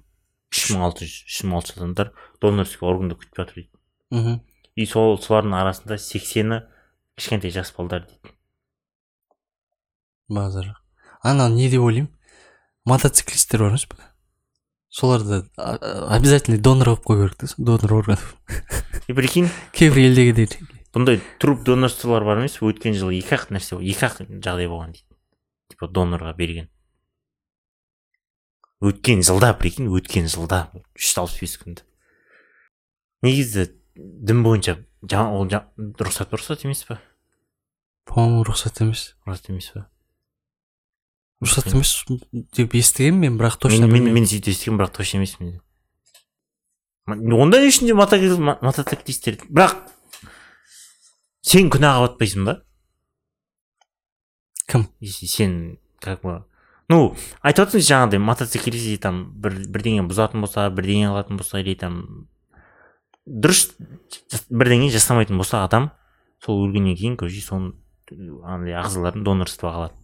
үш 0.55 0.64
мың 0.70 0.85
алты 0.87 1.07
жүз 1.07 1.24
үш 1.26 1.41
мың 1.47 1.59
алты 1.59 1.72
жүз 1.72 1.81
адамдар 1.83 2.12
донорский 2.43 2.87
органды 2.87 3.18
күтіп 3.18 3.43
жатыр 3.43 3.59
дейді. 3.59 3.72
Мхм. 4.11 4.41
И 4.76 4.87
сол 4.87 5.18
солардың 5.18 5.57
арасында 5.59 5.99
сексені 5.99 6.62
кішкентай 7.18 7.51
жас 7.55 7.74
балдар 7.76 8.07
дейді. 8.07 8.35
Базар 10.28 10.76
ана 11.22 11.49
не 11.51 11.68
деп 11.68 11.83
ойлаймын? 11.83 12.14
Мотоциклисттер 12.87 13.66
бар 13.66 13.74
емес 13.74 13.87
па 13.91 14.10
соларды 14.91 15.45
обязательно 15.57 16.59
донор 16.59 16.95
қылып 16.95 17.07
қою 17.07 17.28
керек 17.28 17.36
та 17.38 17.47
донор 17.59 17.93
органов 18.03 18.36
и 19.07 19.14
прикинь 19.14 19.49
кейбір 19.72 20.11
елдегідей 20.11 20.51
бұндай 20.95 21.20
труп 21.38 21.62
донорстволар 21.66 22.24
бар 22.26 22.43
емес 22.43 22.59
пе 22.59 22.66
өткен 22.66 22.97
жылы 22.99 23.20
екі 23.20 23.36
ақ 23.36 23.51
нәрсе 23.55 23.78
екі 23.78 24.07
ақ 24.09 24.22
жағдай 24.43 24.66
болған 24.70 24.95
дейді. 24.97 25.07
Типа 25.70 25.86
донорға 25.86 26.34
берген. 26.34 26.66
Өткен 28.82 29.22
жылда 29.22 29.53
прикинь 29.55 29.91
өткен 29.93 30.26
жылда 30.32 30.64
үш 30.97 31.07
жүз 31.07 31.20
алпыс 31.22 31.38
бес 31.45 31.57
күнде 31.62 31.86
негізі 33.22 33.68
дін 33.95 34.43
бойынша 34.43 34.78
ол 35.20 35.47
рұқсат 35.47 36.32
па 36.32 36.41
рұқсат 36.41 36.66
емес 36.66 36.82
па 36.88 36.99
по 38.09 38.24
моему 38.24 38.43
рұқсат 38.49 38.82
емес. 38.82 39.14
Рұқсат 39.28 39.53
емес 39.53 39.70
па 39.74 39.86
рұқсат 41.41 41.70
емес 41.72 41.93
деп 42.57 42.74
естігемін 42.76 43.20
мен 43.24 43.38
бірақ 43.41 43.59
точно 43.62 43.86
мен, 43.88 44.11
мен, 44.12 44.26
сөйтіп 44.28 44.53
естігемін 44.53 44.80
бірақ 44.82 44.93
точно 44.99 45.20
емеспін 45.22 45.55
онда 47.11 47.61
не 47.62 47.70
үшін 47.70 47.88
де 47.88 47.95
мотоцикл- 47.97 48.43
мо- 48.45 48.59
мотоциклисттер 48.61 49.38
бірақ 49.49 49.78
сен 51.43 51.70
күнәға 51.72 52.05
батпайсың 52.07 52.45
ба 52.47 52.59
кім 54.68 54.86
если 55.01 55.26
сен 55.26 55.55
как 56.01 56.20
бы 56.22 56.43
ну 56.93 57.14
айтып 57.43 57.66
отырсың 57.68 57.86
жаңағыдай 57.88 58.20
мотоциклист 58.22 58.86
или 58.93 59.01
там 59.01 59.22
бір 59.41 59.57
бірдеңе 59.72 60.05
бұзатын 60.11 60.45
болса 60.45 60.68
бірдеңе 60.70 61.09
қылатын 61.11 61.41
болса 61.41 61.62
или 61.64 61.74
там 61.74 62.28
дұрыс 63.26 63.70
бірдеңе 64.51 64.91
жасамайтын 64.93 65.41
болса 65.41 65.64
адам 65.64 65.91
сол 66.45 66.66
өлгеннен 66.66 66.97
кейін 67.01 67.16
короче 67.16 67.43
соның 67.45 67.72
андай 68.45 68.76
ағзаларын 68.80 69.24
донорствоға 69.24 69.84
алады 69.84 70.00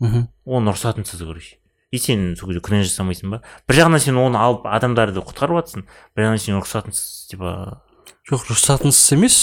мхм. 0.00 0.26
Оның 0.46 0.74
рұқсатынсыз 0.74 1.22
короче 1.24 1.58
и 1.94 1.98
сен 2.02 2.34
сол 2.36 2.50
кезде 2.50 2.60
күнә 2.66 2.82
жасамайсың 2.82 3.30
ба? 3.30 3.38
Бір 3.68 3.76
жағынан 3.78 4.02
сен 4.02 4.16
оны 4.18 4.38
алып 4.40 4.64
адамдарды 4.66 5.22
құтқарып 5.22 5.60
жатрсың 5.60 5.84
бір 6.16 6.24
жағынан 6.26 6.42
сен 6.42 6.58
рұқсатынсыз 6.58 7.28
типа 7.30 7.82
жоқ 8.30 8.48
рұқсатынсыз 8.50 9.14
емес. 9.14 9.36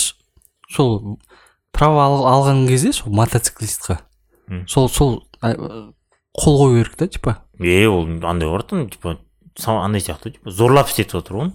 Сол 0.72 1.20
право 1.72 2.02
ал- 2.04 2.28
алған 2.28 2.66
кезде 2.68 2.92
сол 2.94 3.14
мотоциклистқа. 3.16 4.02
Сол 4.68 4.90
сол 4.90 5.24
қол 5.42 6.58
қою 6.60 6.84
керек 6.84 6.96
та 6.98 7.08
типа. 7.08 7.38
Е 7.60 7.88
ол 7.88 8.04
андай 8.24 8.50
ғой 8.50 8.90
типа 8.90 9.18
андай 9.68 10.02
сияқты 10.02 10.34
типа 10.36 10.52
зорлап 10.52 10.90
істетіп 10.90 11.22
жатыр 11.22 11.36
ғой 11.40 11.52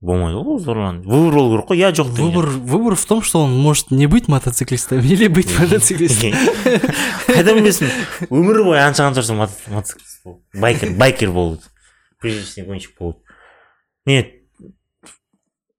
болмайды 0.00 0.36
ғой 0.38 0.54
ол 0.54 0.58
зорлан 0.60 1.00
выбор 1.02 1.34
болу 1.34 1.56
керек 1.56 1.70
қой 1.70 1.78
я 1.78 1.90
жоқ 1.90 2.10
деген 2.14 2.30
выбор 2.30 2.48
выбор 2.50 2.94
в 2.94 3.04
том 3.06 3.22
что 3.22 3.42
он 3.44 3.56
может 3.56 3.90
не 3.90 4.06
быть 4.06 4.28
мотоциклистом 4.28 5.00
или 5.12 5.28
быть 5.28 5.48
мотоциклистом. 5.58 6.32
Қайдан 7.26 7.60
білесің 7.62 7.90
өмір 8.28 8.62
бойы 8.68 8.82
анша 8.84 9.06
қанша 9.08 9.22
жүрсең 9.22 9.40
мото- 9.40 9.72
мотоциклист 9.72 10.26
байкер 10.54 10.92
байкер 11.00 11.32
болуды 11.32 11.62
прежде 12.20 12.64
гонщик 12.64 12.96
болуды 12.98 13.18
не 14.04 14.22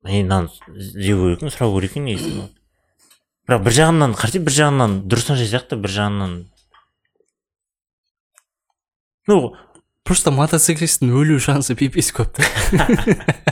мен 0.04 0.26
мынаны 0.26 0.50
іздеу 0.76 1.24
керек 1.24 1.38
екен 1.42 1.54
сұрау 1.54 1.78
керек 1.78 1.92
екен 1.92 2.06
негізі 2.10 2.50
бірақ 3.48 3.64
бір 3.64 3.76
жағынан 3.80 4.14
қате 4.18 4.40
бір 4.44 4.56
жағынан 4.58 5.02
дұрыс 5.08 5.30
нәрсе 5.30 5.48
сияқты 5.52 5.78
бір 5.80 5.94
жағынан 5.94 6.36
ну 9.28 9.54
просто 10.08 10.32
мотоциклисттің 10.32 11.12
өлу 11.20 11.38
шансы 11.44 11.76
пипец 11.78 12.10
көп 12.16 12.32
та. 12.38 12.48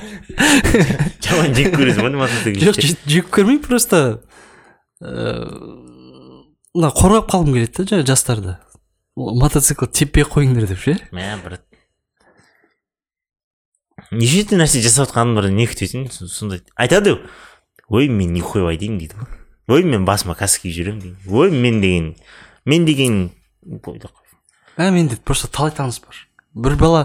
Жаман 1.25 1.53
жек 1.55 1.73
көресің 1.75 2.01
ба 2.01 2.09
жоқ 2.09 2.19
мотоциклистті 2.23 2.87
жек- 2.87 3.05
жек 3.11 3.29
көрмей 3.35 3.59
просто 3.63 4.01
ыыы 5.03 5.83
мына 6.75 6.89
қорғап 6.95 7.29
қалғым 7.31 7.53
келеді 7.55 7.77
да 7.77 7.85
жаңағы 7.91 8.09
жастарды. 8.09 8.55
Мотоцикл 9.15 9.87
теппей 9.87 10.25
қойыңдар 10.27 10.67
деп 10.67 10.79
ше. 10.81 10.97
Мә 11.15 11.35
брат. 11.43 11.63
Неше 14.11 14.43
түрлі 14.47 14.63
нәрсе 14.65 14.81
жасап 14.83 15.07
жатқан 15.09 15.29
адамдардан 15.31 15.55
не 15.55 15.67
күтесің? 15.71 16.09
Со- 16.11 16.27
сондай 16.27 16.61
айтады 16.75 17.17
ой 17.87 18.09
мен 18.11 18.33
не 18.35 18.41
қойбай 18.43 18.77
дейді 18.79 19.15
ғой. 19.15 19.27
Ой 19.71 19.83
мен 19.87 20.03
басыма 20.05 20.35
каска 20.35 20.65
киіп 20.67 20.75
жүремін 20.77 21.01
дейді. 21.01 21.17
Ой 21.31 21.51
мен 21.51 21.79
деген 21.81 22.15
мен 22.65 22.85
деген 22.85 23.31
қойды 23.63 24.11
ә 24.77 24.91
менде 24.91 25.15
просто 25.15 25.47
талай 25.47 25.71
таныс 25.71 26.01
бар. 26.03 26.15
Бір 26.55 26.75
бала 26.79 27.01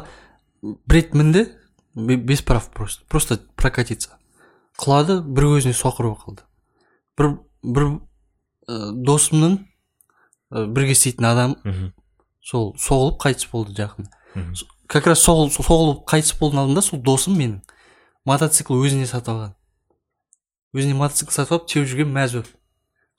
бір 0.62 0.94
рет 0.96 1.14
мінді 1.14 1.46
бе- 1.94 2.16
без 2.16 2.40
прав 2.42 2.70
просто 2.72 3.04
просто 3.08 3.38
прокатиться. 3.56 4.16
Құлады 4.78 5.20
бір 5.20 5.44
көзіне 5.44 5.74
соқыр 5.74 6.08
болып 6.08 6.22
қалды. 6.24 6.42
Бір 7.18 7.30
бір 7.62 7.86
ә, 8.68 8.92
досымның 9.04 9.58
ә, 10.52 10.66
бірге 10.66 10.92
істейтін 10.96 11.26
адам 11.26 11.56
сол 12.40 12.74
соғылып 12.78 13.18
қайтыс 13.20 13.50
болды 13.52 13.74
жақын 13.76 14.08
как 14.88 15.06
раз 15.06 15.20
соғыл, 15.26 15.50
соғылып 15.50 16.04
қайтыс 16.08 16.38
болдың 16.40 16.58
алдында 16.62 16.82
сол 16.82 17.00
досым 17.02 17.36
менің. 17.36 17.60
Мотоцикл 18.24 18.74
өзіне 18.74 19.06
сатып 19.06 19.34
алған. 19.34 19.54
Өзіне 20.74 20.94
мотоцикл 20.94 21.32
сатып 21.34 21.52
алып 21.52 21.68
теуіп 21.68 21.88
жүрген 21.88 22.12
мәз 22.14 22.32
болып 22.38 22.48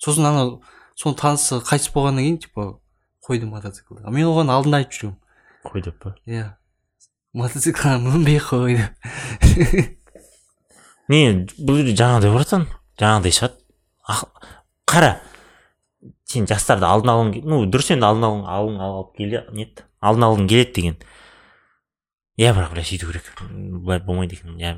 сосын 0.01 0.25
анау 0.25 0.61
соның 0.95 1.17
танысы 1.19 1.59
қайтыс 1.61 1.91
болғаннан 1.93 2.23
кейін 2.23 2.37
типа 2.39 2.79
қойды 3.27 3.45
мотоциклді. 3.45 4.09
Мен 4.09 4.25
оған 4.25 4.49
алдында 4.51 4.81
айтып 4.81 4.97
жүремін 4.97 5.17
қой 5.65 5.83
деп 5.85 5.97
па 6.01 6.15
иә 6.27 6.55
мотоциклға 7.37 7.97
мінбей 8.01 8.39
қой 8.43 8.77
деп 8.77 9.97
не 11.11 11.21
бұл 11.57 11.81
жерде 11.81 11.95
жаңағыдай 11.99 12.33
бар 12.33 12.45
жатқан 12.45 12.67
жаңағыдай 13.01 13.35
шығады 13.37 13.57
қара 14.91 15.11
сен 16.31 16.47
жастарды 16.49 16.87
алдын 16.87 17.13
алғың 17.13 17.47
ну 17.47 17.63
дұрыс 17.71 17.91
енді 17.95 18.07
алдын 18.07 18.27
алғың 18.27 18.45
алғың 18.55 18.83
алып 18.87 19.15
келе 19.17 19.43
не 19.51 19.67
еді 19.67 19.85
алдын 20.01 20.27
алғың 20.27 20.49
келеді 20.51 20.75
деген 20.77 20.99
иә 22.39 22.53
бірақ 22.55 22.75
бля 22.75 22.85
сөйту 22.87 23.11
керек 23.11 23.31
былай 23.85 24.03
болмайды 24.05 24.39
екен 24.39 24.57
иә 24.57 24.77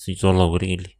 сөйтіп 0.00 0.22
зорлау 0.22 0.52
керек 0.56 0.80
или 0.80 0.92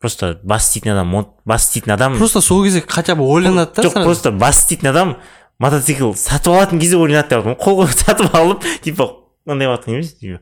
просто 0.00 0.38
бас 0.42 0.68
істейтін 0.68 0.94
адам 0.94 1.14
бас 1.44 1.68
істейтін 1.68 1.92
адам 1.96 2.16
просто 2.18 2.40
сол 2.40 2.64
кезде 2.64 2.82
хотя 2.86 3.14
бы 3.14 3.26
ойланады 3.26 3.74
да 3.76 3.88
жоқ 3.88 4.02
просто 4.04 4.32
бас 4.32 4.62
істейтін 4.62 4.92
адам 4.92 5.16
мотоцикл 5.58 6.12
сатып 6.14 6.54
алатын 6.54 6.78
кезде 6.78 6.96
ойланады 6.96 7.28
деп 7.28 7.42
жатырмын 7.42 7.58
қол 7.62 7.82
қойып 7.82 7.96
сатып 8.04 8.34
алып 8.34 8.68
типа 8.84 9.10
мындай 9.46 9.68
болыватқан 9.68 9.98
емес 9.98 10.14
типа 10.18 10.40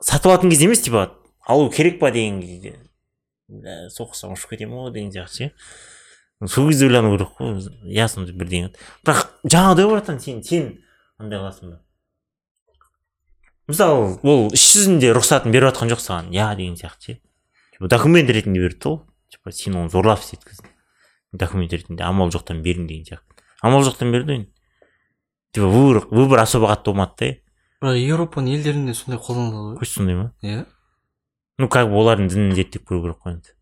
сатып 0.00 0.32
алатын 0.32 0.50
кезде 0.50 0.68
емес 0.68 0.82
типа 0.84 1.10
алу 1.46 1.70
керек 1.70 1.98
па? 2.00 2.10
деген 2.10 2.40
кезде. 2.40 2.76
Бля 3.48 3.88
соққысам 3.92 4.34
ұшып 4.34 4.54
кетемін 4.54 4.86
ғой 4.86 4.92
деген 4.94 5.12
сияқты 5.12 5.36
ше. 5.36 5.52
Сол 6.48 6.68
кезде 6.70 6.86
ойлану 6.88 7.12
керек 7.14 7.34
қой 7.38 8.08
сондай 8.08 8.34
бірдеңе. 8.34 8.72
Бірақ 9.04 9.26
жаңағыдай 9.44 9.90
жатқан 9.92 10.20
сен 10.20 10.42
сен 10.42 10.70
андай 11.18 11.38
қыласың 11.40 11.74
ба? 11.74 11.80
Мысалы 13.68 14.16
ол 14.22 14.48
іс 14.52 14.64
жүзінде 14.72 15.12
рұқсатын 15.16 15.52
беріп 15.52 15.72
жатқан 15.72 15.92
жоқ 15.92 16.02
саған. 16.04 16.32
Иә 16.32 16.54
деген 16.56 16.76
сияқты 16.80 17.14
ше. 17.14 17.20
Типа 17.76 17.88
документ 17.92 18.30
ретінде 18.30 18.64
берді 18.64 18.88
ғой 18.88 19.00
типа 19.32 19.52
сен 19.52 19.76
оны 19.76 19.92
зорлап 19.92 20.24
істеткіздің 20.24 20.72
документ 21.32 21.72
ретінде. 21.72 22.04
Амал 22.04 22.32
жоқтан 22.32 22.64
бердің 22.64 22.88
деген 22.88 23.04
сияқты. 23.12 23.33
Амал 23.64 23.84
жоқтан 23.86 24.12
берді 24.12 24.32
ғой 24.32 24.40
енді 24.42 24.50
типа 25.54 25.68
выбор 25.70 26.06
выбор 26.10 26.42
особо 26.42 26.68
қатты 26.72 26.90
болмады 26.90 27.14
да. 27.20 27.28
бірақ 27.84 28.00
еуропаның 28.00 28.56
елдерінде 28.58 28.94
сондай 28.94 29.20
қолданылады 29.22 29.78
ғой. 29.78 29.88
Сондай 29.88 30.16
ма? 30.18 30.32
Иә. 30.42 30.64
Ну 31.58 31.68
как 31.68 31.88
бы 31.88 32.00
олардың 32.00 32.28
дінін 32.32 32.54
зерттеп 32.58 32.88
көру 32.88 33.04
керек 33.04 33.20
қой 33.22 33.36
енді. 33.36 33.54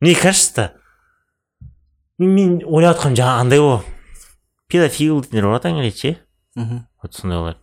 Мне 0.00 0.14
кажется 0.14 0.74
мен 2.18 2.60
ойлап 2.66 2.98
жатқаным 2.98 3.16
жаңағы 3.16 3.46
андай 3.46 3.62
ғой. 3.64 3.80
Педофил 4.68 5.22
дейтіндер 5.22 5.48
болады 5.48 5.72
аңғарайды 5.72 5.96
ше 5.96 6.12
мхм. 6.54 6.84
Вот 7.02 7.14
сондайлар. 7.14 7.58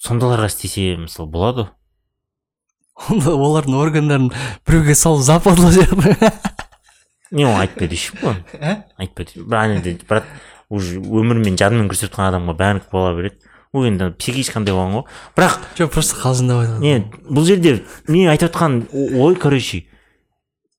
Сондайларға 0.00 0.48
істесе 0.48 0.96
мысалы 0.96 1.30
болады. 1.30 1.68
Ғой 3.08 3.34
олардың 3.34 3.76
органдарын 3.78 4.32
біреуге 4.66 4.94
салып 4.94 5.22
западлау 5.26 5.72
сияқты 5.72 6.32
не 7.32 7.46
оны 7.48 7.64
айтпай 7.64 7.88
деші 7.88 8.16
ғой 8.20 8.36
ә? 8.60 8.84
айтпай 9.00 9.26
бірақ 9.34 9.76
жерде 9.78 9.96
брат 10.08 10.28
уже 10.72 11.00
өмірмен 11.00 11.56
жанымен 11.60 11.88
күресіп 11.90 12.10
жатқан 12.10 12.30
адамға 12.30 12.54
бәрінікі 12.56 12.92
бола 12.92 13.16
береді. 13.16 13.48
Ол 13.72 13.86
енді 13.88 14.10
психически 14.16 14.58
андай 14.60 14.74
болған 14.76 14.98
ғой. 14.98 15.04
Бірақ 15.36 15.58
жоқ 15.78 15.92
просто 15.94 16.16
қалжыңдап 16.20 16.62
айтады. 16.62 16.80
не 16.80 16.94
бұл 17.28 17.46
жерде 17.48 17.82
мен 18.08 18.28
айтып 18.32 18.52
отқан 18.52 18.78
ой 18.92 19.36
короче 19.40 19.84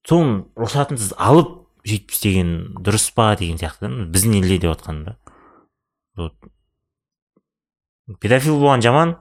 соның 0.08 0.46
рұқсатынсыз 0.58 1.14
алып 1.18 1.60
сөйтіп 1.86 2.14
істеген 2.16 2.52
дұрыс 2.80 3.10
па 3.16 3.34
деген 3.40 3.58
сияқты 3.62 3.90
да. 3.90 4.06
біздің 4.14 4.38
елде 4.42 4.58
деп 4.64 4.74
жатқаным 4.76 5.04
да. 5.06 5.18
Вот. 6.16 6.34
Педофил 8.20 8.60
болған 8.62 8.82
жаман. 8.86 9.16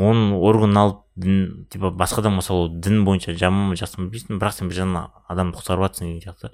Оның 0.00 0.34
органын 0.40 0.80
алып 0.80 1.00
дін 1.20 1.66
типа 1.70 1.90
басқа 1.94 2.22
адамға 2.24 2.44
салу 2.44 2.68
дін 2.72 3.04
бойынша 3.06 3.34
жаман 3.38 3.70
ба 3.70 3.78
жақсы 3.78 4.00
ма 4.00 4.08
білмейсің 4.08 4.40
бірақ 4.40 4.56
сен 4.56 4.70
бір 4.70 4.78
жағынан 4.80 5.10
адамды 5.28 5.58
құтқарып 5.60 5.86
жатрсың 5.86 6.06
деген 6.08 6.22
сияқты. 6.24 6.52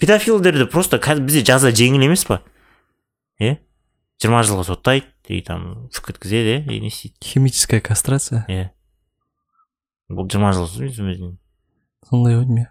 Педофилдерді 0.00 0.66
просто 0.70 1.00
қазір 1.02 1.26
бізде 1.26 1.44
жаза 1.46 1.72
жеңіл 1.74 2.06
емес 2.06 2.26
па? 2.28 2.40
Иә 3.40 3.58
жиырма 4.22 4.42
жылға 4.46 4.66
соттайды 4.68 5.06
и 5.28 5.40
там 5.42 5.88
үф 5.88 6.10
өткізеді 6.12 6.58
иә 6.58 6.72
и 6.72 6.80
не 6.80 6.92
істейді. 6.92 7.16
Химическая 7.24 7.80
кастрация? 7.80 8.44
Иә 8.48 8.70
бұл 10.10 10.28
жиырма 10.30 10.52
жыл 10.54 10.68
сондай 10.68 12.36
ғой 12.36 12.44
деймін 12.44 12.66
иә 12.66 12.70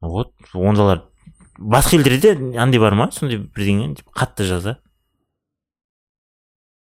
вот 0.00 0.32
ондайлар 0.54 1.04
басқа 1.58 1.96
елдерде 1.98 2.34
андай 2.58 2.80
бар 2.80 2.94
ма? 2.94 3.10
Сондай 3.12 3.38
бірдеңе 3.38 3.94
қатты 4.16 4.44
жаза. 4.48 4.78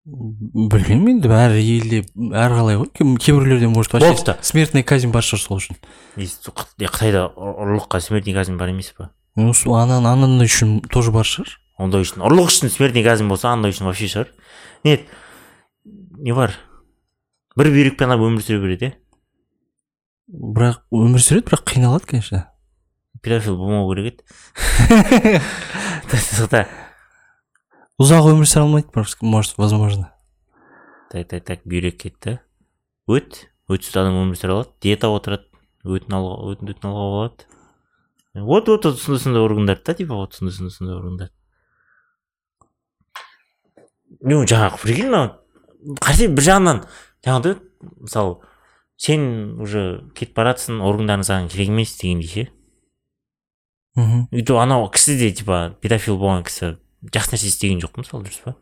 Білмеймін 0.05 1.17
енді 1.17 1.29
әр 1.33 1.55
елде 1.57 2.01
әрқалай 2.37 2.77
ғой. 2.77 2.89
Кейбіреулерде 2.93 3.69
может 3.73 3.93
вообще 3.95 4.11
Болыпты. 4.13 4.35
смертная 4.45 4.83
казнь 4.85 5.11
бар 5.11 5.23
шығар 5.25 5.41
сол 5.41 5.57
үшін. 5.63 5.79
Қытайда 6.17 7.31
ұр- 7.33 7.57
ұрлыққа 7.65 8.01
смертный 8.05 8.35
казнь 8.37 8.57
бар 8.61 8.69
емес 8.69 8.93
па 8.97 9.11
ну 9.37 9.55
сол 9.55 9.77
анан 9.77 10.05
анандай 10.07 10.47
үшін 10.47 10.83
тоже 10.93 11.11
бар 11.11 11.25
шығар. 11.25 11.57
Ондай 11.79 12.05
үшін. 12.05 12.21
Ұрлық 12.23 12.51
үшін 12.53 12.69
смертный 12.71 13.03
казнь 13.03 13.29
болса 13.29 13.49
андай 13.53 13.73
үшін 13.73 13.89
вообще 13.89 14.07
шығар. 14.13 14.29
Нет 14.85 15.09
не 16.21 16.33
бар. 16.37 16.53
Бір 17.57 17.73
бүйрекпен 17.73 18.13
адам 18.13 18.29
өмір 18.29 18.45
сүре 18.45 18.61
береді 18.61 18.93
иә 18.93 18.95
бірақ 20.29 20.85
өмір 20.93 21.21
сүреді 21.25 21.49
бірақ 21.49 21.65
қиналады 21.73 22.07
конечно. 22.13 22.51
Педофил 23.23 23.57
болмау 23.57 23.89
керек 23.95 24.21
еді. 24.21 25.41
ұзақ 28.03 28.27
өмір 28.33 28.49
сүре 28.51 28.65
алмайды 28.65 28.89
может 29.23 29.59
возможно. 29.59 30.11
Так 31.13 31.29
так 31.29 31.45
так 31.45 31.61
бүйрек 31.63 32.01
кетті. 32.03 32.41
Өт 33.07 33.47
өтсіз 33.71 33.95
адам 34.01 34.19
өмір 34.25 34.39
сүре 34.39 34.57
алады. 34.57 34.73
Диета 34.83 35.13
отырады 35.15 35.47
өтін 35.87 36.17
алуға 36.19 36.55
өтін 36.55 36.73
өтін 36.75 36.91
алуға 36.91 37.13
болады. 37.15 37.47
Вот 38.35 38.69
вот 38.69 38.85
вот 38.85 38.99
сондай 38.99 39.23
сондай 39.23 39.43
органдар 39.43 39.81
да 39.85 39.95
типа 39.95 40.15
вот 40.15 40.35
сондай 40.35 40.57
сондай 40.57 40.75
сондай 40.75 40.97
органдар. 40.97 41.31
Ну 44.23 44.43
жаңағы 44.43 44.83
прикинь 44.83 45.15
қате 46.03 46.29
бір 46.35 46.51
жағынан 46.51 46.85
жаңағыдай 47.23 47.61
мысалы 48.03 48.41
сен 48.97 49.61
уже 49.63 50.03
кетіп 50.19 50.35
баратсың 50.35 50.83
органдарың 50.83 51.23
саған 51.23 51.51
керек 51.53 51.71
емес 51.71 51.95
дегендей 52.01 52.27
ше. 52.27 52.49
Мхм. 53.95 54.27
Анау 54.59 54.91
кісі 54.91 55.15
де 55.17 55.31
типа 55.31 55.77
педофил 55.81 56.19
болған 56.19 56.43
кісі 56.43 56.79
жақсы 57.13 57.35
нәрсе 57.35 57.49
істеген 57.51 57.81
жоқ 57.85 57.93
мысалы 58.01 58.25
дұрыс 58.25 58.41
па 58.45 58.55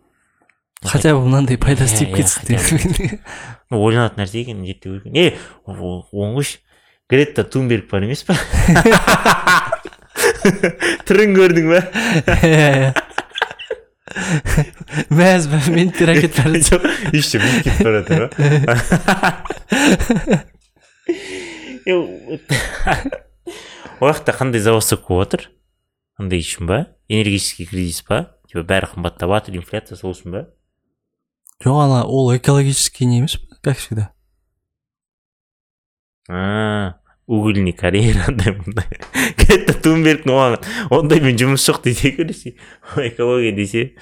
хотя 0.89 1.15
бы 1.15 1.21
мынандай 1.29 1.57
пайдасы 1.63 1.95
Иә, 1.95 1.99
тиіп 1.99 2.11
иә, 2.11 2.17
кетсін 2.23 3.21
ойланатын 3.71 4.19
нәрсе 4.25 4.41
екен 4.43 4.65
зерттеу 4.67 4.99
керек 5.01 5.15
е 5.15 5.37
о- 5.67 6.03
оған 6.11 6.35
қойшы 6.39 6.59
грета 7.11 7.45
тунберг 7.45 7.87
бар 7.91 8.03
емес 8.09 8.25
па 8.27 8.35
түрін 11.07 11.37
көрдің 11.39 11.67
ба 11.71 11.81
мәз 15.09 15.47
менттер 15.73 16.11
әкетіп 16.13 16.43
бара 16.43 16.59
жатыр. 16.59 16.69
жоқ 16.69 16.83
еще 17.17 17.39
кетіп 17.41 17.77
бара 17.87 18.03
жатыр 18.03 18.21
ғой 21.87 22.03
ол 24.03 24.11
жақта 24.13 24.35
қандай 24.37 24.61
забастовка 24.63 25.09
болып 25.15 25.31
жатыр 25.31 25.43
андай 26.19 26.43
үшін 26.45 26.67
ба 26.69 26.79
энергетический 27.09 27.67
кризис 27.67 28.03
па? 28.07 28.37
Типа 28.49 28.65
бәрі 28.69 28.91
қымбаттап 28.93 29.31
жатыр 29.33 29.57
инфляция 29.61 29.97
сол 29.97 30.13
үшін 30.17 30.35
ба 30.35 30.43
жоқ 31.63 31.79
ана 31.85 32.03
ол 32.05 32.35
экологический 32.37 33.07
не 33.07 33.19
емес 33.19 33.37
па 33.37 33.57
как 33.63 33.79
всегда. 33.79 34.13
А 36.29 36.95
угольный 37.27 37.73
карьера 37.73 38.25
андай 38.29 38.53
мындай. 38.57 38.87
Грета 39.39 39.75
тунбергтің 39.81 40.33
оған 40.35 40.59
ондаймен 40.91 41.39
жұмыс 41.39 41.65
жоқ 41.69 41.83
десе 41.87 42.13
көресің 42.17 42.59
экология 43.09 43.53
десе. 43.57 43.95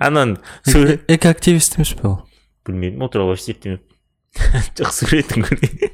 Анан 0.00 0.38
экоактивист 0.66 1.76
емес 1.78 1.94
пе 1.94 2.08
ол? 2.08 2.18
Білмедім 2.66 3.02
ол 3.02 3.10
туралы 3.10 3.34
вообще 3.34 3.52
зерттемеппін 3.52 3.92
жоқ 4.78 4.90
суретін 4.96 5.44
көрген 5.46 5.90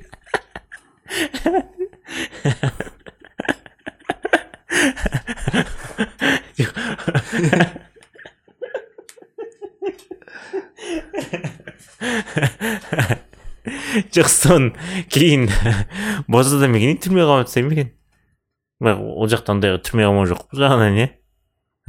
жоқ 14.14 14.28
соны 14.30 14.72
кейін 15.12 15.48
босатам 16.30 16.76
екен 16.78 16.94
и 16.94 16.98
түрмеге 17.02 17.26
қамап 17.28 17.48
тастай 17.48 17.64
ма 17.66 17.74
екен 17.74 17.90
бірақ 18.82 19.02
ол 19.02 19.30
жақта 19.32 19.54
ондай 19.54 19.76
түрмеге 19.82 20.08
қамау 20.10 20.28
жоқ 20.30 20.44
бұл 20.52 20.62
жағынан 20.62 20.98
иә 21.02 21.08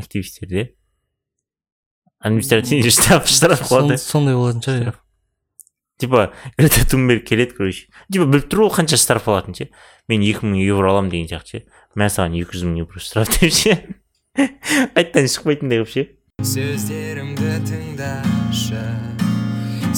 активистерде 0.02 0.66
административный 2.20 2.92
штраф 2.94 3.30
штраф 3.30 3.64
қылады 3.70 3.98
Сон- 3.98 4.06
сондай 4.12 4.36
болатын 4.40 4.66
шығар 4.66 4.90
иә 4.90 4.96
типа 6.00 6.32
грета 6.58 6.86
тунберг 6.89 7.26
келеді 7.28 7.54
короче. 7.58 7.88
Типа 8.12 8.26
біліп 8.26 8.47
тұр 8.50 8.66
ғой 8.66 8.76
қанша 8.80 8.97
штраф 8.97 9.28
алатынын 9.28 9.58
ше 9.60 9.70
мен 10.08 10.24
екі 10.24 10.47
мың 10.47 10.62
евро 10.64 10.93
аламын 10.93 11.12
деген 11.12 11.28
сияқты 11.30 11.60
ше 11.60 11.66
мә 12.00 12.08
саған 12.08 12.39
екі 12.39 12.56
жүз 12.56 12.70
мың 12.70 12.86
евро 12.86 13.04
штраф 13.04 13.34
деп 13.36 13.54
ше 13.54 13.76
қайтадан 14.95 15.28
шықпайтындай 15.28 15.84
қылып 15.84 15.91
ше 15.91 16.06
сөздерімді 16.47 17.58
тыңдашы 17.68 18.84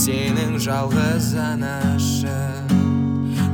сенің 0.02 0.58
жалғыз 0.64 1.36
анашың 1.38 2.72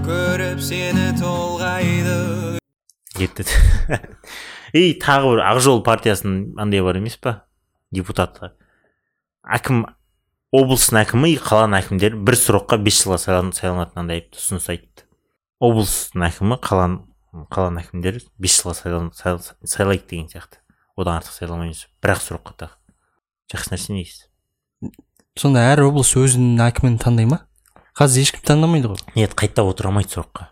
көріп 0.08 0.62
сені 0.64 1.10
толғайды. 1.20 2.62
Кетті 3.18 3.44
и 4.78 4.94
тағы 5.04 5.34
бір 5.34 5.44
ақ 5.50 5.60
жол 5.66 5.84
партиясының 5.84 6.56
андай 6.62 6.86
бар 6.86 7.02
емес 7.02 7.20
па 7.20 7.42
депутаты 7.92 8.54
әкім 9.44 9.84
облыстың 10.58 11.00
әкімі 11.04 11.30
и 11.34 11.38
қаланың 11.42 11.78
әкімдері 11.82 12.20
бір 12.28 12.38
сұраққа 12.40 12.80
бес 12.84 13.02
жылға 13.04 13.18
сайлан- 13.22 13.54
сайланатындай 13.56 14.24
ұсыныс 14.34 14.68
айтты. 14.74 15.06
Облыстың 15.64 16.26
әкімі 16.28 16.58
қаланың 16.64 17.48
қаланың 17.54 17.84
әкімдері 17.84 18.24
бес 18.42 18.58
жылға 18.62 18.76
сайлайды 19.68 20.08
деген 20.10 20.28
сияқты. 20.32 20.62
Одан 20.98 21.20
артық 21.22 21.36
сайламаймыз 21.38 21.84
бір 22.02 22.14
ақ 22.16 22.22
сұраққа 22.26 22.54
тағы. 22.58 22.76
Жақсы 23.54 23.74
нәрсе 23.76 23.94
негізі. 23.94 24.24
Сонда 25.38 25.62
әр 25.72 25.84
облыс 25.86 26.16
өзінің 26.18 26.58
әкімін 26.66 26.98
таңдай 27.02 27.28
ма? 27.30 27.44
Қазір 27.98 28.24
ешкім 28.26 28.42
таңдамайды 28.46 28.90
ғой. 28.90 29.02
Нет 29.16 29.36
қайта 29.38 29.62
отыра 29.66 29.92
алмайды 29.92 30.16
сұраққа. 30.16 30.48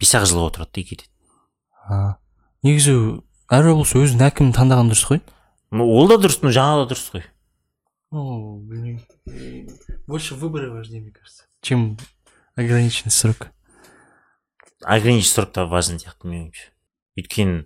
Бес 0.00 0.12
ақ 0.16 0.26
жылға 0.28 0.50
отырады 0.50 0.72
да 0.76 0.82
кетеді 0.82 1.08
А, 1.88 2.16
негізі 2.66 3.22
әр 3.48 3.68
облыс 3.72 3.94
өзінің 3.96 4.26
әкімін 4.28 4.52
таңдаған 4.56 4.90
дұрыс 4.92 5.04
қой? 5.08 5.20
Ол 5.72 6.08
да 6.10 6.16
дұрыс 6.20 6.42
но 6.42 6.50
жаңа 6.52 6.82
да 6.84 6.90
дұрыс 6.92 7.08
қой. 7.14 7.24
Ну 8.10 8.58
блин. 8.60 9.00
Больше 10.06 10.34
выбора 10.34 10.70
важнее 10.70 11.00
мне 11.00 11.12
кажется. 11.12 11.44
Чем 11.60 11.96
ограниченный 12.54 13.10
срок? 13.10 13.48
Ограниченный 14.82 15.34
срокта 15.34 15.66
важен 15.66 15.98
сияқты 15.98 16.28
менің 16.28 16.48
ойымша 16.50 16.70
өйткені 17.16 17.64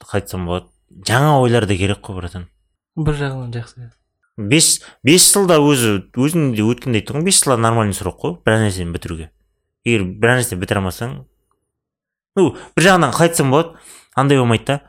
қалай 0.00 0.22
айтсам 0.22 0.46
болады 0.48 0.70
жаңа 1.06 1.38
ойлар 1.40 1.66
да 1.68 1.76
керек 1.76 2.00
қой 2.02 2.16
братан. 2.16 2.48
Бір 2.96 3.18
жағынан 3.20 3.52
жақсы. 3.54 3.90
Бес 4.36 4.80
бес 5.04 5.26
жылда 5.32 5.60
өзі 5.60 5.98
өзің 6.16 6.54
де 6.56 6.64
өткенде 6.64 7.02
айттың 7.02 7.20
ғой 7.20 7.28
бес 7.28 7.42
жылда 7.44 7.60
нормальный 7.60 7.94
срок 7.94 8.20
қой 8.24 8.38
бір 8.44 8.62
нәрсені 8.64 8.96
бітіруге. 8.96 9.30
Егер 9.84 10.06
бір 10.08 10.38
нәрсені 10.38 10.60
бітіре 10.62 10.80
алмасаң 10.80 11.18
ну 12.36 12.54
бір 12.76 12.86
жағынан 12.88 13.12
қалай 13.12 13.30
айтсам 13.30 13.52
болады 13.52 13.76
андай 14.16 14.40
болмайды 14.40 14.66
да. 14.66 14.80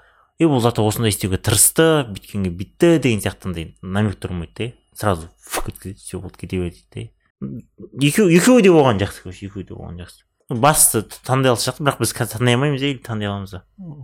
Е 0.42 0.48
бұл 0.50 0.62
зато 0.64 0.82
осындай 0.88 1.14
істеуге 1.14 1.38
тырысты 1.38 1.86
бүйткенге 2.10 2.50
бүйтті 2.58 2.96
деген 3.04 3.22
сияқты 3.22 3.52
андай 3.52 3.68
намектер 3.82 4.34
болмайды 4.34 4.72
да 4.72 4.98
сразу 4.98 5.30
фук 5.38 5.70
еткізеді 5.70 6.00
все 6.02 6.20
болды 6.20 6.42
кете 6.42 6.58
береді 6.58 6.82
дейді 6.90 7.12
да 7.42 8.08
екеуі 8.08 8.38
екеуі 8.42 8.62
де 8.66 8.74
болған 8.74 9.00
жақсы 9.02 9.24
короче 9.24 9.46
екеуі 9.48 9.66
де 9.70 9.74
болған 9.78 10.02
жақсы. 10.02 10.26
Бастысы 10.52 11.06
таңдай 11.24 11.54
алса 11.54 11.72
жақсы 11.72 11.86
бірақ 11.86 12.02
біз 12.02 12.14
қазір 12.18 12.42
таңдай 12.42 12.58
алмаймыз 12.58 12.82
иә 12.82 12.92
или 12.96 13.04
таңдай 13.06 13.30
аламыз 13.30 13.54
ба 13.56 13.62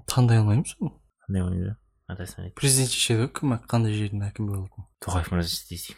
таңдай 0.07 0.39
алмаймыз 0.41 0.75
ғой. 0.79 0.93
Таңдай 1.27 1.41
алмаймыз 1.43 2.37
ба 2.37 2.51
президент 2.55 2.93
шешеді 2.93 3.25
ғой 3.25 3.31
кім 3.35 3.57
қандай 3.67 3.97
жердің 3.97 4.23
әкімі 4.29 4.53
болатынын. 4.53 4.87
Тоқаев 5.03 5.33
мырза 5.33 5.51
істейсің. 5.51 5.97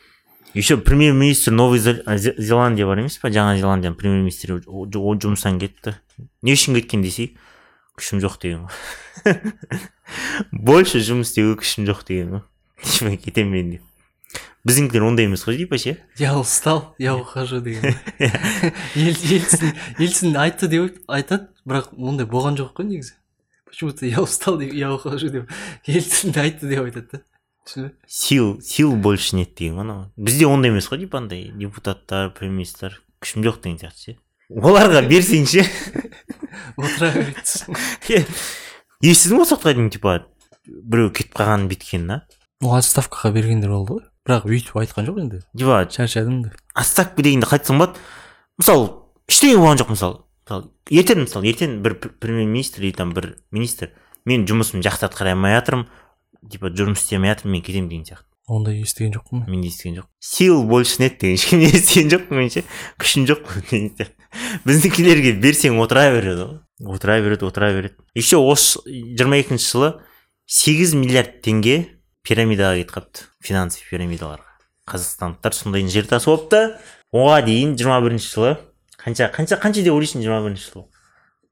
Еще 0.56 0.78
премьер 0.78 1.14
министр 1.14 1.52
новый 1.52 1.78
Зел- 1.80 2.02
Зе- 2.18 2.34
зеландия 2.42 2.88
бар 2.88 2.98
емес 2.98 3.20
па 3.22 3.30
жаңа 3.30 3.60
зеландияның 3.60 3.96
премьер 3.96 4.24
министрі 4.24 4.58
жұмыстан 4.66 5.60
кетті. 5.62 5.94
Не 6.42 6.56
үшін 6.58 6.74
кеткен 6.80 7.04
десей? 7.06 7.38
Күшім 8.00 8.24
жоқ 8.24 8.40
деген 8.42 8.66
ғой 8.66 9.38
больше 10.70 11.02
жұмыс 11.04 11.30
істеуге 11.32 11.60
күшім 11.62 11.86
жоқ 11.90 12.06
деген 12.08 12.34
ғой 12.40 12.44
типа 12.84 13.16
кетемін 13.26 13.52
мен 13.54 13.72
деп. 13.76 13.86
Біздіңкілер 14.68 15.06
ондай 15.08 15.26
емес 15.30 15.46
қой 15.48 15.58
типа 15.58 15.78
ше 15.80 15.96
я 16.20 16.36
устал 16.38 16.96
я 17.00 17.16
ухожу 17.16 17.62
деген 17.62 17.96
Ел- 18.96 19.24
ельцин 19.24 19.74
ельцин 19.98 20.36
айтты 20.38 20.68
деп 20.68 21.00
айтады 21.08 21.48
бірақ 21.66 21.94
ондай 21.96 22.28
болған 22.28 22.60
жоқ 22.60 22.76
қой 22.80 22.90
негізі. 22.92 23.16
Почему 23.66 23.92
то 23.92 24.06
я 24.06 24.22
устал 24.22 24.58
деп 24.58 24.74
я 24.74 24.92
ухожу 24.94 25.30
деп. 25.30 25.50
Ельцин 25.86 26.34
айтты 26.36 26.68
деп 26.68 26.84
айтады 26.84 27.08
да. 27.14 27.92
Сил 28.08 28.60
сил 28.62 28.96
больше 28.96 29.36
нет 29.36 29.56
деген 29.56 29.78
ғой 29.78 29.86
анау. 29.88 30.12
Бізде 30.18 30.48
ондай 30.48 30.72
емес 30.72 30.90
қой 30.92 31.00
типа 31.00 31.20
андай 31.20 31.52
депутаттар 31.56 32.34
премьер 32.34 32.58
министр 32.60 33.02
күшім 33.24 33.46
жоқ 33.46 33.62
деген 33.64 33.80
сияқты 33.80 34.14
ше. 34.14 34.18
Оларға 34.50 35.04
берсең 35.12 35.46
ше 35.48 35.64
отыра 36.78 37.12
береді 37.16 37.46
ба 39.40 39.46
сол 39.46 39.62
дейін 39.64 39.90
типа 39.94 40.20
біреу 40.68 41.12
кетіп 41.16 41.38
қалғанын 41.40 41.70
бүйткенін 41.72 42.08
да 42.12 42.22
ол 42.62 42.76
отставкаға 42.76 43.32
бергендер 43.36 43.72
болды 43.72 43.96
ғой. 43.96 44.06
Бірақ 44.28 44.46
бүйтіп 44.50 44.80
айтқан 44.82 45.08
жоқ 45.08 45.20
енді. 45.24 45.40
Типа 45.58 45.80
шаршадым 45.90 46.42
деп 46.44 46.58
отставка 46.76 47.24
дегенде 47.24 47.48
қайтсаң 47.48 47.80
болады. 47.80 48.02
Мысалы 48.60 48.90
ештеңе 49.32 49.58
болған 49.62 49.80
жоқ 49.80 49.94
мысалы. 49.96 50.20
Мысалы 50.44 50.68
ертең 50.92 51.24
мысалы 51.24 51.50
ертең 51.54 51.80
бір 51.86 51.96
премьер 52.20 52.50
министр 52.50 52.84
или 52.84 52.92
там 52.92 53.14
бір 53.16 53.32
министр 53.56 53.94
мен 54.28 54.46
жұмысымды 54.50 54.84
жақсы 54.90 55.08
атқара 55.08 55.34
алмай 55.36 55.56
жатырмын. 55.56 55.88
Типа 56.52 56.74
жұмыс 56.76 57.06
істемей 57.06 57.32
жатырмын 57.32 57.58
мен 57.58 57.64
кетемін 57.64 57.90
деген 57.90 58.06
сияқты. 58.12 58.29
Ондай 58.50 58.82
естіген 58.82 59.14
жоқпын 59.14 59.46
мен 59.48 59.64
естіген 59.68 60.00
жоқ 60.02 60.08
сил 60.20 60.64
больше 60.68 61.02
нет 61.04 61.20
деген 61.22 61.38
ешкім 61.38 61.62
естіген 61.68 62.12
жоқпын 62.14 62.40
мен 62.40 62.50
ше 62.54 62.64
күшің 63.02 63.28
жоқ 63.30 63.46
деген 63.70 63.92
сияқты 63.96 64.64
біздікілерге 64.66 65.34
берсең 65.44 65.80
отыра 65.84 66.10
береді 66.14 66.48
ғой 66.50 66.96
отыра 66.96 67.20
береді 67.22 67.46
отыра 67.50 67.72
береді 67.76 67.96
еще 68.18 68.42
осы 68.42 68.82
жиырма 68.90 69.40
екінші 69.44 69.70
жылы 69.70 69.92
сегіз 70.50 70.96
миллиард 70.98 71.40
теңге 71.46 71.78
пирамидаға 72.26 72.82
кетіп 72.82 72.96
қалыпты 72.98 73.28
финансовый 73.46 73.86
пирамидаларға 73.94 74.50
қазақстандықтар 74.90 75.56
сондай 75.56 75.88
жер 75.88 76.10
тасып 76.10 76.34
алыпты 76.34 76.64
оған 77.14 77.46
дейін 77.46 77.76
жиырма 77.78 78.02
бірінші 78.06 78.34
жылы 78.34 78.56
қанша 78.98 79.30
қанша 79.34 79.60
қанша 79.62 79.86
деп 79.86 79.94
ойлайсың 79.94 80.26
жиырма 80.26 80.42
бірінші 80.48 80.72
жылы 80.72 80.86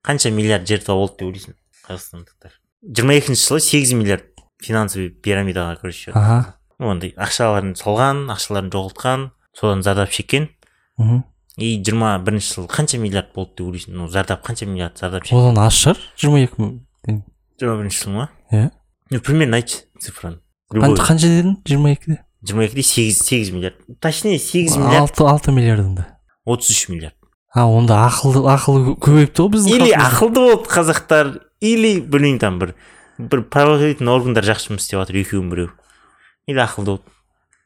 қанша 0.06 0.34
миллиард 0.34 0.68
жер 0.70 0.84
тауып 0.86 1.12
алды 1.12 1.18
деп 1.22 1.30
ойлайсың 1.30 1.58
қазақстандықтар 1.88 2.58
жиырма 2.84 3.18
екінші 3.22 3.48
жылы 3.48 3.62
сегіз 3.70 3.94
миллиард 3.98 4.30
финансовый 4.62 5.10
пирамидаға 5.10 5.78
короче 5.82 6.12
аха 6.12 6.57
ондай 6.80 7.14
ақшаларын 7.18 7.74
салған 7.78 8.28
ақшаларын 8.34 8.70
жоғалтқан 8.74 9.30
содан 9.58 9.82
зардап 9.84 10.12
шеккен. 10.12 10.50
Мхм. 10.98 11.24
И 11.58 11.82
жиырма 11.82 12.20
бірінші 12.22 12.54
жылы 12.54 12.68
қанша 12.70 13.00
миллиард 13.02 13.32
болды 13.34 13.56
деп 13.58 13.68
ойлайсың? 13.72 13.94
Ну 13.98 14.08
зардап 14.14 14.46
қанша 14.46 14.68
миллиард 14.70 14.98
зардап 14.98 15.26
шеккен? 15.26 15.40
Одан 15.40 15.58
аз 15.64 15.74
шығар 15.74 15.98
жиырма 16.22 16.44
екі 16.46 16.62
мың 16.62 17.22
жиырма 17.58 17.78
бірінші 17.82 18.04
жыл 18.04 18.14
ма? 18.14 18.30
Иә. 18.52 18.70
Ну 19.10 19.20
примерно 19.22 19.58
айтшы 19.58 19.88
цифраны. 20.00 20.38
Қан- 20.70 20.98
қанша 21.02 21.26
дедің? 21.32 21.56
Жиырма 21.66 21.96
екіде 21.96 22.20
жиырма 22.46 22.68
екіде 22.68 22.84
сегіз 22.84 23.24
сегіз 23.26 23.52
миллиард. 23.56 23.82
Точнее 24.00 24.38
сегіз 24.38 24.78
миллиард. 24.78 25.10
алты 25.10 25.26
алты 25.26 25.52
миллиардында 25.52 26.06
отыз 26.46 26.70
үш 26.70 26.90
миллиард. 26.90 27.16
А 27.56 27.66
онда 27.66 28.04
ақылды 28.06 28.44
ақылы 28.46 28.94
көбейіпті 29.02 29.42
ғой 29.42 29.50
біздің 29.56 29.74
или 29.80 29.94
ақылды 29.98 30.44
болды 30.46 30.70
қазақтар 30.70 31.40
или 31.60 32.00
білмеймін 32.02 32.40
там 32.40 32.60
бір 32.60 32.76
бір 33.18 33.42
правоохранительный 33.50 34.14
органдар 34.14 34.46
жақсы 34.46 34.70
жұмыс 34.70 34.86
істеп 34.86 35.02
жатыр 35.02 35.24
екеуінің 35.24 35.50
біреу. 35.50 35.72
Или 36.48 36.60
ақылды 36.64 36.98
болды 36.98 37.04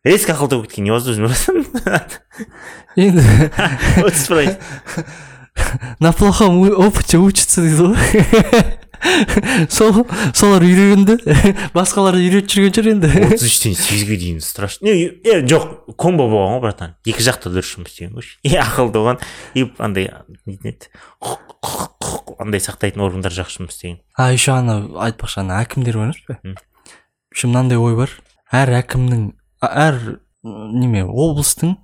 резко 0.03 0.34
ақылды 0.34 0.57
болып 0.57 0.69
кеткен 0.69 0.89
невозможно 0.89 1.32
енді 2.97 3.25
отыз 4.03 4.27
пайыз 4.27 4.57
на 5.99 6.11
плохом 6.13 6.61
опыте 6.71 7.17
учатся 7.17 7.61
дейді 7.61 7.91
ғой 7.93 8.79
сол 9.71 10.05
солар 10.38 10.63
үйренді 10.65 11.17
басқалар 11.73 12.17
үйретіп 12.19 12.53
жүрген 12.53 12.75
шығар 12.75 12.89
енді. 12.91 13.09
Отыз 13.25 13.45
үштен 13.47 13.75
сегізге 13.77 14.17
дейін 14.21 14.41
страшно. 14.45 14.88
Е 14.88 15.41
жоқ 15.41 15.95
комбо 15.97 16.27
болған 16.29 16.59
ғой 16.59 16.63
братан. 16.67 16.95
Екі 17.07 17.25
жақта 17.25 17.51
дұрыс 17.53 17.73
жұмыс 17.73 17.93
істеген 17.93 18.19
ғой 18.19 18.29
и 18.45 18.53
ақылды 18.61 19.01
болған 19.01 19.21
и 19.57 19.65
андай 19.82 20.11
не 20.45 20.59
еді 20.61 20.91
андай 22.41 22.61
сақтайтын 22.61 23.01
органдар 23.05 23.34
жақсы 23.34 23.61
жұмыс 23.61 23.77
істеген. 23.77 24.01
А 24.15 24.32
еще 24.34 24.53
ана 24.53 24.82
айтпақшы 25.07 25.41
ана 25.41 25.61
әкімдер 25.65 25.97
бар 25.97 26.11
емес 26.11 26.21
пе? 26.27 26.38
Еще 27.34 27.47
мынандай 27.47 27.82
ой 27.82 27.95
бар. 27.97 28.13
Әр 28.52 28.72
әкімнің 28.82 29.26
әр 29.62 29.97
неме 30.43 31.04
облыстың 31.06 31.76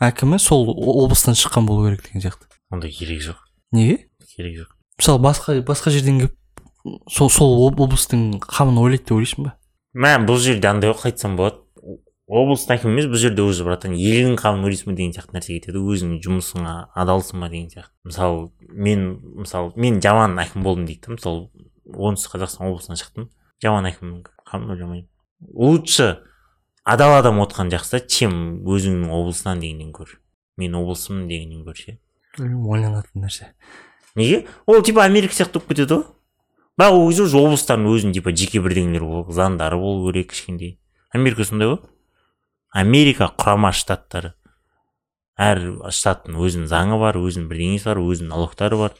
әкімі 0.00 0.38
сол 0.40 0.68
облыстан 0.70 1.34
шыққан 1.36 1.66
болу 1.68 1.88
керек 1.88 2.04
деген 2.06 2.22
сияқты. 2.24 2.46
Ондай 2.70 2.90
керек 2.92 3.22
жоқ. 3.22 3.36
Неге? 3.72 4.08
Керек 4.36 4.58
жоқ. 4.62 4.70
Мысалы 4.98 5.22
басқа 5.24 5.58
басқа 5.64 5.90
жерден 5.90 6.20
келіп 6.20 6.34
сол 7.10 7.30
сол 7.30 7.66
об- 7.66 7.80
облыстың 7.80 8.38
қамын 8.40 8.78
ойлайды 8.80 9.04
деп 9.08 9.16
ойлайсың 9.18 9.44
ба? 9.48 9.54
Мә 9.94 10.14
бұл 10.26 10.38
жерде 10.40 10.68
андай 10.68 10.92
ғой 10.92 11.10
айтсам 11.10 11.36
болады. 11.36 11.60
Облыстың 12.28 12.76
әкімі 12.76 12.92
емес 12.92 13.06
бұл 13.08 13.20
жерде 13.22 13.42
өзі 13.44 13.64
братан 13.64 13.94
еліңнің 13.96 14.36
қамын 14.40 14.64
ойлайсың 14.68 14.90
ба 14.92 14.96
деген 14.98 15.12
сияқты 15.16 15.36
нәрсе 15.36 15.54
кетеді. 15.58 15.80
Өзіңнің 15.80 16.18
жұмысыңа 16.26 16.74
адалсың 16.94 17.40
ба 17.40 17.48
деген 17.48 17.70
сияқты. 17.72 17.92
Мысалы 18.04 18.50
мен 18.68 19.06
мысалы 19.40 19.72
мен 19.76 20.00
жаман 20.04 20.36
әкім 20.44 20.62
болдым 20.62 20.84
дейді 20.86 21.06
да 21.08 21.16
мысалы 21.16 21.48
оңтүстік 21.88 22.36
қазақстан 22.36 22.68
облысынан 22.68 23.00
шықтым. 23.00 23.30
Жаман 23.64 23.88
әкімнің 23.88 24.26
қамын 24.44 24.74
ойламаймын. 24.76 25.08
Лучше 25.40 26.22
адал 26.84 27.18
адам 27.18 27.40
отқан 27.42 27.70
жақсы 27.72 27.98
да 27.98 28.00
чем 28.00 28.64
өзіңнің 28.64 29.10
облысынан 29.12 29.60
дегеннен 29.60 29.92
гөрі. 29.92 30.18
Мен 30.56 30.74
облысымын 30.74 31.28
дегеннен 31.28 31.64
гөрі 31.66 31.82
ше. 31.82 31.98
Ойланатын 32.38 33.24
нәрсе. 33.24 33.52
Неге? 34.14 34.46
Ол 34.66 34.82
типа 34.82 35.04
америка 35.04 35.34
сияқты 35.34 35.60
болып 35.60 35.68
кетеді 35.74 35.94
ғой. 35.94 36.06
Бірақ 36.78 36.94
ол 36.94 37.08
кезде 37.10 37.22
уже 37.26 37.38
облыстардың 37.38 37.92
өзінің 37.92 38.14
типа 38.14 38.32
жеке 38.34 38.62
бірдеңелері 38.62 39.06
болу 39.06 39.34
заңдары 39.34 39.78
болу 39.78 40.10
керек 40.10 40.30
кішкентай. 40.32 40.78
Америка 41.14 41.44
сондай 41.44 41.68
ғой. 41.68 41.80
Америка 42.70 43.30
құрама 43.38 43.72
штаттары. 43.72 44.34
Әр 45.38 45.62
штаттың 45.94 46.38
өзінің 46.38 46.70
заңы 46.70 46.98
бар 46.98 47.18
өзінің 47.18 47.48
бірдеңесі 47.50 47.90
бар 47.90 48.02
өзінің 48.02 48.32
налогтары 48.34 48.78
бар. 48.78 48.94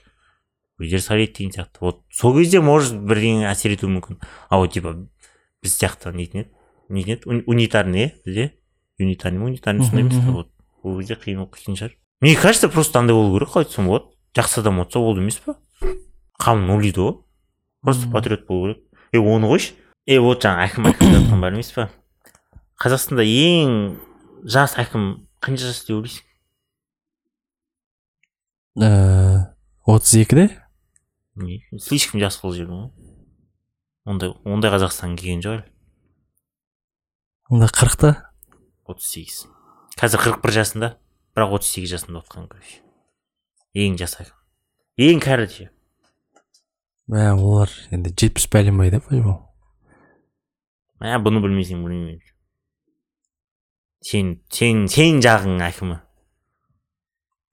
Өздері 0.79 1.03
сайлайды 1.03 1.35
деген 1.39 1.55
сияқты. 1.57 1.79
Вот 1.81 2.03
сол 2.15 2.37
кезде 2.39 2.61
может 2.61 2.99
бірдеңе 2.99 3.49
әсер 3.51 3.75
етуі 3.75 3.91
мүмкін. 3.97 4.21
А 4.49 4.59
вот 4.59 4.73
типа 4.73 4.95
біз 5.63 5.75
сияқты 5.79 6.13
нетін 6.15 6.41
еді? 6.45 6.51
Нетін 6.89 7.13
еді? 7.15 7.23
Уни- 7.27 7.45
унитарный 7.47 8.05
иә 8.05 8.13
бізде? 8.25 8.47
Унитарный 8.99 9.39
ма 9.39 9.47
унитарный 9.47 9.85
сондай 9.85 10.05
емес 10.05 10.19
па 10.25 10.33
вот 10.33 10.51
ол 10.83 10.99
кезде 10.99 11.15
қиын 11.15 11.43
болып 11.43 11.57
кеткен 11.57 11.77
шығар. 11.77 11.97
Мне 12.21 12.35
кажется 12.37 12.69
просто 12.69 12.99
андай 12.99 13.15
болу 13.15 13.39
керек 13.39 13.49
қалай 13.53 13.65
айтсам 13.67 13.87
болады. 13.87 14.07
Жақсы 14.35 14.61
адам 14.61 14.81
отса 14.81 14.99
болды 14.99 15.21
емес 15.23 15.39
па 15.45 15.57
қамын 16.41 16.71
ойлайды 16.77 17.01
ғой. 17.01 17.23
Просто 17.83 18.11
патриот 18.11 18.47
болу 18.47 18.75
керек. 18.75 18.85
Е 19.13 19.19
оны 19.19 19.47
қойшы. 19.51 19.75
Е 20.07 20.19
вот 20.21 20.43
жаңа 20.43 20.67
әкім 20.67 20.89
әкім 20.91 21.13
деп 21.13 21.21
жатқан 21.23 21.41
бар 21.41 21.53
емес 21.55 21.73
па 21.73 21.89
қазақстанда 22.79 23.25
ең 23.27 23.99
жас 24.45 24.75
әкім 24.79 25.27
қанша 25.43 25.71
жас 25.71 25.85
деп 25.87 25.97
ойлайсың? 25.99 26.25
Ііі 28.79 29.47
отыз 29.89 30.15
екіде 30.23 30.49
слишком 31.79 32.21
жас 32.21 32.39
бұл 32.43 32.55
жерде 32.55 32.73
ғой. 32.73 32.91
Ондай 34.09 34.33
ондай 34.49 34.73
қазақстан 34.73 35.15
келген 35.21 35.45
жоқ 35.45 35.59
әлі. 35.59 35.69
Онда 37.53 37.69
қырықта? 37.69 38.15
отыз 38.89 39.05
сегіз. 39.13 39.39
Қазір 40.01 40.25
қырық 40.25 40.43
бір 40.43 40.57
жасында 40.57 40.91
бірақ 41.37 41.59
отыз 41.61 41.73
сегіз 41.77 41.97
жасында 41.99 42.23
отқан 42.25 42.49
короче. 42.49 42.81
Ең 43.77 43.99
жас 44.01 44.17
ең 44.99 45.21
кәрі 45.23 45.47
ше 45.47 45.65
мә 47.09 47.29
олар 47.39 47.71
енді 47.95 48.11
жетпіс 48.11 48.49
бәленбай 48.51 48.91
да 48.91 48.99
по-любому 49.05 49.45
мә 50.99 51.15
бұны 51.23 51.39
білмесең 51.45 51.85
білмеймін. 51.85 52.19
Сен 54.03 54.33
сен 54.51 54.89
сен 54.91 55.23
жағың 55.23 55.63
әкімі. 55.69 56.01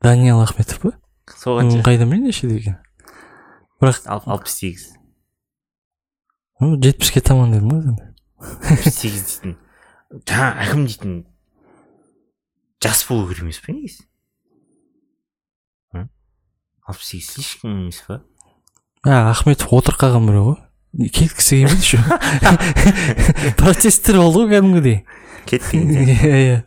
Даниал 0.01 0.41
ахметов 0.41 0.81
па 0.81 0.95
қанша 1.29 1.83
қайдан 1.85 2.09
білейін 2.09 2.31
нешеде 2.31 2.57
екенін 2.57 2.81
бірақ 3.77 4.01
Ал- 4.09 4.25
алпыс 4.25 4.57
сегіз. 4.57 4.89
Жетпіске 6.61 7.19
таман 7.19 7.51
дедім 7.51 7.71
ғой 7.73 8.13
алпыс 8.39 8.95
сегіз 8.95 9.23
дейтін. 9.27 9.55
Жаңа 10.27 10.49
әкім 10.63 10.85
дейтін. 10.87 11.15
Жас 12.83 13.01
болу 13.09 13.27
керек 13.29 13.43
емес 13.43 13.59
па 13.63 13.73
негізі? 13.73 14.05
Алпыс 16.85 17.09
сегіз 17.11 17.31
слишком 17.33 17.75
емес 17.81 18.01
па? 18.07 18.21
А 19.05 19.31
ахметов 19.31 19.73
отырып 19.75 19.99
қалған 20.01 20.29
біреу 20.29 20.45
ғой. 20.51 20.61
Кеткісі 21.11 21.65
келмейді 21.65 21.83
еще 21.83 21.99
протесттер 23.59 24.21
болды 24.21 24.45
ғой 24.45 24.51
кәдімгідей. 24.53 25.01
Кет 25.49 25.65
деген 25.71 25.91
сияқты. 25.91 26.29
иә 26.29 26.37
иә 26.45 26.59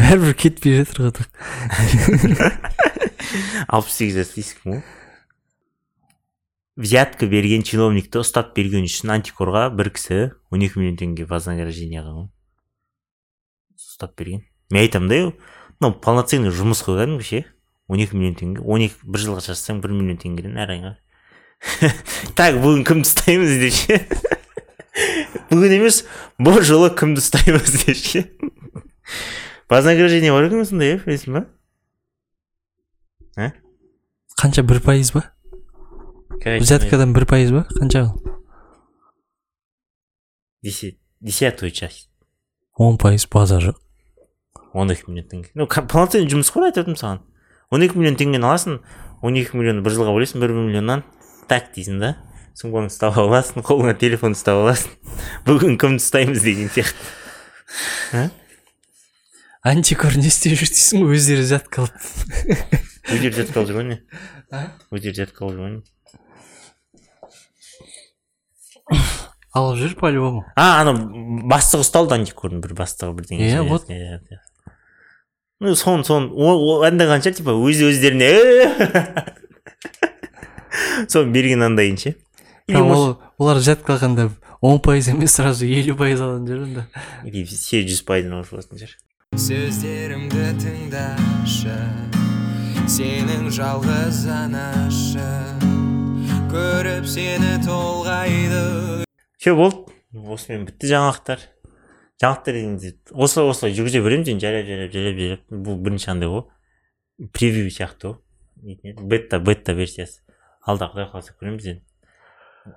бәрібір 0.00 0.34
кетпей 0.34 0.82
жатыр 0.82 1.12
ғой. 1.12 1.22
Алпыс 3.68 3.94
сегіз 4.00 4.18
жас 4.18 4.34
слишком 4.34 4.74
ғой. 4.74 4.82
Взятка 6.76 7.26
берген 7.28 7.64
чиновникті 7.66 8.22
ұстап 8.22 8.54
берген 8.56 8.86
үшін 8.88 9.12
антикорға 9.16 9.66
бір 9.76 9.92
кісі 9.92 10.18
он 10.52 10.64
екі 10.64 10.80
миллион 10.80 10.98
теңге 11.00 11.26
вознаграждение 11.28 12.00
алған 12.00 12.16
ғой. 12.16 12.28
Ұстап 13.76 14.16
берген. 14.18 14.44
Мен 14.72 14.86
айтамын 14.86 15.10
да 15.12 15.18
мынау 15.80 15.98
полноценный 16.00 16.54
жұмыс 16.54 16.82
қой 16.86 17.00
кәдімгі 17.02 17.28
ше 17.28 17.42
он 17.92 18.00
екі 18.00 18.16
миллион 18.16 18.38
теңге 18.40 18.64
он 18.64 18.86
екі 18.86 18.96
бір 19.04 19.24
жылға 19.26 19.44
жазсаң 19.48 19.82
бір 19.84 19.92
миллион 19.96 20.20
теңгеден 20.22 20.56
әр 20.62 20.76
айға. 20.76 20.94
Так 22.38 22.56
бүгін 22.62 22.86
кімді 22.88 23.06
ұстаймыз 23.06 23.58
деп 23.60 23.76
ше? 23.76 24.00
Бүгін 25.52 25.76
емес 25.78 26.02
бұл 26.40 26.62
жолы 26.66 26.90
кімді 26.96 27.22
ұстаймыз 27.22 27.84
деп 27.84 28.00
ше? 28.00 28.24
Вознаграждение 29.72 30.32
бар 30.32 30.48
екен 30.48 30.66
сондай 30.68 30.96
иә 30.96 31.02
білесің 31.04 31.36
ба 31.36 31.46
қанша 34.42 34.64
бір 34.66 34.80
пайыз 34.82 35.12
ба? 35.14 35.22
Взяткадан 36.40 37.12
бір 37.12 37.26
пайыз 37.26 37.52
ба? 37.52 37.66
Қанша 37.76 38.10
десятую 41.22 41.70
часть. 41.70 42.08
Он 42.74 42.98
пайыз 42.98 43.26
база 43.30 43.58
жоқ. 43.60 43.76
Он 44.72 44.90
екі 44.90 45.10
миллион 45.10 45.28
теңге. 45.28 45.50
Ну 45.54 45.66
полноценный 45.68 46.30
жұмыс 46.30 46.50
қой 46.52 46.70
айтып 46.70 46.86
отырмын 46.86 46.98
саған. 46.98 47.20
Он 47.70 47.84
екі 47.84 47.98
миллион 47.98 48.16
теңгені 48.16 48.46
аласың 48.48 48.78
он 49.22 49.36
екі 49.38 49.58
миллионды 49.58 49.84
бір 49.84 49.94
жылға 49.96 50.14
бөлесің 50.16 50.42
бір 50.42 50.54
миллионнан 50.56 51.04
так 51.50 51.70
дейсің 51.76 52.00
да. 52.00 52.14
Сумкаңды 52.58 52.92
ұстап 52.92 53.18
аласың 53.20 53.64
қолыңа 53.66 53.94
телефон 54.00 54.34
ұстап 54.36 54.62
аласың. 54.62 54.96
Бүгін 55.46 55.76
кімді 55.80 56.02
ұстаймыз 56.02 56.42
деген 56.42 56.72
сияқты. 56.72 58.30
Антикор 59.62 60.16
не 60.18 60.26
істеп 60.32 60.56
жүр 60.58 60.72
дейсің 60.72 61.04
ғой 61.04 61.20
өздері 61.20 61.44
жатқа 61.46 61.84
алып 61.84 61.94
өздері 63.12 63.36
жатқалы 63.36 63.68
жүр 63.68 63.78
ғой 63.78 63.86
не? 63.92 63.98
Өздері 64.90 65.20
жатқалы 65.20 65.54
жүр 65.54 65.62
ғой 65.62 65.74
не? 65.76 65.82
Алып 69.54 69.78
жүр 69.82 69.94
по 70.00 70.10
любому 70.12 70.44
а 70.56 70.80
анау 70.80 70.96
бастығы 71.50 71.84
ұсталды 71.84 72.16
антикордың 72.20 72.62
бір 72.64 72.74
бастығы 72.78 73.16
бірдеңе 73.18 73.50
Иә, 73.50 73.62
вот. 73.68 73.88
ну 75.60 75.74
соны 75.76 76.04
соны 76.04 76.30
андай 76.88 77.06
қанша 77.10 77.32
типа 77.36 77.54
өз 77.54 77.82
өздеріне. 77.86 78.32
Соны 81.08 81.32
берген 81.34 81.62
андайын 81.62 81.98
ше 82.00 82.14
ол 82.72 83.18
олар 83.38 83.60
жатқа 83.60 83.96
алғанда 83.98 84.30
он 84.62 84.78
пайыз 84.80 85.08
емес 85.12 85.34
сразу 85.36 85.66
елу 85.66 85.96
пайыз 85.98 86.20
алатын 86.22 86.46
шығар 86.48 86.62
онда. 86.66 86.86
Или 87.26 87.44
все 87.44 87.82
жүз 87.84 88.04
пайыздан 88.08 88.38
алып 88.38 88.52
алатын 88.54 88.80
шығар 88.80 88.98
сөздерімді 89.42 90.48
тыңдашы 90.62 91.76
сенің 92.92 93.46
жалғыз 93.52 94.24
анашы. 94.32 95.28
Көріп 96.52 97.06
сені 97.08 97.54
толғайды. 97.64 99.04
Все 99.42 99.56
болды 99.58 99.90
осымен 100.14 100.68
бітті 100.68 100.86
жаңалықтар. 100.92 101.40
Жаңалықтар 102.22 102.54
дегенде 102.54 102.90
осылай 103.10 103.48
осылай 103.50 103.72
жүргізе 103.74 104.02
береміз 104.04 104.28
енді 104.30 104.44
жайлап 104.44 104.68
жайлап 104.68 104.92
жайлап 104.94 105.16
жайлап 105.18 105.56
бұл 105.66 105.80
бірінші 105.82 106.12
андай 106.12 106.30
ғой. 106.30 106.44
Превью 107.34 107.72
сияқты 107.74 108.12
ғой. 108.12 109.00
Бета 109.02 109.40
бета 109.42 109.74
версиясы. 109.74 110.22
Алда 110.62 110.86
құдай 110.92 111.10
қаласа 111.10 111.34
көреміз 111.34 111.66
енді 111.72 111.82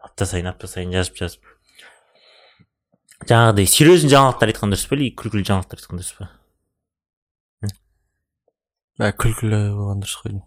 апта 0.01 0.25
сайын 0.25 0.49
апта 0.49 0.65
сайын 0.65 0.97
жазып 0.97 1.21
жазып. 1.21 1.53
Жаңағыдай 3.29 3.69
серьезный 3.69 4.15
жаңалықтар 4.15 4.55
айтқан 4.55 4.73
дұрыс 4.73 4.89
па 4.89 4.97
или 4.97 5.13
күлкілі 5.13 5.45
жаңалықтар 5.45 5.85
айтқан 5.85 6.01
дұрыс 6.01 6.17
па? 6.17 6.31
Бә 8.97 9.13
күлкілі 9.21 9.61
болған 9.77 10.01
дұрыс 10.01 10.17
қой 10.23 10.41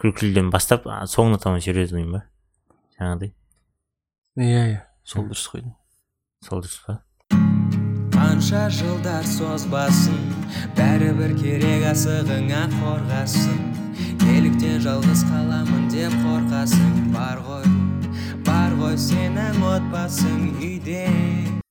күлкіліден 0.00 0.48
бастап 0.54 0.88
соңына 1.12 1.44
таман 1.44 1.60
серьезный 1.60 2.08
ба? 2.08 2.24
Жаңағыдай. 2.96 3.34
Иә 4.38 4.68
иә. 4.72 4.87
Сол 5.08 5.24
дұрыс 5.24 5.46
қой 5.48 5.62
сол 6.44 6.60
дұрыс 6.60 6.80
па 6.84 6.98
қанша 8.12 8.66
жылдар 8.76 9.24
созбасын 9.24 10.18
бәрібір 10.76 11.32
керек 11.38 11.86
асығыңа 11.90 12.60
қорғасын. 12.74 13.58
Неліктен 14.22 14.82
жалғыз 14.84 15.24
қаламын 15.30 15.86
деп 15.94 16.14
қорқасың? 16.26 16.98
Бар 17.14 17.40
ғой 17.46 17.70
бар 18.48 18.76
ғой 18.82 18.98
сенің 19.08 19.62
отбасың 19.72 20.44
үйде. 20.60 21.06